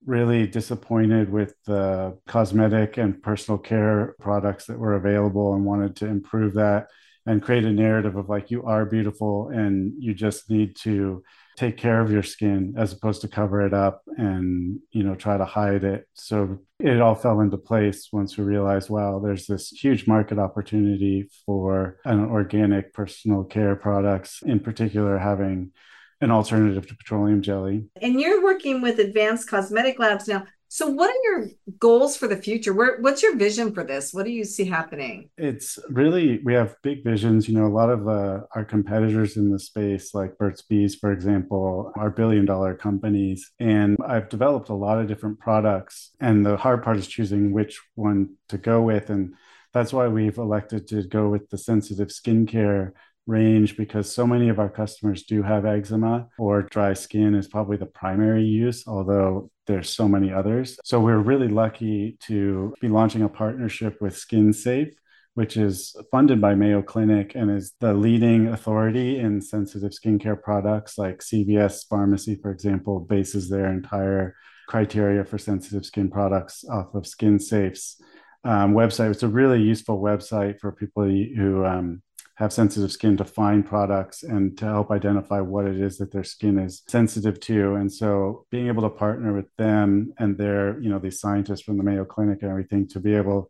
really 0.04 0.46
disappointed 0.46 1.30
with 1.30 1.54
the 1.66 2.18
cosmetic 2.26 2.98
and 2.98 3.22
personal 3.22 3.58
care 3.58 4.16
products 4.20 4.66
that 4.66 4.78
were 4.78 4.94
available 4.94 5.54
and 5.54 5.64
wanted 5.64 5.96
to 5.96 6.06
improve 6.06 6.54
that 6.54 6.88
and 7.24 7.42
create 7.42 7.64
a 7.64 7.72
narrative 7.72 8.16
of 8.16 8.28
like 8.28 8.50
you 8.50 8.64
are 8.64 8.84
beautiful 8.84 9.48
and 9.48 9.92
you 9.98 10.12
just 10.12 10.50
need 10.50 10.74
to 10.76 11.22
take 11.56 11.76
care 11.76 12.00
of 12.00 12.10
your 12.10 12.22
skin 12.22 12.74
as 12.76 12.92
opposed 12.92 13.20
to 13.20 13.28
cover 13.28 13.64
it 13.66 13.74
up 13.74 14.02
and 14.16 14.80
you 14.90 15.02
know 15.02 15.14
try 15.14 15.36
to 15.36 15.44
hide 15.44 15.84
it. 15.84 16.06
So 16.14 16.58
it 16.78 17.00
all 17.00 17.14
fell 17.14 17.40
into 17.40 17.58
place 17.58 18.08
once 18.12 18.36
we 18.36 18.44
realized 18.44 18.90
wow 18.90 19.20
there's 19.22 19.46
this 19.46 19.68
huge 19.68 20.06
market 20.06 20.38
opportunity 20.38 21.28
for 21.46 21.98
an 22.04 22.20
organic 22.20 22.92
personal 22.92 23.44
care 23.44 23.76
products 23.76 24.42
in 24.42 24.60
particular 24.60 25.18
having 25.18 25.72
an 26.20 26.30
alternative 26.30 26.86
to 26.86 26.94
petroleum 26.94 27.42
jelly. 27.42 27.84
And 28.00 28.20
you're 28.20 28.42
working 28.42 28.80
with 28.80 29.00
advanced 29.00 29.48
cosmetic 29.48 29.98
labs 29.98 30.28
now 30.28 30.44
so, 30.74 30.88
what 30.88 31.10
are 31.10 31.22
your 31.22 31.48
goals 31.78 32.16
for 32.16 32.26
the 32.26 32.36
future? 32.38 32.72
Where, 32.72 32.98
what's 33.02 33.22
your 33.22 33.36
vision 33.36 33.74
for 33.74 33.84
this? 33.84 34.14
What 34.14 34.24
do 34.24 34.32
you 34.32 34.42
see 34.42 34.64
happening? 34.64 35.28
It's 35.36 35.78
really 35.90 36.40
we 36.44 36.54
have 36.54 36.76
big 36.82 37.04
visions. 37.04 37.46
You 37.46 37.58
know, 37.58 37.66
a 37.66 37.68
lot 37.68 37.90
of 37.90 38.08
uh, 38.08 38.40
our 38.54 38.64
competitors 38.64 39.36
in 39.36 39.50
the 39.50 39.58
space, 39.58 40.14
like 40.14 40.38
Burt's 40.38 40.62
Bees, 40.62 40.94
for 40.94 41.12
example, 41.12 41.92
are 41.94 42.08
billion-dollar 42.08 42.76
companies, 42.76 43.52
and 43.60 43.98
I've 44.02 44.30
developed 44.30 44.70
a 44.70 44.74
lot 44.74 44.98
of 44.98 45.08
different 45.08 45.40
products. 45.40 46.12
And 46.20 46.46
the 46.46 46.56
hard 46.56 46.82
part 46.82 46.96
is 46.96 47.06
choosing 47.06 47.52
which 47.52 47.78
one 47.94 48.36
to 48.48 48.56
go 48.56 48.80
with, 48.80 49.10
and 49.10 49.34
that's 49.74 49.92
why 49.92 50.08
we've 50.08 50.38
elected 50.38 50.88
to 50.88 51.02
go 51.02 51.28
with 51.28 51.50
the 51.50 51.58
sensitive 51.58 52.08
skincare 52.08 52.92
range 53.26 53.76
because 53.76 54.12
so 54.12 54.26
many 54.26 54.48
of 54.48 54.58
our 54.58 54.68
customers 54.68 55.24
do 55.24 55.42
have 55.42 55.64
eczema 55.64 56.28
or 56.38 56.62
dry 56.62 56.92
skin 56.92 57.34
is 57.34 57.46
probably 57.46 57.76
the 57.76 57.86
primary 57.86 58.44
use, 58.44 58.84
although 58.86 59.50
there's 59.66 59.90
so 59.90 60.08
many 60.08 60.32
others. 60.32 60.78
So 60.84 61.00
we're 61.00 61.18
really 61.18 61.48
lucky 61.48 62.16
to 62.26 62.74
be 62.80 62.88
launching 62.88 63.22
a 63.22 63.28
partnership 63.28 64.00
with 64.00 64.14
SkinSafe, 64.14 64.92
which 65.34 65.56
is 65.56 65.94
funded 66.10 66.40
by 66.40 66.54
Mayo 66.54 66.82
Clinic 66.82 67.34
and 67.34 67.50
is 67.50 67.72
the 67.80 67.94
leading 67.94 68.48
authority 68.48 69.18
in 69.18 69.40
sensitive 69.40 69.92
skincare 69.92 70.40
products. 70.40 70.98
Like 70.98 71.20
CVS 71.20 71.88
Pharmacy, 71.88 72.36
for 72.42 72.50
example, 72.50 73.00
bases 73.00 73.48
their 73.48 73.66
entire 73.66 74.34
criteria 74.68 75.24
for 75.24 75.38
sensitive 75.38 75.84
skin 75.86 76.10
products 76.10 76.64
off 76.68 76.94
of 76.94 77.04
SkinSafe's 77.04 78.00
um, 78.44 78.74
website. 78.74 79.10
It's 79.10 79.22
a 79.22 79.28
really 79.28 79.60
useful 79.60 80.00
website 80.00 80.58
for 80.60 80.72
people 80.72 81.04
who 81.04 81.64
um, 81.64 82.02
have 82.42 82.52
sensitive 82.52 82.90
skin 82.90 83.16
to 83.16 83.24
find 83.24 83.64
products 83.64 84.24
and 84.24 84.58
to 84.58 84.64
help 84.64 84.90
identify 84.90 85.40
what 85.40 85.64
it 85.64 85.78
is 85.80 85.98
that 85.98 86.10
their 86.10 86.24
skin 86.24 86.58
is 86.58 86.82
sensitive 86.88 87.38
to. 87.38 87.76
And 87.76 87.90
so 87.90 88.46
being 88.50 88.66
able 88.66 88.82
to 88.82 88.90
partner 88.90 89.32
with 89.32 89.46
them 89.58 90.12
and 90.18 90.36
their, 90.36 90.80
you 90.80 90.90
know, 90.90 90.98
these 90.98 91.20
scientists 91.20 91.60
from 91.60 91.76
the 91.76 91.84
Mayo 91.84 92.04
Clinic 92.04 92.42
and 92.42 92.50
everything 92.50 92.88
to 92.88 92.98
be 92.98 93.14
able 93.14 93.48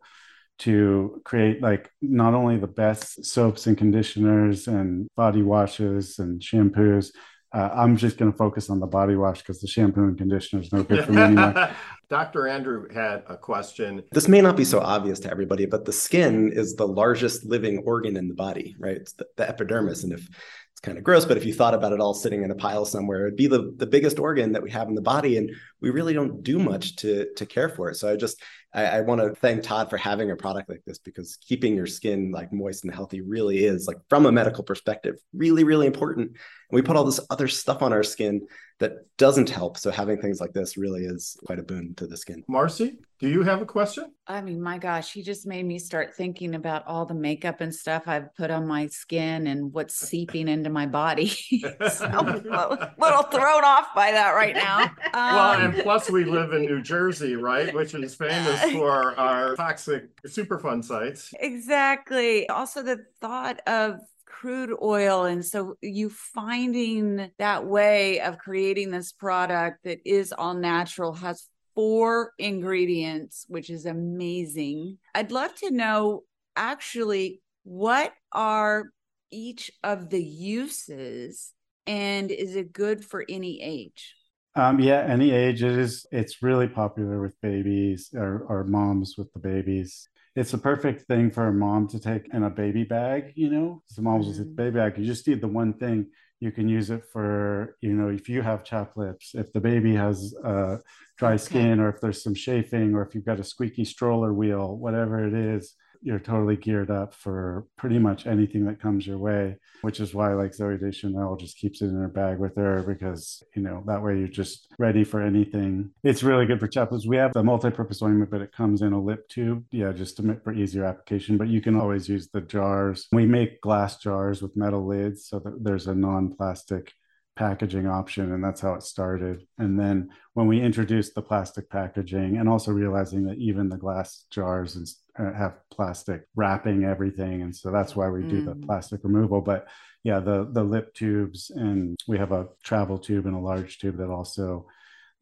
to 0.59 1.23
create 1.25 1.63
like 1.63 1.91
not 2.03 2.35
only 2.35 2.59
the 2.59 2.67
best 2.67 3.25
soaps 3.25 3.67
and 3.67 3.79
conditioners 3.79 4.69
and 4.69 5.09
body 5.17 5.43
washes 5.43 6.19
and 6.19 6.43
shampoos. 6.43 7.13
Uh, 7.53 7.69
I'm 7.75 7.99
just 7.99 8.17
going 8.17 8.33
to 8.33 8.37
focus 8.37 8.71
on 8.71 8.81
the 8.81 8.87
body 8.87 9.15
wash 9.15 9.39
because 9.39 9.61
the 9.61 9.67
shampoo 9.67 10.05
and 10.05 10.17
conditioner 10.17 10.63
is 10.63 10.73
no 10.73 10.83
good 10.83 11.05
for 11.05 11.13
me 11.13 11.21
anymore. 11.21 11.71
Dr. 12.09 12.49
Andrew 12.49 12.89
had 12.93 13.25
a 13.29 13.37
question. 13.37 14.03
This 14.11 14.27
may 14.27 14.41
not 14.41 14.57
be 14.57 14.65
so 14.65 14.81
obvious 14.81 15.21
to 15.21 15.31
everybody, 15.31 15.67
but 15.67 15.85
the 15.85 15.93
skin 15.93 16.51
is 16.53 16.75
the 16.75 16.89
largest 16.89 17.45
living 17.45 17.79
organ 17.85 18.17
in 18.17 18.29
the 18.29 18.35
body, 18.35 18.75
right? 18.79 18.97
It's 18.97 19.13
the, 19.13 19.27
the 19.37 19.49
epidermis. 19.49 20.05
And 20.05 20.15
if 20.15 20.21
it's 20.21 20.81
kind 20.83 20.97
of 20.97 21.05
gross, 21.05 21.27
but 21.27 21.37
if 21.37 21.45
you 21.45 21.53
thought 21.53 21.75
about 21.75 21.93
it 21.93 22.01
all 22.01 22.15
sitting 22.15 22.43
in 22.43 22.51
a 22.51 22.55
pile 22.55 22.87
somewhere, 22.87 23.27
it'd 23.27 23.37
be 23.37 23.49
the, 23.49 23.75
the 23.77 23.87
biggest 23.87 24.19
organ 24.19 24.53
that 24.53 24.63
we 24.63 24.71
have 24.71 24.89
in 24.89 24.95
the 24.95 25.03
body. 25.03 25.37
And 25.37 25.51
we 25.83 25.91
really 25.91 26.15
don't 26.15 26.43
do 26.43 26.59
much 26.59 26.97
to, 26.97 27.27
to 27.37 27.45
care 27.45 27.69
for 27.69 27.91
it. 27.91 27.97
So 27.97 28.11
I 28.11 28.17
just, 28.17 28.43
I, 28.75 28.85
I 28.85 29.01
want 29.03 29.21
to 29.21 29.35
thank 29.35 29.63
Todd 29.63 29.91
for 29.91 29.99
having 29.99 30.31
a 30.31 30.37
product 30.37 30.71
like 30.71 30.83
this 30.87 30.99
because 30.99 31.37
keeping 31.37 31.77
your 31.77 31.87
skin 31.87 32.31
like 32.31 32.53
moist 32.53 32.85
and 32.85 32.95
healthy 32.95 33.21
really 33.21 33.65
is 33.65 33.87
like 33.87 33.99
from 34.09 34.25
a 34.25 34.33
medical 34.33 34.65
perspective, 34.65 35.17
really, 35.35 35.65
really 35.65 35.87
important. 35.87 36.37
And 36.73 36.77
we 36.77 36.83
put 36.83 36.97
all 36.97 37.05
this 37.05 37.21
other 37.29 37.49
stuff 37.49 37.83
on 37.83 37.93
our 37.93 38.03
skin 38.03 38.47
that 38.79 39.07
doesn't 39.19 39.51
help. 39.51 39.77
So 39.77 39.91
having 39.91 40.21
things 40.21 40.41
like 40.41 40.55
this 40.55 40.79
really 40.79 41.05
is 41.05 41.37
quite 41.45 41.59
a 41.59 41.63
boon 41.63 41.95
to 41.97 42.07
the 42.07 42.17
skin. 42.17 42.43
Marcy, 42.49 42.99
do 43.21 43.29
you 43.29 43.43
have 43.43 43.61
a 43.61 43.67
question? 43.67 44.11
I 44.27 44.41
mean, 44.41 44.61
my 44.61 44.79
gosh, 44.79 45.13
he 45.13 45.23
just 45.23 45.47
made 45.47 45.67
me 45.67 45.79
start 45.79 46.15
thinking 46.15 46.55
about 46.55 46.87
all 46.87 47.05
the 47.05 47.15
makeup 47.15 47.61
and 47.61 47.75
stuff 47.75 48.05
I've 48.07 48.35
put 48.35 48.51
on 48.51 48.67
my 48.67 48.87
skin 48.87 49.47
and 49.49 49.73
what's 49.73 49.95
seeping 49.95 50.49
into 50.49 50.71
my 50.71 50.87
body. 50.87 51.29
so 51.93 52.07
I'm 52.07 52.27
a 52.27 52.95
little 52.99 53.23
thrown 53.25 53.65
off 53.65 53.95
by 53.95 54.11
that 54.11 54.31
right 54.31 54.57
now. 54.57 54.83
Um, 54.83 54.91
well, 55.13 55.53
and 55.61 55.75
plus 55.83 56.11
we 56.11 56.25
live 56.25 56.55
in 56.55 56.63
New 56.63 56.83
Jersey, 56.83 57.37
right? 57.37 57.73
Which 57.75 57.95
is 57.95 58.15
famous 58.15 58.63
for 58.73 59.15
our 59.21 59.55
toxic 59.57 60.05
Superfund 60.23 60.85
sites. 60.85 61.33
Exactly. 61.39 62.49
Also, 62.49 62.83
the 62.83 63.05
thought 63.21 63.61
of 63.69 64.01
crude 64.33 64.75
oil. 64.83 65.25
And 65.25 65.45
so 65.45 65.77
you 65.81 66.11
finding 66.11 67.31
that 67.39 67.67
way 67.67 68.21
of 68.21 68.39
creating 68.39 68.91
this 68.91 69.13
product 69.13 69.85
that 69.85 69.99
is 70.05 70.33
all 70.33 70.55
natural 70.55 71.13
has 71.13 71.47
four 71.75 72.33
ingredients, 72.39 73.45
which 73.49 73.71
is 73.71 73.87
amazing. 73.87 74.99
I'd 75.15 75.31
love 75.31 75.55
to 75.57 75.71
know 75.71 76.23
actually 76.57 77.43
what 77.65 78.13
are 78.33 78.87
each 79.31 79.71
of 79.85 80.11
the 80.11 80.23
uses 80.23 81.53
and 81.87 82.31
is 82.31 82.57
it 82.57 82.73
good 82.73 83.05
for 83.05 83.25
any 83.29 83.63
age? 83.63 84.15
Um, 84.55 84.81
yeah, 84.81 85.01
any 85.09 85.31
age. 85.31 85.63
It 85.63 85.79
is. 85.79 86.07
It's 86.13 86.43
really 86.43 86.69
popular 86.69 87.21
with 87.21 87.41
babies 87.41 88.11
or, 88.15 88.45
or 88.49 88.65
moms 88.65 89.15
with 89.17 89.33
the 89.33 89.39
babies 89.39 90.09
it's 90.35 90.55
a 90.55 90.59
perfect 90.59 91.03
thing 91.03 91.31
for 91.31 91.49
a 91.49 91.53
mom 91.53 91.89
to 91.89 92.01
take 92.01 92.33
in 92.33 92.45
a 92.45 92.51
baby 92.51 92.85
bag, 92.85 93.33
you 93.35 93.51
know. 93.51 93.83
So 93.87 94.03
moms 94.03 94.27
mm-hmm. 94.27 94.55
baby 94.55 94.77
bag, 94.77 94.99
you 94.99 95.05
just 95.05 95.27
need 95.27 95.41
the 95.41 95.49
one 95.49 95.75
thing. 95.75 96.07
You 96.41 96.51
can 96.51 96.69
use 96.69 96.91
it 96.91 97.05
for, 97.13 97.77
you 97.81 97.93
know, 97.93 98.09
if 98.09 98.29
you 98.29 98.43
have 98.43 98.65
chapped 98.65 98.97
lips, 98.97 99.35
if 99.35 99.53
the 99.53 99.61
baby 99.61 99.95
has 99.95 100.35
uh, 100.45 100.79
dry 101.17 101.35
okay. 101.35 101.39
skin, 101.39 101.81
or 101.81 101.89
if 101.89 102.01
there's 102.01 102.23
some 102.23 102.35
chafing, 102.35 102.95
or 102.95 103.07
if 103.07 103.15
you've 103.15 103.25
got 103.25 103.41
a 103.41 103.45
squeaky 103.45 103.85
stroller 103.85 104.33
wheel, 104.33 104.77
whatever 104.77 105.25
it 105.25 105.35
is, 105.35 105.75
you're 106.03 106.19
totally 106.19 106.57
geared 106.57 106.91
up 106.91 107.15
for 107.15 107.67
pretty 107.77 107.99
much 107.99 108.27
anything 108.27 108.65
that 108.67 108.81
comes 108.81 109.07
your 109.07 109.19
way, 109.19 109.57
which 109.83 110.01
is 110.01 110.15
why 110.15 110.35
like 110.35 110.53
Zooey 110.53 110.81
Deschanel 110.81 111.37
just 111.37 111.57
keeps 111.57 111.81
it 111.81 111.87
in 111.87 111.95
her 111.95 112.09
bag 112.09 112.39
with 112.39 112.57
her 112.57 112.83
because, 112.83 113.43
you 113.55 113.63
know, 113.63 113.83
that 113.87 114.03
way 114.03 114.19
you're 114.19 114.29
just 114.29 114.67
ready 114.79 115.05
for 115.05 115.23
anything. 115.23 115.91
It's 116.03 116.23
really 116.23 116.47
good 116.47 116.61
for 116.61 116.69
chaplets. 116.69 117.07
We 117.07 117.17
have 117.17 117.33
the 117.33 117.45
multi-purpose 117.45 118.03
ointment, 118.03 118.31
but 118.31 118.43
it 118.43 118.53
comes 118.53 118.83
in 118.83 118.93
a 118.93 119.01
lip 119.01 119.29
tube. 119.29 119.65
Yeah, 119.71 119.93
just 119.93 120.17
to 120.17 120.23
make 120.23 120.43
for 120.43 120.53
easier 120.53 120.85
application, 120.85 121.37
but 121.37 121.49
you 121.49 121.61
can 121.61 121.77
always 121.77 122.09
use 122.09 122.29
the 122.29 122.41
jars. 122.41 123.07
We 123.13 123.27
make 123.27 123.61
glass 123.61 123.99
jars 123.99 124.43
with 124.43 124.57
metal 124.57 124.87
lids 124.87 125.27
so 125.29 125.39
that 125.39 125.63
there's 125.63 125.87
a 125.87 125.95
non-plastic 125.95 126.93
packaging 127.35 127.87
option 127.87 128.33
and 128.33 128.45
that's 128.45 128.61
how 128.61 128.75
it 128.75 128.83
started 128.83 129.47
and 129.59 129.81
then 129.81 130.11
when 130.35 130.47
we 130.47 130.61
introduced 130.61 131.15
the 131.15 131.23
plastic 131.23 131.69
packaging 131.71 132.37
and 132.37 132.47
also 132.47 132.71
realizing 132.71 133.25
that 133.25 133.39
even 133.39 133.71
the 133.71 133.77
glass 133.77 134.27
jars 134.31 134.77
and 134.77 134.87
uh, 135.19 135.33
have 135.33 135.55
plastic 135.71 136.27
wrapping 136.37 136.85
everything 136.85 137.41
and 137.41 137.57
so 137.57 137.71
that's 137.71 137.97
why 137.97 138.09
we 138.09 138.23
do 138.23 138.45
the 138.45 138.55
mm. 138.55 138.67
plastic 138.67 139.01
removal 139.03 139.41
but 139.41 139.67
yeah 140.05 140.21
the 140.21 140.47
the 140.53 140.63
lip 140.63 140.93
tubes 140.95 141.51
and 141.51 141.99
we 142.07 142.19
have 142.19 142.33
a 142.33 142.49
travel 142.63 142.99
tube 142.99 143.25
and 143.25 143.35
a 143.35 143.41
large 143.41 143.79
tube 143.79 143.97
that 143.97 144.11
also 144.11 144.67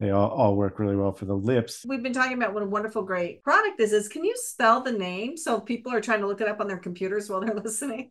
they 0.01 0.09
all, 0.09 0.31
all 0.31 0.55
work 0.55 0.79
really 0.79 0.95
well 0.95 1.11
for 1.11 1.25
the 1.25 1.35
lips. 1.35 1.85
We've 1.87 2.01
been 2.01 2.11
talking 2.11 2.35
about 2.35 2.55
what 2.55 2.63
a 2.63 2.65
wonderful, 2.65 3.03
great 3.03 3.43
product 3.43 3.77
this 3.77 3.91
is. 3.91 4.07
Can 4.07 4.25
you 4.25 4.33
spell 4.35 4.81
the 4.81 4.91
name 4.91 5.37
so 5.37 5.59
people 5.59 5.93
are 5.93 6.01
trying 6.01 6.21
to 6.21 6.27
look 6.27 6.41
it 6.41 6.47
up 6.47 6.59
on 6.59 6.67
their 6.67 6.79
computers 6.79 7.29
while 7.29 7.39
they're 7.39 7.53
listening? 7.63 8.09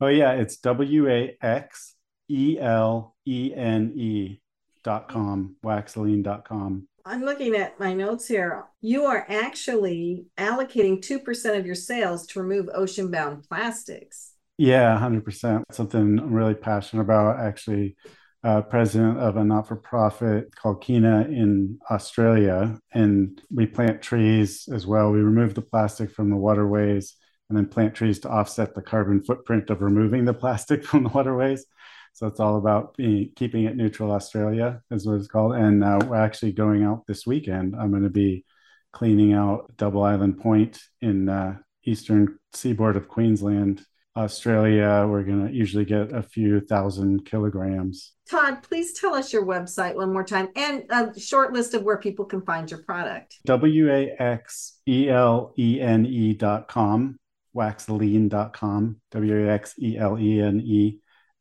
Oh, 0.00 0.08
yeah. 0.08 0.32
It's 0.32 0.56
W 0.56 1.08
A 1.08 1.36
X 1.40 1.94
E 2.30 2.58
L 2.60 3.16
E 3.26 3.52
N 3.54 3.92
E 3.96 4.40
dot 4.84 5.08
com, 5.08 5.56
waxelene 5.64 6.22
dot 6.22 6.46
com. 6.46 6.86
I'm 7.04 7.22
looking 7.22 7.56
at 7.56 7.80
my 7.80 7.92
notes 7.92 8.28
here. 8.28 8.64
You 8.80 9.04
are 9.06 9.26
actually 9.28 10.26
allocating 10.38 11.00
2% 11.00 11.58
of 11.58 11.66
your 11.66 11.74
sales 11.74 12.26
to 12.28 12.42
remove 12.42 12.68
ocean 12.74 13.10
bound 13.10 13.48
plastics. 13.48 14.34
Yeah, 14.58 14.98
100%. 14.98 15.62
Something 15.72 16.18
I'm 16.18 16.32
really 16.32 16.54
passionate 16.54 17.02
about. 17.02 17.40
Actually, 17.40 17.96
uh, 18.44 18.62
president 18.62 19.18
of 19.18 19.36
a 19.36 19.44
not 19.44 19.66
for 19.66 19.76
profit 19.76 20.54
called 20.54 20.82
Kina 20.82 21.22
in 21.22 21.78
Australia. 21.90 22.78
And 22.92 23.40
we 23.50 23.66
plant 23.66 24.02
trees 24.02 24.68
as 24.72 24.86
well. 24.86 25.10
We 25.10 25.20
remove 25.20 25.54
the 25.54 25.62
plastic 25.62 26.10
from 26.10 26.30
the 26.30 26.36
waterways 26.36 27.16
and 27.48 27.56
then 27.56 27.66
plant 27.66 27.94
trees 27.94 28.20
to 28.20 28.30
offset 28.30 28.74
the 28.74 28.82
carbon 28.82 29.22
footprint 29.22 29.70
of 29.70 29.82
removing 29.82 30.24
the 30.24 30.34
plastic 30.42 30.84
from 30.84 31.04
the 31.04 31.10
waterways. 31.10 31.66
So 32.12 32.26
it's 32.26 32.40
all 32.40 32.56
about 32.58 32.96
being, 32.96 33.30
keeping 33.34 33.64
it 33.64 33.76
neutral. 33.76 34.12
Australia 34.12 34.82
is 34.90 35.06
what 35.06 35.14
it's 35.14 35.28
called. 35.28 35.54
And 35.54 35.82
uh, 35.82 36.00
we're 36.06 36.16
actually 36.16 36.52
going 36.52 36.84
out 36.84 37.06
this 37.06 37.26
weekend. 37.26 37.74
I'm 37.74 37.90
going 37.90 38.02
to 38.02 38.10
be 38.10 38.44
cleaning 38.92 39.32
out 39.32 39.74
Double 39.76 40.02
Island 40.02 40.38
Point 40.40 40.80
in 41.00 41.28
uh, 41.28 41.56
eastern 41.84 42.38
seaboard 42.52 42.96
of 42.96 43.08
Queensland. 43.08 43.84
Australia, 44.16 45.06
we're 45.08 45.22
going 45.22 45.46
to 45.46 45.54
usually 45.54 45.84
get 45.84 46.12
a 46.12 46.22
few 46.22 46.60
thousand 46.60 47.24
kilograms. 47.24 48.12
Todd, 48.28 48.62
please 48.62 48.92
tell 48.92 49.14
us 49.14 49.32
your 49.32 49.46
website 49.46 49.94
one 49.94 50.12
more 50.12 50.24
time 50.24 50.48
and 50.56 50.84
a 50.90 51.18
short 51.18 51.52
list 51.52 51.74
of 51.74 51.84
where 51.84 51.96
people 51.96 52.24
can 52.24 52.42
find 52.42 52.68
your 52.70 52.82
product. 52.82 53.38
W 53.46 53.88
A 53.90 54.14
X 54.18 54.80
E 54.86 55.08
L 55.08 55.54
E 55.56 55.80
N 55.80 56.04
E 56.06 56.34
dot 56.34 56.66
com, 56.66 57.18
waxelene 57.56 58.28
dot 58.28 58.52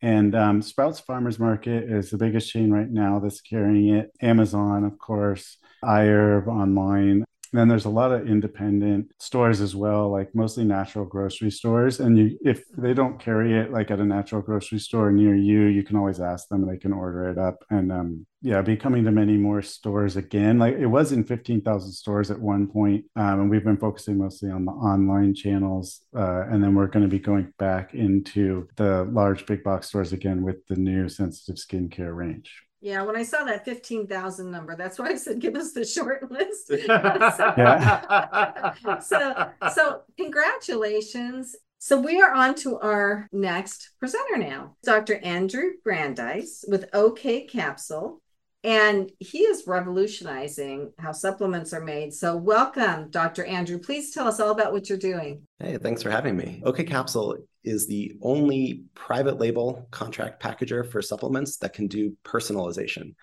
and 0.02 0.34
um, 0.36 0.62
Sprouts 0.62 1.00
Farmers 1.00 1.39
Market 1.39 1.84
is 1.89 2.10
the 2.10 2.18
biggest 2.18 2.50
chain 2.50 2.72
right 2.72 2.89
now 2.89 3.20
that's 3.20 3.41
carrying 3.41 3.95
it. 3.95 4.12
Amazon, 4.22 4.86
of 4.86 4.97
course, 4.97 5.58
iHerb 5.84 6.47
online. 6.47 7.26
And 7.52 7.60
then 7.60 7.68
there's 7.68 7.86
a 7.86 7.89
lot 7.89 8.12
of 8.12 8.28
independent 8.28 9.12
stores 9.20 9.62
as 9.62 9.76
well, 9.76 10.10
like 10.10 10.36
mostly 10.36 10.64
natural 10.64 11.06
grocery 11.06 11.52
stores. 11.52 12.00
And 12.00 12.18
you, 12.18 12.38
if 12.43 12.64
they 12.78 12.93
don't 12.93 13.20
carry 13.20 13.58
it 13.58 13.72
like 13.72 13.89
at 13.91 14.00
a 14.00 14.06
natural 14.06 14.41
grocery 14.41 14.80
store 14.80 15.12
near 15.12 15.36
you, 15.36 15.64
you 15.64 15.84
can 15.84 15.95
always 15.95 16.20
ask 16.20 16.47
them. 16.50 16.68
They 16.68 16.78
can 16.78 16.93
order 16.93 17.30
it 17.30 17.38
up. 17.38 17.64
And 17.70 17.91
um, 17.91 18.26
yeah, 18.41 18.62
be 18.62 18.78
coming 18.78 19.04
to 19.06 19.12
many 19.12 19.36
more 19.36 19.62
stores 19.62 20.16
again. 20.16 20.60
Like 20.60 20.76
it 20.76 20.86
was 20.86 21.12
in 21.12 21.24
15,000 21.24 21.91
stores 21.91 22.32
at 22.32 22.39
one 22.39 22.68
point, 22.68 23.06
um, 23.16 23.41
and 23.41 23.50
we've 23.50 23.64
been 23.64 23.78
focusing 23.78 24.18
mostly 24.18 24.52
on 24.52 24.66
the 24.66 24.72
online 24.72 25.34
channels. 25.34 26.02
Uh, 26.16 26.43
and 26.50 26.64
then 26.64 26.76
we're 26.76 26.88
going 26.88 27.04
to 27.04 27.10
be 27.10 27.20
going 27.20 27.52
back 27.58 27.93
into 27.93 28.68
the 28.76 29.06
large 29.06 29.45
big 29.45 29.64
box 29.64 29.88
stores 29.88 30.14
again 30.14 30.43
with 30.43 30.66
the 30.68 30.76
new 30.76 31.10
sensitive 31.10 31.56
skincare 31.56 32.16
range. 32.16 32.68
Yeah, 32.82 33.01
when 33.03 33.17
I 33.17 33.23
saw 33.23 33.43
that 33.43 33.65
15,000 33.65 34.49
number, 34.49 34.75
that's 34.75 34.97
why 34.97 35.09
I 35.09 35.15
said 35.15 35.39
give 35.39 35.55
us 35.55 35.73
the 35.73 35.84
short 35.86 36.32
list. 36.32 36.67
so, 36.67 36.75
yeah. 36.88 38.73
so, 38.99 39.49
so 39.73 40.01
congratulations. 40.17 41.55
So 41.80 41.99
we 41.99 42.21
are 42.21 42.34
on 42.34 42.55
to 42.55 42.77
our 42.80 43.27
next 43.32 43.91
presenter 43.99 44.38
now, 44.38 44.75
Dr. 44.84 45.17
Andrew 45.23 45.71
Brandeis 45.84 46.65
with 46.67 46.89
OK 46.93 47.45
Capsule. 47.47 48.21
And 48.64 49.10
he 49.20 49.39
is 49.39 49.64
revolutionizing 49.68 50.91
how 50.99 51.14
supplements 51.14 51.74
are 51.74 51.84
made. 51.84 52.14
So, 52.14 52.36
welcome, 52.36 53.10
Dr. 53.10 53.45
Andrew. 53.45 53.80
Please 53.80 54.14
tell 54.14 54.28
us 54.28 54.39
all 54.39 54.51
about 54.51 54.74
what 54.74 54.89
you're 54.89 54.97
doing. 54.97 55.43
Hey, 55.60 55.78
thanks 55.78 56.03
for 56.03 56.10
having 56.10 56.36
me. 56.36 56.62
OK 56.66 56.84
Capsule 56.84 57.38
is 57.64 57.88
the 57.88 58.18
only 58.22 58.84
private 58.95 59.39
label 59.39 59.88
contract 59.91 60.41
packager 60.41 60.89
for 60.89 61.01
supplements 61.01 61.57
that 61.57 61.74
can 61.74 61.88
do 61.88 62.18
personalization. 62.26 63.14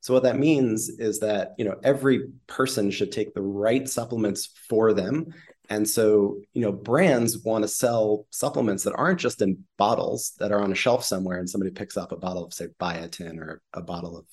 So 0.00 0.14
what 0.14 0.22
that 0.22 0.38
means 0.38 0.88
is 0.88 1.20
that 1.20 1.52
you 1.58 1.64
know 1.64 1.76
every 1.82 2.28
person 2.46 2.90
should 2.90 3.12
take 3.12 3.34
the 3.34 3.42
right 3.42 3.88
supplements 3.88 4.50
for 4.68 4.94
them. 4.94 5.34
And 5.68 5.88
so, 5.88 6.38
you 6.54 6.62
know, 6.62 6.70
brands 6.70 7.38
want 7.38 7.64
to 7.64 7.68
sell 7.68 8.26
supplements 8.30 8.84
that 8.84 8.94
aren't 8.94 9.18
just 9.18 9.42
in 9.42 9.64
bottles 9.76 10.32
that 10.38 10.52
are 10.52 10.60
on 10.60 10.70
a 10.70 10.76
shelf 10.76 11.04
somewhere 11.04 11.38
and 11.38 11.50
somebody 11.50 11.72
picks 11.72 11.96
up 11.96 12.12
a 12.12 12.16
bottle 12.16 12.44
of 12.44 12.54
say 12.54 12.68
biotin 12.78 13.38
or 13.38 13.62
a 13.72 13.82
bottle 13.82 14.16
of 14.16 14.26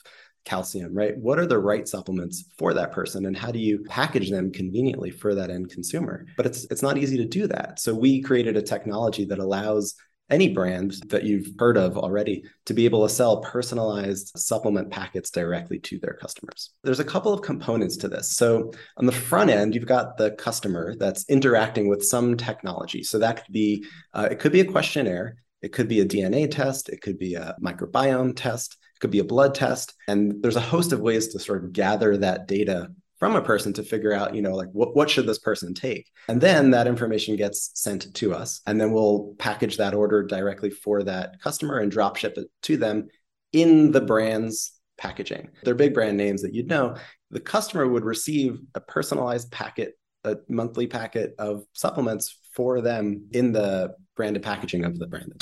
calcium, 0.46 0.94
right? 0.94 1.18
What 1.18 1.40
are 1.40 1.46
the 1.46 1.60
right 1.60 1.88
supplements 1.88 2.46
for 2.58 2.74
that 2.74 2.92
person 2.92 3.26
and 3.26 3.38
how 3.38 3.52
do 3.52 3.60
you 3.60 3.84
package 3.88 4.30
them 4.30 4.52
conveniently 4.52 5.12
for 5.12 5.36
that 5.36 5.50
end 5.50 5.70
consumer? 5.70 6.26
But 6.38 6.46
it's 6.46 6.66
it's 6.66 6.82
not 6.82 6.98
easy 6.98 7.18
to 7.18 7.26
do 7.26 7.48
that. 7.48 7.80
So 7.80 7.94
we 7.94 8.22
created 8.22 8.58
a 8.58 8.62
technology 8.62 9.26
that 9.26 9.40
allows 9.40 9.96
any 10.30 10.50
brand 10.50 10.94
that 11.08 11.24
you've 11.24 11.48
heard 11.60 11.78
of 11.78 11.98
already 11.98 12.44
to 12.66 12.74
be 12.74 12.86
able 12.86 13.06
to 13.06 13.14
sell 13.14 13.42
personalized 13.42 14.32
supplement 14.36 14.90
packets 14.90 15.30
directly 15.30 15.80
to 15.80 16.00
their 16.00 16.14
customers. 16.14 16.72
There's 16.84 17.02
a 17.02 17.06
couple 17.06 17.34
of 17.34 17.42
components 17.42 17.98
to 17.98 18.08
this. 18.08 18.36
So, 18.36 18.72
on 18.98 19.06
the 19.06 19.12
front 19.12 19.50
end, 19.50 19.76
you've 19.76 19.86
got 19.86 20.18
the 20.18 20.32
customer 20.32 20.96
that's 20.98 21.30
interacting 21.30 21.88
with 21.88 22.04
some 22.04 22.38
technology. 22.38 23.04
So, 23.04 23.20
that 23.20 23.44
could 23.46 23.54
be 23.54 23.86
uh, 24.14 24.30
it 24.32 24.40
could 24.40 24.52
be 24.52 24.62
a 24.62 24.66
questionnaire, 24.66 25.38
it 25.62 25.74
could 25.74 25.88
be 25.88 26.00
a 26.00 26.06
DNA 26.06 26.50
test, 26.50 26.90
it 26.90 27.02
could 27.02 27.18
be 27.18 27.36
a 27.36 27.56
microbiome 27.62 28.36
test, 28.36 28.78
could 29.04 29.12
be 29.12 29.20
a 29.20 29.24
blood 29.26 29.54
test, 29.54 29.96
and 30.08 30.42
there's 30.42 30.56
a 30.56 30.62
host 30.62 30.94
of 30.94 31.02
ways 31.02 31.28
to 31.28 31.38
sort 31.38 31.62
of 31.62 31.74
gather 31.74 32.16
that 32.16 32.48
data 32.48 32.90
from 33.20 33.36
a 33.36 33.42
person 33.42 33.74
to 33.74 33.84
figure 33.84 34.14
out, 34.14 34.34
you 34.34 34.42
know, 34.42 34.56
like 34.56 34.70
what, 34.72 34.96
what 34.96 35.10
should 35.10 35.26
this 35.26 35.40
person 35.40 35.74
take? 35.74 36.10
And 36.30 36.40
then 36.40 36.72
that 36.72 36.88
information 36.88 37.36
gets 37.36 37.72
sent 37.74 38.14
to 38.14 38.34
us. 38.34 38.62
And 38.66 38.80
then 38.80 38.94
we'll 38.94 39.36
package 39.40 39.76
that 39.76 39.94
order 39.94 40.24
directly 40.24 40.70
for 40.70 41.04
that 41.04 41.42
customer 41.42 41.80
and 41.80 41.92
drop 41.92 42.16
ship 42.16 42.38
it 42.38 42.48
to 42.62 42.78
them 42.78 43.10
in 43.52 43.92
the 43.92 44.00
brand's 44.00 44.72
packaging. 44.98 45.50
They're 45.66 45.76
big 45.76 45.94
brand 45.94 46.16
names 46.16 46.42
that 46.44 46.54
you'd 46.54 46.70
know. 46.70 46.96
The 47.30 47.42
customer 47.42 47.86
would 47.86 48.06
receive 48.06 48.62
a 48.74 48.80
personalized 48.80 49.52
packet, 49.52 49.96
a 50.24 50.38
monthly 50.48 50.88
packet 50.88 51.36
of 51.38 51.66
supplements 51.74 52.40
for 52.54 52.82
them 52.82 53.28
in 53.32 53.52
the 53.52 53.96
branded 54.16 54.44
packaging 54.44 54.86
of 54.86 55.00
the 55.00 55.08
brand. 55.08 55.34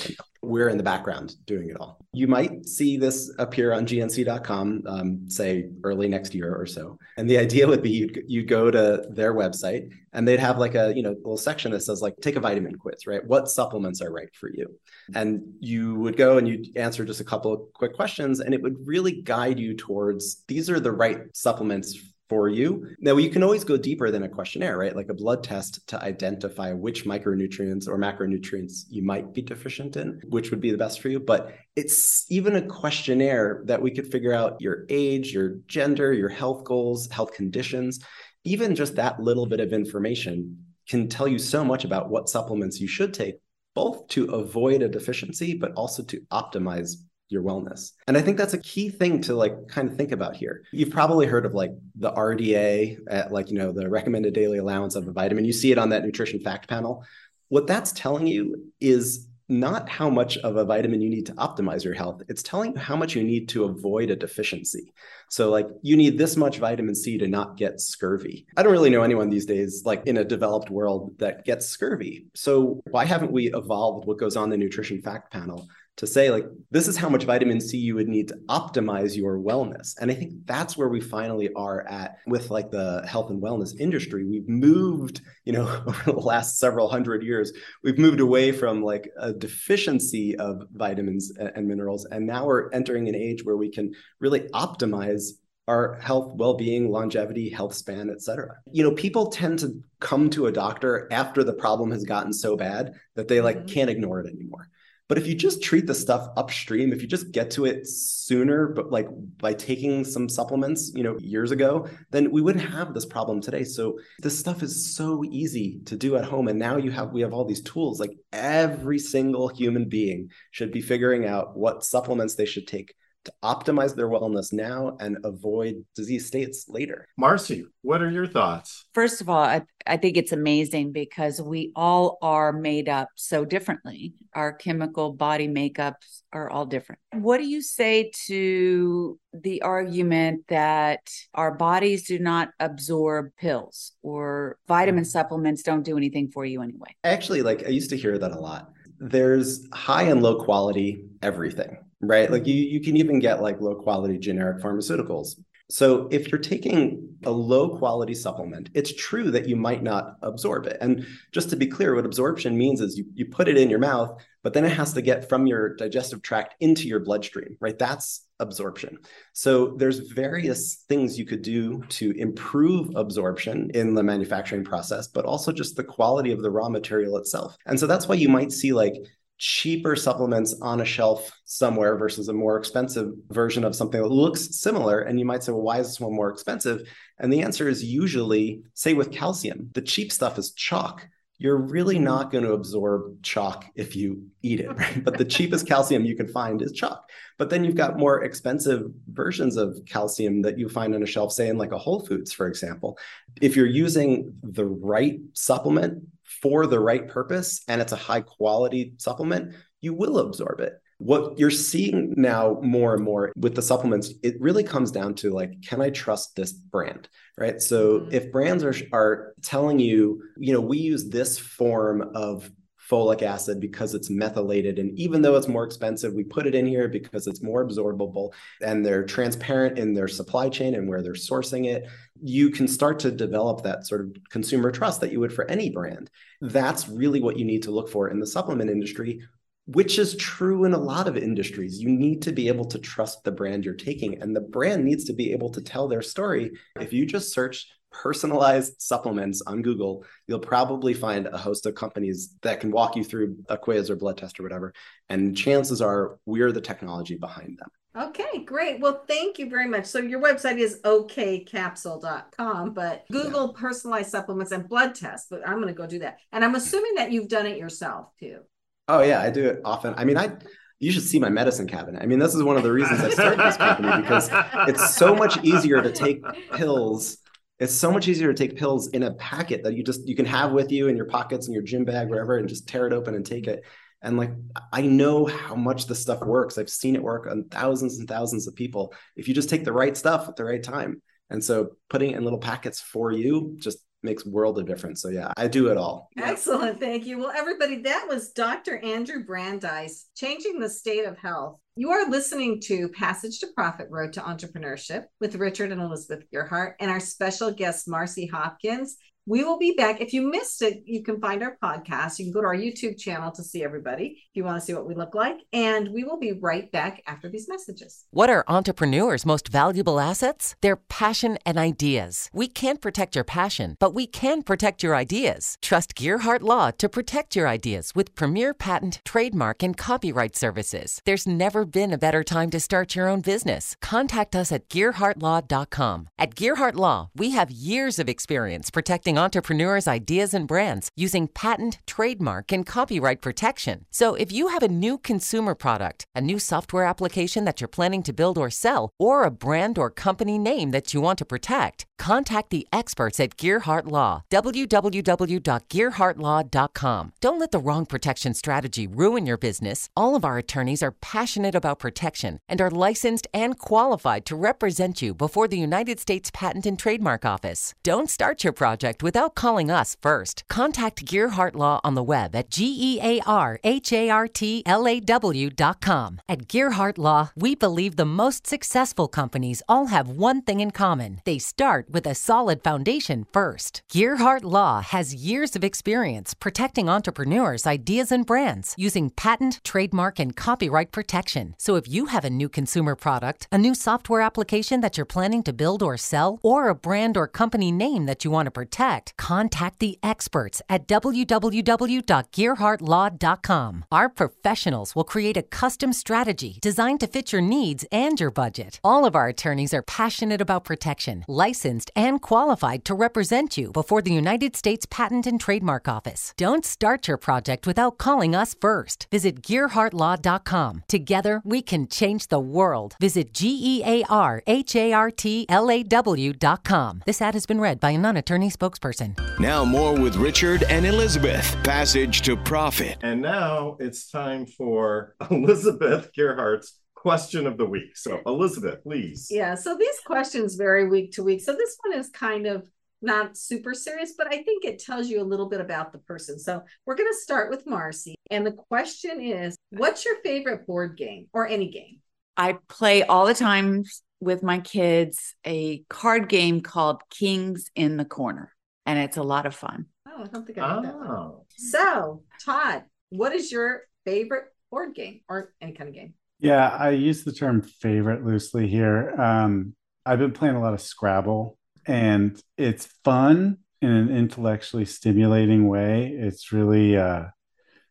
We're 0.41 0.69
in 0.69 0.77
the 0.77 0.83
background 0.83 1.35
doing 1.45 1.69
it 1.69 1.77
all. 1.79 1.99
You 2.13 2.27
might 2.27 2.65
see 2.65 2.97
this 2.97 3.31
appear 3.37 3.73
on 3.73 3.85
gnc.com, 3.85 4.83
um, 4.87 5.29
say 5.29 5.69
early 5.83 6.07
next 6.07 6.33
year 6.33 6.55
or 6.55 6.65
so. 6.65 6.97
And 7.17 7.29
the 7.29 7.37
idea 7.37 7.67
would 7.67 7.83
be 7.83 7.91
you'd, 7.91 8.23
you 8.27 8.43
go 8.43 8.71
to 8.71 9.05
their 9.09 9.33
website 9.33 9.91
and 10.13 10.27
they'd 10.27 10.39
have 10.39 10.57
like 10.57 10.75
a 10.75 10.93
you 10.95 11.03
know 11.03 11.11
little 11.11 11.37
section 11.37 11.71
that 11.71 11.81
says 11.81 12.01
like 12.01 12.15
take 12.21 12.37
a 12.37 12.39
vitamin 12.39 12.75
quiz, 12.77 13.05
right? 13.05 13.25
What 13.25 13.49
supplements 13.49 14.01
are 14.01 14.11
right 14.11 14.33
for 14.33 14.49
you? 14.49 14.67
And 15.13 15.41
you 15.59 15.95
would 15.95 16.17
go 16.17 16.37
and 16.37 16.47
you'd 16.47 16.75
answer 16.77 17.05
just 17.05 17.21
a 17.21 17.25
couple 17.25 17.53
of 17.53 17.61
quick 17.73 17.93
questions, 17.93 18.39
and 18.39 18.53
it 18.53 18.61
would 18.61 18.87
really 18.87 19.21
guide 19.21 19.59
you 19.59 19.75
towards 19.75 20.43
these 20.47 20.69
are 20.69 20.79
the 20.79 20.91
right 20.91 21.19
supplements 21.33 21.97
for 22.31 22.47
you. 22.47 22.87
Now, 23.01 23.17
you 23.17 23.29
can 23.29 23.43
always 23.43 23.65
go 23.65 23.75
deeper 23.75 24.09
than 24.09 24.23
a 24.23 24.29
questionnaire, 24.29 24.77
right? 24.77 24.95
Like 24.95 25.09
a 25.09 25.13
blood 25.13 25.43
test 25.43 25.85
to 25.89 26.01
identify 26.01 26.71
which 26.71 27.03
micronutrients 27.03 27.89
or 27.89 27.97
macronutrients 27.97 28.85
you 28.89 29.03
might 29.03 29.33
be 29.33 29.41
deficient 29.41 29.97
in, 29.97 30.21
which 30.29 30.49
would 30.49 30.61
be 30.61 30.71
the 30.71 30.77
best 30.77 31.01
for 31.01 31.09
you. 31.09 31.19
But 31.19 31.53
it's 31.75 32.25
even 32.31 32.55
a 32.55 32.65
questionnaire 32.65 33.63
that 33.65 33.81
we 33.81 33.91
could 33.91 34.09
figure 34.09 34.31
out 34.31 34.61
your 34.61 34.85
age, 34.87 35.33
your 35.33 35.57
gender, 35.67 36.13
your 36.13 36.29
health 36.29 36.63
goals, 36.63 37.09
health 37.11 37.33
conditions. 37.33 37.99
Even 38.45 38.77
just 38.77 38.95
that 38.95 39.19
little 39.19 39.45
bit 39.45 39.59
of 39.59 39.73
information 39.73 40.63
can 40.87 41.09
tell 41.09 41.27
you 41.27 41.37
so 41.37 41.65
much 41.65 41.83
about 41.83 42.09
what 42.09 42.29
supplements 42.29 42.79
you 42.79 42.87
should 42.87 43.13
take, 43.13 43.39
both 43.75 44.07
to 44.07 44.31
avoid 44.35 44.81
a 44.81 44.87
deficiency, 44.87 45.53
but 45.53 45.73
also 45.73 46.01
to 46.03 46.21
optimize 46.31 46.95
your 47.31 47.43
wellness. 47.43 47.91
And 48.07 48.17
I 48.17 48.21
think 48.21 48.37
that's 48.37 48.53
a 48.53 48.59
key 48.59 48.89
thing 48.89 49.21
to 49.21 49.35
like 49.35 49.67
kind 49.67 49.89
of 49.89 49.95
think 49.95 50.11
about 50.11 50.35
here. 50.35 50.63
You've 50.71 50.91
probably 50.91 51.25
heard 51.25 51.45
of 51.45 51.53
like 51.53 51.71
the 51.95 52.11
RDA, 52.11 52.97
at 53.09 53.31
like, 53.31 53.49
you 53.49 53.57
know, 53.57 53.71
the 53.71 53.89
recommended 53.89 54.33
daily 54.33 54.57
allowance 54.57 54.95
of 54.95 55.07
a 55.07 55.11
vitamin. 55.11 55.45
You 55.45 55.53
see 55.53 55.71
it 55.71 55.77
on 55.77 55.89
that 55.89 56.03
nutrition 56.03 56.39
fact 56.39 56.67
panel. 56.67 57.05
What 57.49 57.67
that's 57.67 57.91
telling 57.91 58.27
you 58.27 58.71
is 58.79 59.27
not 59.51 59.89
how 59.89 60.09
much 60.09 60.37
of 60.37 60.55
a 60.55 60.63
vitamin 60.63 61.01
you 61.01 61.09
need 61.09 61.25
to 61.25 61.33
optimize 61.33 61.83
your 61.83 61.93
health. 61.93 62.21
It's 62.29 62.41
telling 62.41 62.71
you 62.71 62.79
how 62.79 62.95
much 62.95 63.15
you 63.15 63.23
need 63.23 63.49
to 63.49 63.65
avoid 63.65 64.09
a 64.09 64.15
deficiency. 64.15 64.93
So, 65.29 65.49
like, 65.49 65.67
you 65.81 65.97
need 65.97 66.17
this 66.17 66.37
much 66.37 66.57
vitamin 66.59 66.95
C 66.95 67.17
to 67.17 67.27
not 67.27 67.57
get 67.57 67.81
scurvy. 67.81 68.47
I 68.55 68.63
don't 68.63 68.71
really 68.71 68.89
know 68.89 69.03
anyone 69.03 69.29
these 69.29 69.45
days, 69.45 69.83
like 69.85 70.07
in 70.07 70.17
a 70.17 70.23
developed 70.23 70.69
world, 70.69 71.17
that 71.19 71.43
gets 71.43 71.67
scurvy. 71.67 72.27
So, 72.33 72.81
why 72.89 73.03
haven't 73.03 73.33
we 73.33 73.53
evolved 73.53 74.07
what 74.07 74.17
goes 74.17 74.37
on 74.37 74.49
the 74.49 74.57
nutrition 74.57 75.01
fact 75.01 75.33
panel 75.33 75.67
to 75.97 76.07
say 76.07 76.31
like 76.31 76.45
this 76.71 76.87
is 76.87 76.97
how 76.97 77.09
much 77.09 77.25
vitamin 77.25 77.59
C 77.59 77.77
you 77.77 77.95
would 77.95 78.07
need 78.07 78.29
to 78.29 78.37
optimize 78.49 79.15
your 79.15 79.37
wellness. 79.37 79.93
And 79.99 80.09
I 80.09 80.13
think 80.13 80.33
that's 80.45 80.77
where 80.77 80.89
we 80.89 81.01
finally 81.01 81.49
are 81.55 81.87
at 81.87 82.17
with 82.27 82.49
like 82.49 82.71
the 82.71 83.05
health 83.07 83.29
and 83.29 83.41
wellness 83.41 83.79
industry. 83.79 84.25
We've 84.25 84.47
moved, 84.47 85.21
you 85.45 85.53
know, 85.53 85.67
over 85.87 86.11
the 86.11 86.19
last 86.19 86.57
several 86.57 86.89
hundred 86.89 87.23
years, 87.23 87.51
we've 87.83 87.99
moved 87.99 88.19
away 88.19 88.51
from 88.51 88.81
like 88.83 89.11
a 89.19 89.33
deficiency 89.33 90.35
of 90.37 90.63
vitamins 90.73 91.31
and 91.37 91.67
minerals 91.67 92.05
and 92.05 92.25
now 92.25 92.45
we're 92.45 92.71
entering 92.71 93.07
an 93.07 93.15
age 93.15 93.43
where 93.43 93.57
we 93.57 93.69
can 93.69 93.93
really 94.19 94.41
optimize 94.53 95.31
our 95.67 95.99
health, 96.01 96.33
well-being, 96.35 96.91
longevity, 96.91 97.49
health 97.49 97.73
span, 97.73 98.09
et 98.09 98.21
cetera. 98.21 98.55
You 98.71 98.83
know, 98.83 98.91
people 98.91 99.27
tend 99.27 99.59
to 99.59 99.81
come 99.99 100.29
to 100.31 100.47
a 100.47 100.51
doctor 100.51 101.07
after 101.11 101.43
the 101.43 101.53
problem 101.53 101.91
has 101.91 102.03
gotten 102.03 102.33
so 102.33 102.57
bad 102.57 102.93
that 103.15 103.27
they 103.27 103.39
like 103.41 103.57
mm-hmm. 103.57 103.67
can't 103.67 103.89
ignore 103.89 104.19
it 104.19 104.27
anymore. 104.27 104.67
But 105.11 105.17
if 105.17 105.27
you 105.27 105.35
just 105.35 105.61
treat 105.61 105.87
the 105.87 105.93
stuff 105.93 106.29
upstream, 106.37 106.93
if 106.93 107.01
you 107.01 107.07
just 107.09 107.33
get 107.33 107.51
to 107.51 107.65
it 107.65 107.85
sooner, 107.85 108.67
but 108.67 108.91
like 108.91 109.09
by 109.39 109.53
taking 109.53 110.05
some 110.05 110.29
supplements, 110.29 110.89
you 110.95 111.03
know, 111.03 111.17
years 111.19 111.51
ago, 111.51 111.89
then 112.11 112.31
we 112.31 112.39
wouldn't 112.39 112.63
have 112.63 112.93
this 112.93 113.05
problem 113.05 113.41
today. 113.41 113.65
So 113.65 113.99
this 114.19 114.39
stuff 114.39 114.63
is 114.63 114.95
so 114.95 115.25
easy 115.25 115.81
to 115.87 115.97
do 115.97 116.15
at 116.15 116.23
home. 116.23 116.47
And 116.47 116.57
now 116.57 116.77
you 116.77 116.91
have 116.91 117.11
we 117.11 117.19
have 117.23 117.33
all 117.33 117.43
these 117.43 117.61
tools. 117.61 117.99
Like 117.99 118.11
every 118.31 118.99
single 118.99 119.49
human 119.49 119.89
being 119.89 120.29
should 120.51 120.71
be 120.71 120.79
figuring 120.79 121.25
out 121.25 121.57
what 121.57 121.83
supplements 121.83 122.35
they 122.35 122.45
should 122.45 122.65
take 122.65 122.95
to 123.25 123.33
optimize 123.43 123.95
their 123.95 124.07
wellness 124.07 124.51
now 124.51 124.97
and 124.99 125.17
avoid 125.23 125.85
disease 125.95 126.25
states 126.25 126.65
later. 126.67 127.07
Marcy, 127.17 127.65
what 127.81 128.01
are 128.01 128.09
your 128.09 128.27
thoughts? 128.27 128.85
First 128.93 129.21
of 129.21 129.29
all, 129.29 129.43
I, 129.43 129.63
I 129.85 129.97
think 129.97 130.17
it's 130.17 130.31
amazing 130.31 130.91
because 130.91 131.41
we 131.41 131.71
all 131.75 132.17
are 132.21 132.51
made 132.51 132.89
up 132.89 133.09
so 133.15 133.45
differently. 133.45 134.13
Our 134.33 134.53
chemical 134.53 135.13
body 135.13 135.47
makeups 135.47 136.21
are 136.33 136.49
all 136.49 136.65
different. 136.65 136.99
What 137.13 137.37
do 137.37 137.47
you 137.47 137.61
say 137.61 138.11
to 138.27 139.19
the 139.33 139.61
argument 139.61 140.45
that 140.47 141.09
our 141.33 141.53
bodies 141.53 142.07
do 142.07 142.19
not 142.19 142.49
absorb 142.59 143.31
pills 143.37 143.93
or 144.01 144.57
vitamin 144.67 145.03
mm. 145.03 145.07
supplements 145.07 145.63
don't 145.63 145.83
do 145.83 145.97
anything 145.97 146.29
for 146.29 146.45
you 146.45 146.61
anyway? 146.61 146.95
Actually, 147.03 147.41
like 147.41 147.65
I 147.65 147.69
used 147.69 147.89
to 147.91 147.97
hear 147.97 148.17
that 148.17 148.31
a 148.31 148.39
lot. 148.39 148.71
There's 148.99 149.67
high 149.73 150.03
and 150.03 150.21
low 150.21 150.43
quality 150.43 151.05
everything 151.21 151.77
right? 152.01 152.29
Like 152.29 152.43
mm-hmm. 152.43 152.49
you, 152.49 152.63
you 152.63 152.81
can 152.81 152.97
even 152.97 153.19
get 153.19 153.41
like 153.41 153.61
low 153.61 153.75
quality 153.75 154.17
generic 154.17 154.61
pharmaceuticals. 154.61 155.35
So 155.71 156.09
if 156.11 156.29
you're 156.29 156.41
taking 156.41 157.15
a 157.23 157.31
low 157.31 157.77
quality 157.77 158.13
supplement, 158.13 158.69
it's 158.73 158.93
true 158.93 159.31
that 159.31 159.47
you 159.47 159.55
might 159.55 159.81
not 159.81 160.17
absorb 160.21 160.65
it. 160.65 160.77
And 160.81 161.07
just 161.31 161.49
to 161.51 161.55
be 161.55 161.65
clear, 161.65 161.95
what 161.95 162.05
absorption 162.05 162.57
means 162.57 162.81
is 162.81 162.97
you, 162.97 163.05
you 163.13 163.25
put 163.25 163.47
it 163.47 163.57
in 163.57 163.69
your 163.69 163.79
mouth, 163.79 164.21
but 164.43 164.53
then 164.53 164.65
it 164.65 164.73
has 164.73 164.91
to 164.93 165.01
get 165.01 165.29
from 165.29 165.47
your 165.47 165.73
digestive 165.77 166.21
tract 166.21 166.55
into 166.59 166.89
your 166.89 166.99
bloodstream, 166.99 167.55
right? 167.61 167.79
That's 167.79 168.27
absorption. 168.41 168.97
So 169.31 169.67
there's 169.77 169.99
various 169.99 170.83
things 170.89 171.17
you 171.17 171.25
could 171.25 171.41
do 171.41 171.83
to 171.89 172.11
improve 172.19 172.93
absorption 172.97 173.71
in 173.73 173.93
the 173.93 174.03
manufacturing 174.03 174.65
process, 174.65 175.07
but 175.07 175.23
also 175.23 175.53
just 175.53 175.77
the 175.77 175.85
quality 175.85 176.33
of 176.33 176.41
the 176.41 176.51
raw 176.51 176.67
material 176.67 177.15
itself. 177.15 177.55
And 177.65 177.79
so 177.79 177.87
that's 177.87 178.09
why 178.09 178.15
you 178.15 178.27
might 178.27 178.51
see 178.51 178.73
like 178.73 178.95
cheaper 179.41 179.95
supplements 179.95 180.53
on 180.61 180.81
a 180.81 180.85
shelf 180.85 181.31
somewhere 181.45 181.97
versus 181.97 182.29
a 182.29 182.33
more 182.33 182.57
expensive 182.57 183.11
version 183.31 183.63
of 183.63 183.75
something 183.75 183.99
that 183.99 184.07
looks 184.07 184.55
similar. 184.55 184.99
And 184.99 185.17
you 185.17 185.25
might 185.25 185.41
say, 185.41 185.51
well, 185.51 185.63
why 185.63 185.79
is 185.79 185.87
this 185.87 185.99
one 185.99 186.13
more 186.13 186.29
expensive? 186.29 186.87
And 187.17 187.33
the 187.33 187.41
answer 187.41 187.67
is 187.67 187.83
usually, 187.83 188.61
say 188.75 188.93
with 188.93 189.11
calcium, 189.11 189.71
the 189.73 189.81
cheap 189.81 190.11
stuff 190.11 190.37
is 190.37 190.51
chalk. 190.51 191.07
You're 191.39 191.57
really 191.57 191.95
mm-hmm. 191.95 192.03
not 192.03 192.31
going 192.31 192.43
to 192.43 192.53
absorb 192.53 193.23
chalk 193.23 193.65
if 193.73 193.95
you 193.95 194.27
eat 194.43 194.59
it, 194.59 194.77
right? 194.77 195.03
But 195.03 195.17
the 195.17 195.25
cheapest 195.25 195.67
calcium 195.67 196.05
you 196.05 196.15
can 196.15 196.27
find 196.27 196.61
is 196.61 196.71
chalk. 196.71 197.09
But 197.39 197.49
then 197.49 197.63
you've 197.63 197.73
got 197.73 197.97
more 197.97 198.23
expensive 198.23 198.83
versions 199.11 199.57
of 199.57 199.75
calcium 199.87 200.43
that 200.43 200.59
you 200.59 200.69
find 200.69 200.93
on 200.93 201.01
a 201.01 201.07
shelf, 201.07 201.31
say 201.31 201.49
in 201.49 201.57
like 201.57 201.71
a 201.71 201.79
Whole 201.79 202.05
Foods, 202.05 202.31
for 202.31 202.45
example. 202.45 202.95
If 203.41 203.55
you're 203.55 203.65
using 203.65 204.35
the 204.43 204.65
right 204.65 205.19
supplement 205.33 206.03
for 206.41 206.67
the 206.67 206.79
right 206.79 207.07
purpose 207.07 207.63
and 207.67 207.81
it's 207.81 207.91
a 207.91 207.97
high 207.97 208.21
quality 208.21 208.93
supplement, 208.97 209.55
you 209.81 209.93
will 209.93 210.19
absorb 210.19 210.59
it. 210.59 210.73
What 210.99 211.39
you're 211.39 211.49
seeing 211.49 212.13
now 212.15 212.59
more 212.61 212.93
and 212.93 213.03
more 213.03 213.33
with 213.35 213.55
the 213.55 213.61
supplements, 213.63 214.13
it 214.21 214.39
really 214.39 214.63
comes 214.63 214.91
down 214.91 215.15
to 215.15 215.31
like, 215.31 215.63
can 215.63 215.81
I 215.81 215.89
trust 215.89 216.35
this 216.35 216.51
brand? 216.51 217.09
Right. 217.37 217.59
So 217.59 218.01
mm-hmm. 218.01 218.13
if 218.13 218.31
brands 218.31 218.63
are, 218.63 218.75
are 218.93 219.33
telling 219.41 219.79
you, 219.79 220.21
you 220.37 220.53
know, 220.53 220.61
we 220.61 220.77
use 220.77 221.09
this 221.09 221.39
form 221.39 222.11
of 222.13 222.51
folic 222.91 223.21
acid 223.21 223.61
because 223.61 223.95
it's 223.95 224.09
methylated. 224.09 224.77
And 224.77 224.97
even 224.99 225.21
though 225.21 225.35
it's 225.37 225.47
more 225.47 225.63
expensive, 225.63 226.13
we 226.13 226.23
put 226.23 226.45
it 226.45 226.55
in 226.55 226.65
here 226.65 226.89
because 226.89 227.25
it's 227.25 227.41
more 227.41 227.65
absorbable 227.65 228.33
and 228.61 228.85
they're 228.85 229.05
transparent 229.05 229.79
in 229.79 229.93
their 229.93 230.09
supply 230.09 230.49
chain 230.49 230.75
and 230.75 230.89
where 230.89 231.01
they're 231.01 231.13
sourcing 231.13 231.65
it. 231.65 231.87
You 232.21 232.49
can 232.49 232.67
start 232.67 232.99
to 232.99 233.11
develop 233.11 233.63
that 233.63 233.87
sort 233.87 234.01
of 234.01 234.17
consumer 234.29 234.71
trust 234.71 234.99
that 235.01 235.11
you 235.11 235.21
would 235.21 235.33
for 235.33 235.49
any 235.49 235.69
brand. 235.69 236.09
That's 236.41 236.89
really 236.89 237.21
what 237.21 237.37
you 237.37 237.45
need 237.45 237.63
to 237.63 237.71
look 237.71 237.89
for 237.89 238.09
in 238.09 238.19
the 238.19 238.27
supplement 238.27 238.69
industry. 238.69 239.21
Which 239.67 239.99
is 239.99 240.17
true 240.17 240.65
in 240.65 240.73
a 240.73 240.77
lot 240.77 241.07
of 241.07 241.15
industries. 241.15 241.79
You 241.79 241.89
need 241.89 242.23
to 242.23 242.33
be 242.33 242.47
able 242.47 242.65
to 242.65 242.79
trust 242.79 243.23
the 243.23 243.31
brand 243.31 243.63
you're 243.63 243.75
taking, 243.75 244.21
and 244.21 244.35
the 244.35 244.41
brand 244.41 244.83
needs 244.83 245.05
to 245.05 245.13
be 245.13 245.31
able 245.31 245.51
to 245.51 245.61
tell 245.61 245.87
their 245.87 246.01
story. 246.01 246.51
If 246.79 246.91
you 246.91 247.05
just 247.05 247.31
search 247.31 247.67
personalized 247.91 248.81
supplements 248.81 249.41
on 249.45 249.61
Google, 249.61 250.05
you'll 250.27 250.39
probably 250.39 250.93
find 250.93 251.27
a 251.27 251.37
host 251.37 251.65
of 251.65 251.75
companies 251.75 252.35
that 252.41 252.59
can 252.59 252.71
walk 252.71 252.95
you 252.95 253.03
through 253.03 253.37
a 253.49 253.57
quiz 253.57 253.89
or 253.89 253.95
blood 253.95 254.17
test 254.17 254.39
or 254.39 254.43
whatever. 254.43 254.73
And 255.09 255.37
chances 255.37 255.81
are 255.81 256.17
we're 256.25 256.51
the 256.51 256.61
technology 256.61 257.15
behind 257.15 257.59
them. 257.59 257.69
Okay, 257.93 258.45
great. 258.45 258.79
Well, 258.79 259.03
thank 259.05 259.37
you 259.37 259.49
very 259.49 259.67
much. 259.67 259.85
So 259.85 259.99
your 259.99 260.21
website 260.21 260.57
is 260.57 260.79
okcapsule.com, 260.85 262.73
but 262.73 263.03
Google 263.11 263.47
yeah. 263.47 263.59
personalized 263.59 264.11
supplements 264.11 264.53
and 264.53 264.67
blood 264.67 264.95
tests. 264.95 265.27
But 265.29 265.45
I'm 265.45 265.55
going 265.55 265.67
to 265.67 265.73
go 265.73 265.85
do 265.85 265.99
that. 265.99 266.19
And 266.31 266.45
I'm 266.45 266.55
assuming 266.55 266.95
that 266.95 267.11
you've 267.11 267.27
done 267.27 267.45
it 267.45 267.57
yourself 267.57 268.07
too. 268.17 268.39
Oh 268.87 269.01
yeah, 269.01 269.21
I 269.21 269.29
do 269.29 269.45
it 269.45 269.61
often. 269.65 269.93
I 269.97 270.05
mean, 270.05 270.17
I 270.17 270.31
you 270.79 270.91
should 270.91 271.03
see 271.03 271.19
my 271.19 271.29
medicine 271.29 271.67
cabinet. 271.67 272.01
I 272.01 272.07
mean, 272.07 272.17
this 272.17 272.33
is 272.33 272.41
one 272.41 272.57
of 272.57 272.63
the 272.63 272.71
reasons 272.71 273.01
I 273.01 273.09
started 273.09 273.39
this 273.39 273.57
company 273.57 274.01
because 274.01 274.29
it's 274.67 274.95
so 274.95 275.13
much 275.13 275.43
easier 275.43 275.81
to 275.81 275.91
take 275.91 276.23
pills 276.53 277.17
it's 277.61 277.75
so 277.75 277.91
much 277.91 278.07
easier 278.07 278.33
to 278.33 278.47
take 278.47 278.57
pills 278.57 278.87
in 278.87 279.03
a 279.03 279.13
packet 279.13 279.63
that 279.63 279.75
you 279.75 279.83
just 279.83 280.07
you 280.07 280.15
can 280.15 280.25
have 280.25 280.51
with 280.51 280.71
you 280.71 280.87
in 280.87 280.97
your 280.97 281.05
pockets 281.05 281.47
in 281.47 281.53
your 281.53 281.61
gym 281.61 281.85
bag 281.85 282.09
wherever 282.09 282.37
and 282.37 282.49
just 282.49 282.67
tear 282.67 282.87
it 282.87 282.93
open 282.93 283.13
and 283.13 283.23
take 283.23 283.45
it. 283.45 283.63
And 284.01 284.17
like 284.17 284.31
i 284.73 284.81
know 284.81 285.27
how 285.27 285.53
much 285.53 285.85
this 285.85 286.01
stuff 286.01 286.21
works. 286.21 286.57
I've 286.57 286.71
seen 286.71 286.95
it 286.95 287.03
work 287.03 287.27
on 287.27 287.45
thousands 287.51 287.99
and 287.99 288.07
thousands 288.07 288.47
of 288.47 288.55
people. 288.55 288.95
If 289.15 289.27
you 289.27 289.35
just 289.35 289.47
take 289.47 289.63
the 289.63 289.71
right 289.71 289.95
stuff 289.95 290.27
at 290.27 290.35
the 290.35 290.43
right 290.43 290.63
time. 290.63 291.03
And 291.29 291.43
so 291.43 291.77
putting 291.87 292.11
it 292.11 292.17
in 292.17 292.23
little 292.23 292.39
packets 292.39 292.81
for 292.81 293.11
you 293.11 293.55
just 293.59 293.77
makes 294.03 294.25
world 294.25 294.59
of 294.59 294.65
difference. 294.65 295.01
So 295.01 295.09
yeah, 295.09 295.31
I 295.37 295.47
do 295.47 295.67
it 295.67 295.77
all. 295.77 296.09
Excellent. 296.17 296.79
Thank 296.79 297.05
you. 297.05 297.19
Well, 297.19 297.33
everybody, 297.35 297.81
that 297.83 298.05
was 298.07 298.31
Dr. 298.31 298.77
Andrew 298.79 299.23
Brandeis, 299.23 300.07
Changing 300.15 300.59
the 300.59 300.69
State 300.69 301.05
of 301.05 301.17
Health. 301.17 301.59
You 301.75 301.91
are 301.91 302.09
listening 302.09 302.59
to 302.65 302.89
Passage 302.89 303.39
to 303.39 303.47
Profit 303.55 303.87
Road 303.89 304.13
to 304.13 304.21
Entrepreneurship 304.21 305.05
with 305.19 305.35
Richard 305.35 305.71
and 305.71 305.81
Elizabeth 305.81 306.25
Gearhart 306.33 306.73
and 306.79 306.91
our 306.91 306.99
special 306.99 307.51
guest, 307.51 307.87
Marcy 307.87 308.25
Hopkins. 308.25 308.97
We 309.31 309.45
will 309.45 309.57
be 309.57 309.73
back. 309.77 310.01
If 310.01 310.11
you 310.11 310.23
missed 310.23 310.61
it, 310.61 310.83
you 310.85 311.03
can 311.03 311.21
find 311.21 311.41
our 311.41 311.57
podcast. 311.63 312.19
You 312.19 312.25
can 312.25 312.33
go 312.33 312.41
to 312.41 312.47
our 312.47 312.55
YouTube 312.55 312.99
channel 312.99 313.31
to 313.31 313.43
see 313.43 313.63
everybody 313.63 314.07
if 314.07 314.35
you 314.35 314.43
want 314.43 314.59
to 314.59 314.65
see 314.65 314.73
what 314.73 314.85
we 314.85 314.93
look 314.93 315.15
like. 315.15 315.37
And 315.53 315.93
we 315.93 316.03
will 316.03 316.19
be 316.19 316.33
right 316.33 316.69
back 316.69 317.01
after 317.07 317.29
these 317.29 317.47
messages. 317.47 318.03
What 318.11 318.29
are 318.29 318.43
entrepreneurs' 318.49 319.25
most 319.25 319.47
valuable 319.47 320.01
assets? 320.01 320.55
Their 320.59 320.75
passion 320.75 321.37
and 321.45 321.57
ideas. 321.57 322.29
We 322.33 322.49
can't 322.49 322.81
protect 322.81 323.15
your 323.15 323.23
passion, 323.23 323.77
but 323.79 323.93
we 323.93 324.05
can 324.05 324.43
protect 324.43 324.83
your 324.83 324.97
ideas. 324.97 325.55
Trust 325.61 325.95
Gearhart 325.95 326.41
Law 326.41 326.71
to 326.71 326.89
protect 326.89 327.33
your 327.33 327.47
ideas 327.47 327.93
with 327.95 328.15
premier 328.15 328.53
patent, 328.53 328.99
trademark, 329.05 329.63
and 329.63 329.77
copyright 329.77 330.35
services. 330.35 330.99
There's 331.05 331.25
never 331.25 331.63
been 331.63 331.93
a 331.93 331.97
better 331.97 332.25
time 332.25 332.49
to 332.49 332.59
start 332.59 332.95
your 332.95 333.07
own 333.07 333.21
business. 333.21 333.77
Contact 333.81 334.35
us 334.35 334.51
at 334.51 334.67
GearhartLaw.com. 334.67 336.09
At 336.19 336.35
Gearhart 336.35 336.75
Law, 336.75 337.11
we 337.15 337.29
have 337.29 337.49
years 337.49 337.97
of 337.97 338.09
experience 338.09 338.69
protecting 338.69 339.11
protecting 339.11 339.20
entrepreneurs' 339.21 339.87
ideas 339.87 340.33
and 340.33 340.47
brands 340.47 340.89
using 340.95 341.27
patent, 341.27 341.79
trademark, 341.87 342.51
and 342.51 342.65
copyright 342.65 343.21
protection. 343.21 343.85
So 343.91 344.15
if 344.15 344.31
you 344.31 344.49
have 344.49 344.63
a 344.63 344.67
new 344.67 344.97
consumer 344.97 345.55
product, 345.55 346.05
a 346.15 346.21
new 346.21 346.39
software 346.39 346.85
application 346.85 347.45
that 347.45 347.61
you're 347.61 347.77
planning 347.77 348.03
to 348.03 348.13
build 348.13 348.37
or 348.37 348.49
sell, 348.49 348.89
or 348.99 349.23
a 349.23 349.31
brand 349.31 349.77
or 349.77 349.89
company 349.89 350.37
name 350.37 350.71
that 350.71 350.93
you 350.93 351.01
want 351.01 351.19
to 351.19 351.25
protect, 351.25 351.85
contact 352.01 352.49
the 352.49 352.67
experts 352.73 353.19
at 353.19 353.37
Gearhart 353.37 353.91
Law. 353.91 354.23
www.gearhartlaw.com. 354.31 357.13
Don't 357.21 357.39
let 357.39 357.51
the 357.51 357.59
wrong 357.59 357.85
protection 357.85 358.33
strategy 358.33 358.87
ruin 358.87 359.27
your 359.27 359.37
business. 359.37 359.87
All 359.95 360.15
of 360.15 360.25
our 360.25 360.39
attorneys 360.39 360.81
are 360.81 360.95
passionate 360.99 361.53
about 361.53 361.77
protection 361.77 362.39
and 362.49 362.59
are 362.59 362.71
licensed 362.71 363.27
and 363.35 363.59
qualified 363.59 364.25
to 364.25 364.35
represent 364.35 365.03
you 365.03 365.13
before 365.13 365.47
the 365.47 365.59
United 365.59 365.99
States 365.99 366.31
Patent 366.33 366.65
and 366.65 366.79
Trademark 366.79 367.23
Office. 367.23 367.75
Don't 367.83 368.09
start 368.09 368.43
your 368.43 368.53
project 368.53 369.03
without 369.03 369.35
calling 369.35 369.69
us 369.69 369.95
first. 370.01 370.43
Contact 370.49 371.05
Gearhart 371.05 371.55
Law 371.55 371.79
on 371.83 371.93
the 371.93 372.01
web 372.01 372.35
at 372.35 372.49
G 372.49 372.75
E 372.79 372.99
A 373.03 373.21
R 373.27 373.59
H 373.63 373.93
A 373.93 374.09
R 374.09 374.27
T 374.27 374.63
L 374.65 374.87
A 374.87 374.99
W 374.99 375.51
dot 375.51 375.81
com. 375.81 376.19
At 376.27 376.47
Gearhart 376.47 376.97
Law, 376.97 377.29
we 377.35 377.53
believe 377.53 377.95
the 377.95 378.05
most 378.05 378.47
successful 378.47 379.07
companies 379.07 379.61
all 379.69 379.85
have 379.87 380.09
one 380.09 380.41
thing 380.41 380.61
in 380.61 380.71
common 380.71 381.21
they 381.25 381.37
start 381.37 381.90
with 381.93 382.05
a 382.05 382.15
solid 382.15 382.63
foundation 382.63 383.25
first. 383.33 383.81
Gearhart 383.91 384.43
Law 384.43 384.81
has 384.81 385.15
years 385.15 385.55
of 385.55 385.63
experience 385.63 386.33
protecting 386.33 386.87
entrepreneurs' 386.87 387.67
ideas 387.67 388.11
and 388.11 388.25
brands 388.25 388.73
using 388.77 389.09
patent, 389.09 389.59
trademark, 389.63 390.19
and 390.19 390.35
copyright 390.35 390.91
protection. 390.91 391.55
So 391.57 391.75
if 391.75 391.87
you 391.87 392.05
have 392.05 392.25
a 392.25 392.29
new 392.29 392.49
consumer 392.49 392.95
product, 392.95 393.47
a 393.51 393.57
new 393.57 393.75
software 393.75 394.21
application 394.21 394.81
that 394.81 394.97
you're 394.97 395.05
planning 395.05 395.43
to 395.43 395.53
build 395.53 395.83
or 395.83 395.97
sell, 395.97 396.39
or 396.43 396.69
a 396.69 396.75
brand 396.75 397.17
or 397.17 397.27
company 397.27 397.71
name 397.71 398.05
that 398.05 398.23
you 398.23 398.31
want 398.31 398.47
to 398.47 398.51
protect, 398.51 399.15
contact 399.17 399.79
the 399.79 399.97
experts 400.03 400.61
at 400.69 400.87
www.gearhartlaw.com. 400.87 403.85
Our 403.91 404.09
professionals 404.09 404.95
will 404.95 405.03
create 405.03 405.37
a 405.37 405.43
custom 405.43 405.93
strategy 405.93 406.59
designed 406.61 406.99
to 407.01 407.07
fit 407.07 407.31
your 407.31 407.41
needs 407.41 407.85
and 407.91 408.19
your 408.19 408.31
budget. 408.31 408.79
All 408.83 409.05
of 409.05 409.15
our 409.15 409.27
attorneys 409.27 409.73
are 409.73 409.81
passionate 409.81 410.41
about 410.41 410.63
protection, 410.63 411.25
licensed 411.27 411.80
and 411.95 412.21
qualified 412.21 412.83
to 412.85 412.93
represent 412.93 413.57
you 413.57 413.71
before 413.71 414.01
the 414.01 414.13
United 414.13 414.55
States 414.55 414.85
Patent 414.85 415.25
and 415.27 415.39
Trademark 415.39 415.87
Office. 415.87 416.33
Don't 416.37 416.65
start 416.65 417.07
your 417.07 417.17
project 417.17 417.65
without 417.65 417.97
calling 417.97 418.35
us 418.35 418.55
first. 418.59 419.07
Visit 419.11 419.41
gearhartlaw.com. 419.41 420.83
Together, 420.87 421.41
we 421.43 421.61
can 421.61 421.87
change 421.87 422.27
the 422.27 422.39
world. 422.39 422.95
Visit 422.99 423.33
G 423.33 423.59
E 423.61 423.83
A 423.85 424.03
R 424.09 424.41
H 424.47 424.75
A 424.75 424.93
R 424.93 425.11
T 425.11 425.45
L 425.49 425.69
A 425.69 425.83
W.com. 425.83 427.03
This 427.05 427.21
ad 427.21 427.33
has 427.33 427.45
been 427.45 427.61
read 427.61 427.79
by 427.79 427.91
a 427.91 427.97
non 427.97 428.17
attorney 428.17 428.49
spokesperson 428.49 428.71
spokesperson. 428.71 429.39
Now, 429.39 429.63
more 429.63 429.99
with 429.99 430.15
Richard 430.15 430.63
and 430.63 430.85
Elizabeth. 430.85 431.55
Passage 431.63 432.21
to 432.23 432.37
Profit. 432.37 432.97
And 433.01 433.21
now 433.21 433.77
it's 433.79 434.09
time 434.09 434.45
for 434.45 435.15
Elizabeth 435.31 436.11
Gearhart's 436.17 436.73
question 437.01 437.47
of 437.47 437.57
the 437.57 437.65
week. 437.65 437.97
So, 437.97 438.21
Elizabeth, 438.25 438.83
please. 438.83 439.27
Yeah. 439.29 439.55
So, 439.55 439.75
these 439.77 439.99
questions 440.05 440.55
vary 440.55 440.87
week 440.87 441.13
to 441.13 441.23
week. 441.23 441.41
So, 441.41 441.53
this 441.53 441.77
one 441.83 441.97
is 441.97 442.09
kind 442.09 442.45
of 442.45 442.67
not 443.01 443.35
super 443.35 443.73
serious, 443.73 444.13
but 444.17 444.27
I 444.27 444.43
think 444.43 444.63
it 444.63 444.79
tells 444.79 445.07
you 445.07 445.21
a 445.21 445.23
little 445.23 445.49
bit 445.49 445.61
about 445.61 445.91
the 445.91 445.97
person. 445.97 446.37
So, 446.37 446.61
we're 446.85 446.95
going 446.95 447.11
to 447.11 447.19
start 447.19 447.49
with 447.49 447.65
Marcy. 447.65 448.15
And 448.29 448.45
the 448.45 448.51
question 448.51 449.19
is 449.19 449.55
What's 449.71 450.05
your 450.05 450.21
favorite 450.21 450.67
board 450.67 450.97
game 450.97 451.27
or 451.33 451.47
any 451.47 451.71
game? 451.71 451.99
I 452.37 452.57
play 452.69 453.03
all 453.03 453.25
the 453.25 453.33
time 453.33 453.83
with 454.19 454.43
my 454.43 454.59
kids 454.59 455.35
a 455.45 455.79
card 455.89 456.29
game 456.29 456.61
called 456.61 457.01
Kings 457.09 457.65
in 457.75 457.97
the 457.97 458.05
Corner 458.05 458.51
and 458.85 458.99
it's 458.99 459.17
a 459.17 459.23
lot 459.23 459.45
of 459.45 459.55
fun. 459.55 459.85
Oh, 460.07 460.23
I 460.23 460.27
don't 460.27 460.45
think 460.45 460.57
I 460.57 460.75
know 460.75 460.81
that 460.81 460.95
one. 460.95 461.07
Oh. 461.07 461.45
So, 461.55 462.23
Todd, 462.43 462.83
what 463.09 463.33
is 463.33 463.51
your 463.51 463.81
favorite 464.05 464.45
board 464.69 464.95
game 464.95 465.21
or 465.29 465.53
any 465.61 465.73
kind 465.73 465.89
of 465.89 465.95
game? 465.95 466.13
Yeah, 466.41 466.67
I 466.67 466.89
use 466.89 467.23
the 467.23 467.31
term 467.31 467.61
favorite 467.61 468.25
loosely 468.25 468.67
here. 468.67 469.13
Um, 469.19 469.75
I've 470.05 470.17
been 470.17 470.31
playing 470.31 470.55
a 470.55 470.59
lot 470.59 470.73
of 470.73 470.81
Scrabble, 470.81 471.57
and 471.85 472.41
it's 472.57 472.87
fun 473.03 473.59
in 473.79 473.89
an 473.89 474.09
intellectually 474.09 474.85
stimulating 474.85 475.67
way. 475.67 476.07
It's 476.07 476.51
really 476.51 476.97
uh, 476.97 477.25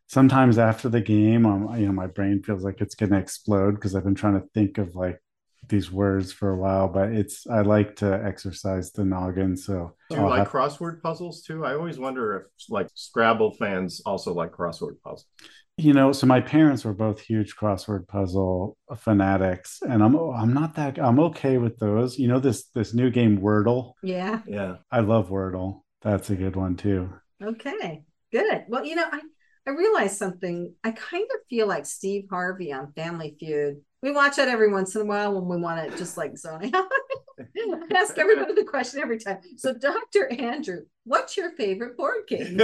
sometimes 0.09 0.59
after 0.59 0.89
the 0.89 1.01
game, 1.01 1.47
um, 1.47 1.79
you 1.79 1.87
know, 1.87 1.93
my 1.93 2.09
brain 2.09 2.43
feels 2.43 2.65
like 2.65 2.81
it's 2.81 2.97
going 2.97 3.13
to 3.13 3.19
explode 3.19 3.77
because 3.77 3.95
I've 3.95 4.03
been 4.03 4.17
trying 4.17 4.41
to 4.41 4.47
think 4.53 4.79
of 4.79 4.97
like 4.97 5.21
these 5.69 5.93
words 5.93 6.33
for 6.33 6.51
a 6.51 6.57
while, 6.57 6.89
but 6.89 7.13
it's 7.13 7.47
I 7.47 7.61
like 7.61 7.97
to 7.97 8.21
exercise 8.25 8.91
the 8.91 9.05
noggin. 9.05 9.57
So 9.57 9.95
do 10.11 10.17
you 10.17 10.23
I'll 10.23 10.29
like 10.29 10.39
have... 10.41 10.51
crossword 10.51 11.01
puzzles 11.01 11.43
too? 11.43 11.65
I 11.65 11.75
always 11.75 12.01
wonder 12.01 12.37
if 12.37 12.69
like 12.69 12.89
Scrabble 12.95 13.55
fans 13.55 14.03
also 14.05 14.35
like 14.35 14.51
crossword 14.51 15.01
puzzles. 15.05 15.27
You 15.81 15.95
know, 15.95 16.13
so 16.13 16.27
my 16.27 16.43
parents 16.43 16.85
were 16.85 16.93
both 16.93 17.21
huge 17.21 17.57
crossword 17.57 18.07
puzzle 18.07 18.77
fanatics, 18.99 19.79
and 19.81 20.03
I'm 20.03 20.15
I'm 20.15 20.53
not 20.53 20.75
that 20.75 20.99
I'm 20.99 21.19
okay 21.21 21.57
with 21.57 21.79
those. 21.79 22.19
You 22.19 22.29
know 22.29 22.39
this 22.39 22.67
this 22.75 22.93
new 22.93 23.09
game 23.09 23.39
Wordle. 23.39 23.95
Yeah, 24.03 24.43
yeah, 24.47 24.77
I 24.91 25.01
love 25.01 25.31
Wordle. 25.31 25.81
That's 26.03 26.29
a 26.29 26.37
good 26.37 26.55
one 26.55 26.77
too. 26.77 27.09
Okay, 27.43 28.05
good. 28.31 28.65
Well, 28.69 28.85
you 28.85 28.95
know, 28.95 29.07
I 29.11 29.21
I 29.67 29.71
I 29.71 29.71
realized 29.71 30.19
something. 30.19 30.75
I 30.85 30.91
kind 30.91 31.27
of 31.35 31.41
feel 31.49 31.67
like 31.67 31.87
Steve 31.87 32.27
Harvey 32.29 32.75
on 32.75 32.93
Family 32.93 33.37
Feud. 33.41 33.81
We 34.03 34.13
watch 34.13 34.39
it 34.39 34.49
every 34.49 34.71
once 34.71 34.95
in 34.97 35.01
a 35.01 35.07
while 35.07 35.33
when 35.33 35.49
we 35.49 35.63
want 35.63 35.91
to 35.91 35.97
just 35.97 36.19
like 36.19 36.37
zone 36.37 36.75
out. 36.75 36.89
Ask 37.97 38.19
everybody 38.19 38.53
the 38.53 38.65
question 38.65 39.01
every 39.01 39.19
time. 39.19 39.39
So, 39.57 39.73
Dr. 39.73 40.31
Andrew, 40.31 40.83
what's 41.05 41.39
your 41.39 41.53
favorite 41.53 41.97
board 41.97 42.27
game? 42.29 42.59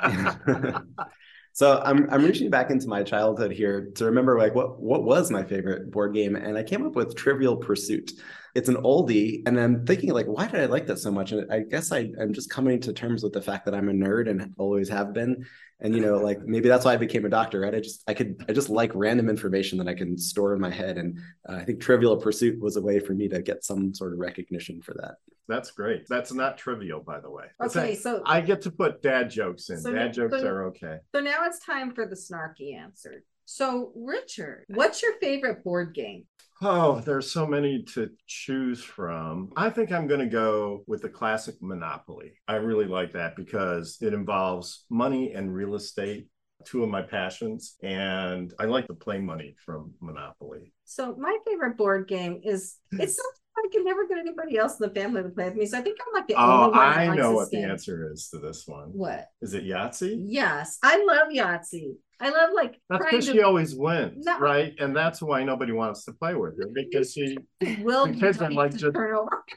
so 1.58 1.82
I'm 1.84 2.08
I'm 2.08 2.24
reaching 2.24 2.50
back 2.50 2.70
into 2.70 2.86
my 2.86 3.02
childhood 3.02 3.50
here 3.50 3.90
to 3.96 4.04
remember 4.04 4.38
like 4.38 4.54
what 4.54 4.80
what 4.80 5.02
was 5.02 5.28
my 5.28 5.42
favorite 5.42 5.90
board 5.90 6.14
game, 6.14 6.36
and 6.36 6.56
I 6.56 6.62
came 6.62 6.86
up 6.86 6.94
with 6.94 7.16
Trivial 7.16 7.56
Pursuit. 7.56 8.12
It's 8.54 8.68
an 8.68 8.76
oldie, 8.76 9.42
and 9.44 9.58
I'm 9.58 9.84
thinking 9.84 10.12
like, 10.12 10.26
why 10.26 10.46
did 10.46 10.60
I 10.60 10.66
like 10.66 10.86
that 10.86 11.00
so 11.00 11.10
much? 11.10 11.32
And 11.32 11.52
I 11.52 11.62
guess 11.62 11.90
I, 11.90 12.12
I'm 12.20 12.32
just 12.32 12.48
coming 12.48 12.78
to 12.82 12.92
terms 12.92 13.24
with 13.24 13.32
the 13.32 13.42
fact 13.42 13.64
that 13.64 13.74
I'm 13.74 13.88
a 13.88 13.92
nerd 13.92 14.30
and 14.30 14.54
always 14.56 14.88
have 14.90 15.12
been, 15.12 15.44
and 15.80 15.96
you 15.96 16.00
know 16.00 16.18
like 16.28 16.38
maybe 16.44 16.68
that's 16.68 16.84
why 16.84 16.92
i 16.92 16.96
became 16.96 17.24
a 17.24 17.28
doctor 17.28 17.60
right 17.60 17.74
i 17.74 17.80
just 17.80 18.02
i 18.06 18.14
could 18.14 18.44
i 18.48 18.52
just 18.52 18.68
like 18.68 18.92
random 18.94 19.28
information 19.28 19.78
that 19.78 19.88
i 19.88 19.94
can 19.94 20.16
store 20.16 20.54
in 20.54 20.60
my 20.60 20.70
head 20.70 20.96
and 20.98 21.18
uh, 21.48 21.54
i 21.54 21.64
think 21.64 21.80
trivial 21.80 22.16
pursuit 22.16 22.60
was 22.60 22.76
a 22.76 22.82
way 22.82 23.00
for 23.00 23.14
me 23.14 23.28
to 23.28 23.42
get 23.42 23.64
some 23.64 23.94
sort 23.94 24.12
of 24.12 24.18
recognition 24.18 24.80
for 24.80 24.94
that 24.94 25.16
that's 25.48 25.70
great 25.70 26.06
that's 26.08 26.32
not 26.32 26.58
trivial 26.58 27.00
by 27.00 27.18
the 27.20 27.30
way 27.30 27.44
okay 27.62 27.94
so 27.94 28.22
i 28.26 28.40
get 28.40 28.62
to 28.62 28.70
put 28.70 29.02
dad 29.02 29.30
jokes 29.30 29.70
in 29.70 29.78
so 29.78 29.92
dad 29.92 30.12
jokes 30.12 30.40
so, 30.40 30.46
are 30.46 30.66
okay 30.66 30.98
so 31.14 31.20
now 31.20 31.44
it's 31.44 31.64
time 31.64 31.94
for 31.94 32.06
the 32.06 32.16
snarky 32.16 32.76
answer 32.76 33.24
so 33.44 33.92
richard 33.96 34.64
what's 34.68 35.02
your 35.02 35.18
favorite 35.20 35.64
board 35.64 35.94
game 35.94 36.24
Oh, 36.60 37.00
there's 37.00 37.30
so 37.30 37.46
many 37.46 37.84
to 37.94 38.10
choose 38.26 38.82
from. 38.82 39.52
I 39.56 39.70
think 39.70 39.92
I'm 39.92 40.08
going 40.08 40.20
to 40.20 40.26
go 40.26 40.82
with 40.88 41.02
the 41.02 41.08
classic 41.08 41.54
Monopoly. 41.60 42.32
I 42.48 42.56
really 42.56 42.86
like 42.86 43.12
that 43.12 43.36
because 43.36 43.98
it 44.00 44.12
involves 44.12 44.84
money 44.90 45.34
and 45.34 45.54
real 45.54 45.76
estate, 45.76 46.26
two 46.64 46.82
of 46.82 46.90
my 46.90 47.02
passions, 47.02 47.76
and 47.82 48.52
I 48.58 48.64
like 48.64 48.88
to 48.88 48.94
play 48.94 49.18
money 49.18 49.54
from 49.64 49.92
Monopoly. 50.00 50.72
So 50.84 51.14
my 51.16 51.38
favorite 51.46 51.76
board 51.76 52.08
game 52.08 52.40
is 52.42 52.78
it's 52.90 53.16
something 53.16 53.42
I 53.58 53.68
can 53.72 53.84
never 53.84 54.06
get 54.06 54.18
anybody 54.18 54.56
else 54.56 54.78
in 54.80 54.88
the 54.88 54.94
family 54.94 55.22
to 55.22 55.28
play 55.28 55.46
with 55.46 55.56
me. 55.56 55.66
So 55.66 55.78
I 55.78 55.82
think 55.82 55.98
I'm 56.06 56.14
like 56.14 56.28
the 56.28 56.34
oh, 56.34 56.64
only 56.64 56.78
one. 56.78 56.78
I 56.78 57.14
know 57.14 57.32
what 57.32 57.50
game. 57.50 57.62
the 57.62 57.68
answer 57.68 58.10
is 58.12 58.28
to 58.30 58.38
this 58.38 58.64
one. 58.66 58.88
What 58.92 59.26
is 59.42 59.54
it? 59.54 59.64
Yahtzee? 59.64 60.22
Yes, 60.26 60.78
I 60.82 61.04
love 61.04 61.28
Yahtzee. 61.28 61.94
I 62.20 62.30
love 62.30 62.50
like 62.54 62.80
that's 62.90 63.04
because 63.04 63.26
to... 63.26 63.32
she 63.32 63.42
always 63.42 63.76
wins, 63.76 64.24
no. 64.24 64.38
right? 64.40 64.74
And 64.80 64.94
that's 64.96 65.22
why 65.22 65.44
nobody 65.44 65.72
wants 65.72 66.04
to 66.06 66.12
play 66.12 66.34
with 66.34 66.58
her 66.58 66.68
because 66.74 67.12
she 67.12 67.38
will. 67.80 68.06
The 68.06 68.14
kids 68.14 68.42
are 68.42 68.50
like 68.50 68.72
just 68.72 68.96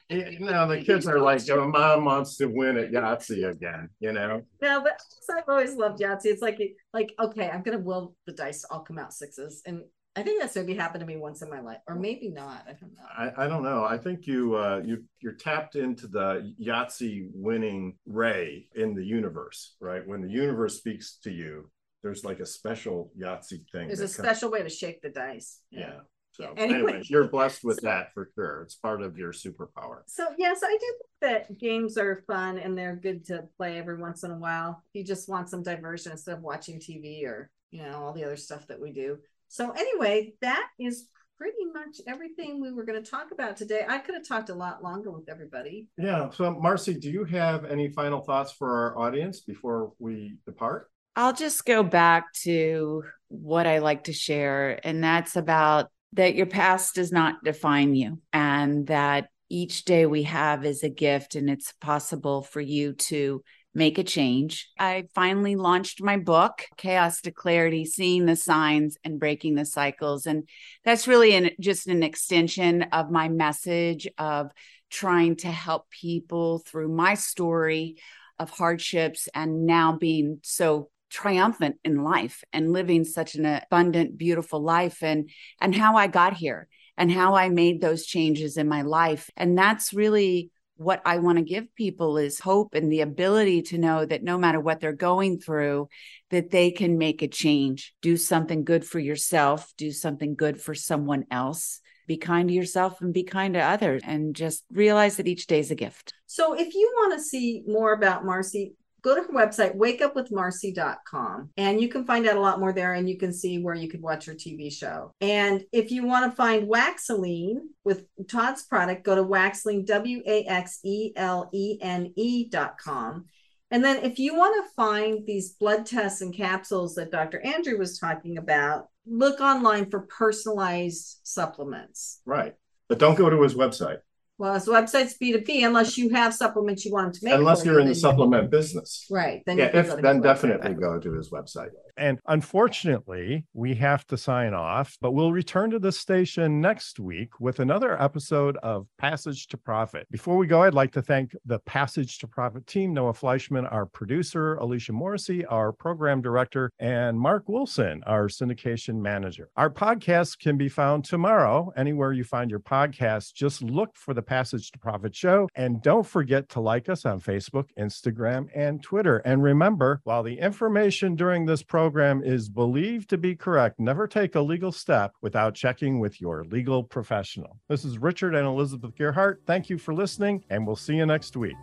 you 0.10 0.40
know 0.40 0.68
the 0.68 0.82
kids 0.86 1.08
are 1.08 1.20
like, 1.20 1.42
oh, 1.50 1.68
mom 1.68 2.06
wants 2.06 2.38
to 2.38 2.46
win 2.46 2.78
at 2.78 2.92
Yahtzee 2.92 3.50
again, 3.50 3.90
you 4.00 4.12
know. 4.12 4.44
No, 4.62 4.82
but 4.82 5.02
I've 5.36 5.44
always 5.48 5.76
loved 5.76 6.00
Yahtzee. 6.00 6.26
It's 6.26 6.42
like 6.42 6.60
like 6.94 7.14
okay, 7.20 7.50
I'm 7.50 7.64
gonna 7.64 7.80
will 7.80 8.16
the 8.28 8.34
dice 8.34 8.64
all 8.70 8.82
come 8.82 9.00
out 9.00 9.14
sixes, 9.14 9.64
and 9.66 9.82
I 10.16 10.24
think 10.24 10.42
that's 10.42 10.56
maybe 10.56 10.76
happened 10.76 11.00
to 11.02 11.06
me 11.06 11.16
once 11.16 11.42
in 11.42 11.50
my 11.50 11.62
life, 11.62 11.80
or 11.88 11.96
maybe 11.96 12.30
not. 12.30 12.66
I 12.68 12.74
don't 12.74 12.94
know. 12.94 13.04
I, 13.18 13.46
I 13.46 13.48
don't 13.48 13.64
know. 13.64 13.86
I 13.86 13.98
think 13.98 14.28
you 14.28 14.56
uh, 14.56 14.82
you 14.84 15.06
you're 15.22 15.34
tapped 15.34 15.76
into 15.76 16.08
the 16.08 16.54
Yahtzee 16.62 17.30
winning 17.34 17.98
ray 18.06 18.68
in 18.76 18.94
the 18.94 19.06
universe, 19.06 19.76
right? 19.80 20.06
When 20.06 20.22
the 20.22 20.30
universe 20.30 20.78
speaks 20.78 21.18
to 21.24 21.32
you, 21.32 21.70
there's 22.04 22.26
like 22.26 22.42
a 22.42 22.46
special 22.46 23.12
Yahtzee 23.18 23.64
thing. 23.72 23.88
There's 23.88 24.00
a 24.00 24.04
comes... 24.04 24.16
special 24.16 24.52
way 24.52 24.64
to 24.64 24.70
shake 24.70 25.02
the 25.02 25.10
dice. 25.10 25.62
Yeah. 25.72 25.80
yeah. 25.80 26.00
So 26.34 26.54
anyway, 26.58 26.94
anyway, 26.94 27.02
you're 27.06 27.28
blessed 27.28 27.64
with 27.64 27.80
so, 27.82 27.88
that 27.88 28.14
for 28.14 28.30
sure. 28.36 28.64
It's 28.64 28.76
part 28.76 29.02
of 29.02 29.18
your 29.18 29.32
superpower. 29.32 30.02
So 30.08 30.28
yes, 30.38 30.62
I 30.64 30.72
do 30.72 30.80
think 30.80 31.02
that 31.22 31.58
games 31.58 31.98
are 31.98 32.24
fun 32.28 32.58
and 32.58 32.78
they're 32.78 32.96
good 32.96 33.26
to 33.26 33.46
play 33.58 33.78
every 33.78 33.98
once 33.98 34.24
in 34.24 34.32
a 34.32 34.38
while. 34.38 34.84
You 34.94 35.04
just 35.04 35.30
want 35.30 35.50
some 35.50 35.64
diversion 35.64 36.12
instead 36.12 36.38
of 36.38 36.42
watching 36.42 36.80
TV 36.80 37.26
or 37.26 37.50
you 37.70 37.84
know 37.84 38.04
all 38.04 38.14
the 38.14 38.26
other 38.26 38.38
stuff 38.38 38.68
that 38.68 38.82
we 38.82 38.92
do. 38.92 39.18
So 39.52 39.72
anyway, 39.72 40.34
that 40.40 40.66
is 40.80 41.10
pretty 41.38 41.66
much 41.74 41.98
everything 42.08 42.62
we 42.62 42.72
were 42.72 42.86
going 42.86 43.04
to 43.04 43.12
talk 43.12 43.32
about 43.34 43.58
today. 43.58 43.82
I 43.86 43.98
could 43.98 44.16
have 44.16 44.26
talked 44.26 44.50
a 44.50 44.56
lot 44.56 44.82
longer 44.82 45.12
with 45.12 45.28
everybody. 45.28 45.90
Yeah. 45.98 46.30
So 46.30 46.58
Marcy, 46.58 46.94
do 46.94 47.10
you 47.10 47.26
have 47.26 47.66
any 47.66 47.92
final 47.92 48.22
thoughts 48.22 48.54
for 48.54 48.72
our 48.72 48.98
audience 48.98 49.42
before 49.42 49.92
we 50.00 50.38
depart? 50.46 50.90
I'll 51.18 51.34
just 51.34 51.66
go 51.66 51.84
back 51.84 52.32
to 52.44 53.04
what 53.28 53.68
I 53.68 53.80
like 53.80 54.06
to 54.06 54.14
share, 54.14 54.80
and 54.86 55.04
that's 55.04 55.36
about 55.36 55.92
that 56.14 56.36
your 56.36 56.46
past 56.46 56.96
does 56.96 57.12
not 57.12 57.44
define 57.44 57.94
you, 57.94 58.22
and 58.32 58.88
that 58.88 59.28
each 59.50 59.84
day 59.84 60.06
we 60.06 60.24
have 60.24 60.66
is 60.66 60.84
a 60.84 60.90
gift, 60.90 61.36
and 61.36 61.50
it's 61.50 61.74
possible 61.82 62.42
for 62.42 62.62
you 62.62 62.94
to 62.94 63.44
make 63.74 63.98
a 63.98 64.04
change. 64.04 64.70
I 64.78 65.06
finally 65.16 65.56
launched 65.56 66.02
my 66.02 66.18
book, 66.18 66.64
Chaos 66.78 67.22
to 67.22 67.32
Clarity 67.32 67.86
Seeing 67.86 68.26
the 68.26 68.36
Signs 68.36 68.98
and 69.04 69.20
Breaking 69.20 69.56
the 69.56 69.66
Cycles. 69.66 70.26
And 70.26 70.48
that's 70.84 71.08
really 71.08 71.34
an, 71.34 71.52
just 71.60 71.88
an 71.88 72.04
extension 72.04 72.84
of 72.84 73.12
my 73.12 73.30
message 73.30 74.08
of 74.18 74.52
trying 74.90 75.38
to 75.38 75.48
help 75.48 75.90
people 75.90 76.60
through 76.60 76.90
my 76.90 77.14
story 77.14 77.96
of 78.38 78.50
hardships 78.50 79.30
and 79.34 79.66
now 79.66 79.98
being 79.98 80.40
so 80.44 80.90
triumphant 81.10 81.78
in 81.84 82.04
life 82.04 82.44
and 82.54 82.74
living 82.74 83.04
such 83.04 83.36
an 83.36 83.46
abundant 83.46 84.18
beautiful 84.18 84.62
life 84.62 85.04
and 85.04 85.30
and 85.60 85.76
how 85.76 85.98
I 85.98 86.08
got 86.08 86.34
here 86.34 86.70
and 86.98 87.12
how 87.12 87.36
I 87.36 87.50
made 87.50 87.82
those 87.82 88.06
changes 88.06 88.56
in 88.56 88.68
my 88.68 88.84
life 88.84 89.30
and 89.36 89.58
that's 89.58 89.94
really 89.94 90.52
what 90.82 91.02
I 91.06 91.20
want 91.20 91.38
to 91.38 91.44
give 91.44 91.74
people 91.76 92.18
is 92.18 92.40
hope 92.40 92.74
and 92.74 92.92
the 92.92 93.02
ability 93.02 93.62
to 93.64 93.78
know 93.78 94.06
that 94.06 94.24
no 94.24 94.38
matter 94.38 94.60
what 94.60 94.80
they're 94.80 94.94
going 94.94 95.40
through 95.40 95.88
that 96.30 96.50
they 96.50 96.72
can 96.72 96.98
make 96.98 97.22
a 97.22 97.28
change. 97.28 97.94
Do 98.02 98.18
something 98.18 98.64
good 98.64 98.86
for 98.86 99.00
yourself 99.00 99.72
do 99.78 99.92
something 99.92 100.36
good 100.36 100.62
for 100.62 100.74
someone 100.74 101.26
else. 101.32 101.82
Be 102.08 102.18
kind 102.18 102.50
to 102.50 102.54
yourself 102.54 103.02
and 103.02 103.14
be 103.14 103.24
kind 103.24 103.54
to 103.54 103.60
others 103.60 104.02
and 104.06 104.36
just 104.36 104.64
realize 104.72 105.18
that 105.18 105.28
each 105.28 105.48
day 105.48 105.60
is 105.60 105.72
a 105.72 105.76
gift. 105.76 106.14
So 106.26 106.54
if 106.54 106.74
you 106.74 106.92
want 106.96 107.18
to 107.18 107.24
see 107.24 107.64
more 107.68 107.94
about 107.94 108.26
Marcy 108.26 108.74
go 109.04 109.16
to 109.16 109.22
her 109.22 109.34
website, 109.34 109.76
wakeupwithmarcy.com, 109.76 111.50
and 111.58 111.82
you 111.82 111.90
can 111.90 112.06
find 112.06 112.28
out 112.28 112.38
a 112.38 112.42
lot 112.42 112.60
more 112.60 112.74
there 112.74 112.94
and 112.94 113.10
you 113.10 113.18
can 113.18 113.34
see 113.34 113.60
where 113.60 113.76
you 113.76 113.90
could 113.90 114.02
watch 114.02 114.26
her 114.26 114.34
TV 114.34 114.72
show. 114.72 115.14
And 115.22 115.64
if 115.72 115.92
you 115.92 116.06
want 116.06 116.30
to 116.30 116.36
find 116.36 116.68
Waxelene 116.68 117.60
with 117.84 118.06
Todd's 118.30 118.64
product, 118.64 119.04
go 119.04 119.16
to 119.16 119.24
Waxelene, 119.24 119.86
W 119.86 120.22
A 120.26 120.44
X 120.46 120.80
E 120.84 121.14
L 121.16 121.50
E 121.54 121.78
N 121.82 122.14
E.com. 122.16 123.26
And 123.72 123.84
then 123.84 124.04
if 124.04 124.20
you 124.20 124.36
want 124.36 124.66
to 124.66 124.74
find 124.76 125.26
these 125.26 125.52
blood 125.52 125.86
tests 125.86 126.22
and 126.22 126.34
capsules 126.34 126.96
that 126.96 127.12
Dr. 127.12 127.40
Andrew 127.40 127.78
was 127.78 127.98
talking 127.98 128.38
about, 128.38 128.90
look 129.08 129.40
online 129.40 129.90
for 129.90 130.02
personalized 130.02 131.20
supplements. 131.24 132.22
Right. 132.26 132.54
But 132.90 133.00
don't 133.00 133.16
go 133.16 133.30
to 133.30 133.42
his 133.42 133.56
website. 133.56 134.00
Well, 134.42 134.56
his 134.56 134.66
website's 134.66 135.14
B 135.14 135.34
two 135.34 135.42
B 135.42 135.64
unless 135.64 136.00
you 136.00 136.10
have 136.10 136.34
supplements 136.34 136.84
you 136.84 136.92
want 136.92 137.14
to 137.14 137.24
make. 137.24 137.36
Unless 137.36 137.64
you're 137.64 137.80
in 137.80 137.86
the 137.86 137.94
supplement 137.94 138.50
business. 138.50 139.06
Right. 139.08 139.44
Then 139.46 139.60
yeah, 139.60 139.70
if 139.72 140.02
then 140.02 140.20
definitely 140.20 140.74
go 140.74 141.00
to 141.00 141.14
his 141.14 141.30
website. 141.30 141.70
And 141.98 142.20
unfortunately, 142.28 143.46
we 143.54 143.76
have 143.76 144.06
to 144.08 144.18
sign 144.18 144.54
off, 144.54 144.98
but 145.02 145.12
we'll 145.12 145.32
return 145.32 145.72
to 145.72 145.80
the 145.80 145.92
station 145.92 146.62
next 146.62 147.00
week 147.00 147.40
with 147.40 147.60
another 147.60 148.02
episode 148.02 148.58
of 148.58 148.88
Passage 148.98 149.48
to 149.48 149.58
Profit. 149.58 150.08
Before 150.10 150.38
we 150.38 150.48
go, 150.48 150.64
I'd 150.64 150.74
like 150.74 150.92
to 150.94 151.02
thank 151.02 151.36
the 151.46 151.60
Passage 151.60 152.18
to 152.20 152.28
Profit 152.28 152.66
team, 152.68 152.94
Noah 152.94 153.14
Fleischman, 153.14 153.72
our 153.72 153.86
producer, 153.86 154.56
Alicia 154.56 154.94
Morrissey, 154.94 155.46
our 155.46 155.72
program 155.72 156.22
director, 156.22 156.72
and 156.80 157.20
Mark 157.20 157.48
Wilson, 157.48 158.02
our 158.08 158.28
syndication 158.28 159.02
manager. 159.02 159.50
Our 159.58 159.70
podcast 159.70 160.40
can 160.40 160.58
be 160.58 160.70
found 160.70 161.04
tomorrow 161.04 161.72
anywhere 161.76 162.14
you 162.14 162.24
find 162.24 162.50
your 162.50 162.60
podcast. 162.60 163.34
Just 163.34 163.62
look 163.62 163.96
for 163.96 164.14
the 164.14 164.22
Passage 164.22 164.72
to 164.72 164.80
Profit 164.80 165.16
show. 165.16 165.50
And 165.56 165.82
don't 165.82 166.06
forget 166.06 166.50
to 166.50 166.60
like 166.60 166.90
us 166.90 167.06
on 167.06 167.20
Facebook, 167.20 167.66
Instagram, 167.78 168.48
and 168.56 168.82
Twitter. 168.82 169.18
And 169.18 169.44
remember, 169.44 170.02
while 170.04 170.24
the 170.24 170.40
information 170.40 171.16
during 171.16 171.46
this 171.46 171.64
program 171.64 171.81
is 172.24 172.50
believed 172.50 173.10
to 173.10 173.18
be 173.18 173.36
correct, 173.36 173.80
never 173.80 174.08
take 174.08 174.36
a 174.36 174.42
legal 174.42 174.72
step 174.72 175.14
without 175.22 175.56
checking 175.56 176.00
with 176.00 176.22
your 176.22 176.44
legal 176.46 176.84
professional. 176.84 177.58
This 177.70 177.86
is 177.86 177.98
Richard 177.98 178.36
and 178.36 178.48
Elizabeth 178.48 178.96
Gearhart. 178.96 179.38
Thank 179.46 179.70
you 179.70 179.78
for 179.78 179.94
listening, 179.94 180.44
and 180.50 180.66
we'll 180.66 180.76
see 180.76 180.96
you 180.96 181.06
next 181.06 181.36
week. 181.36 181.58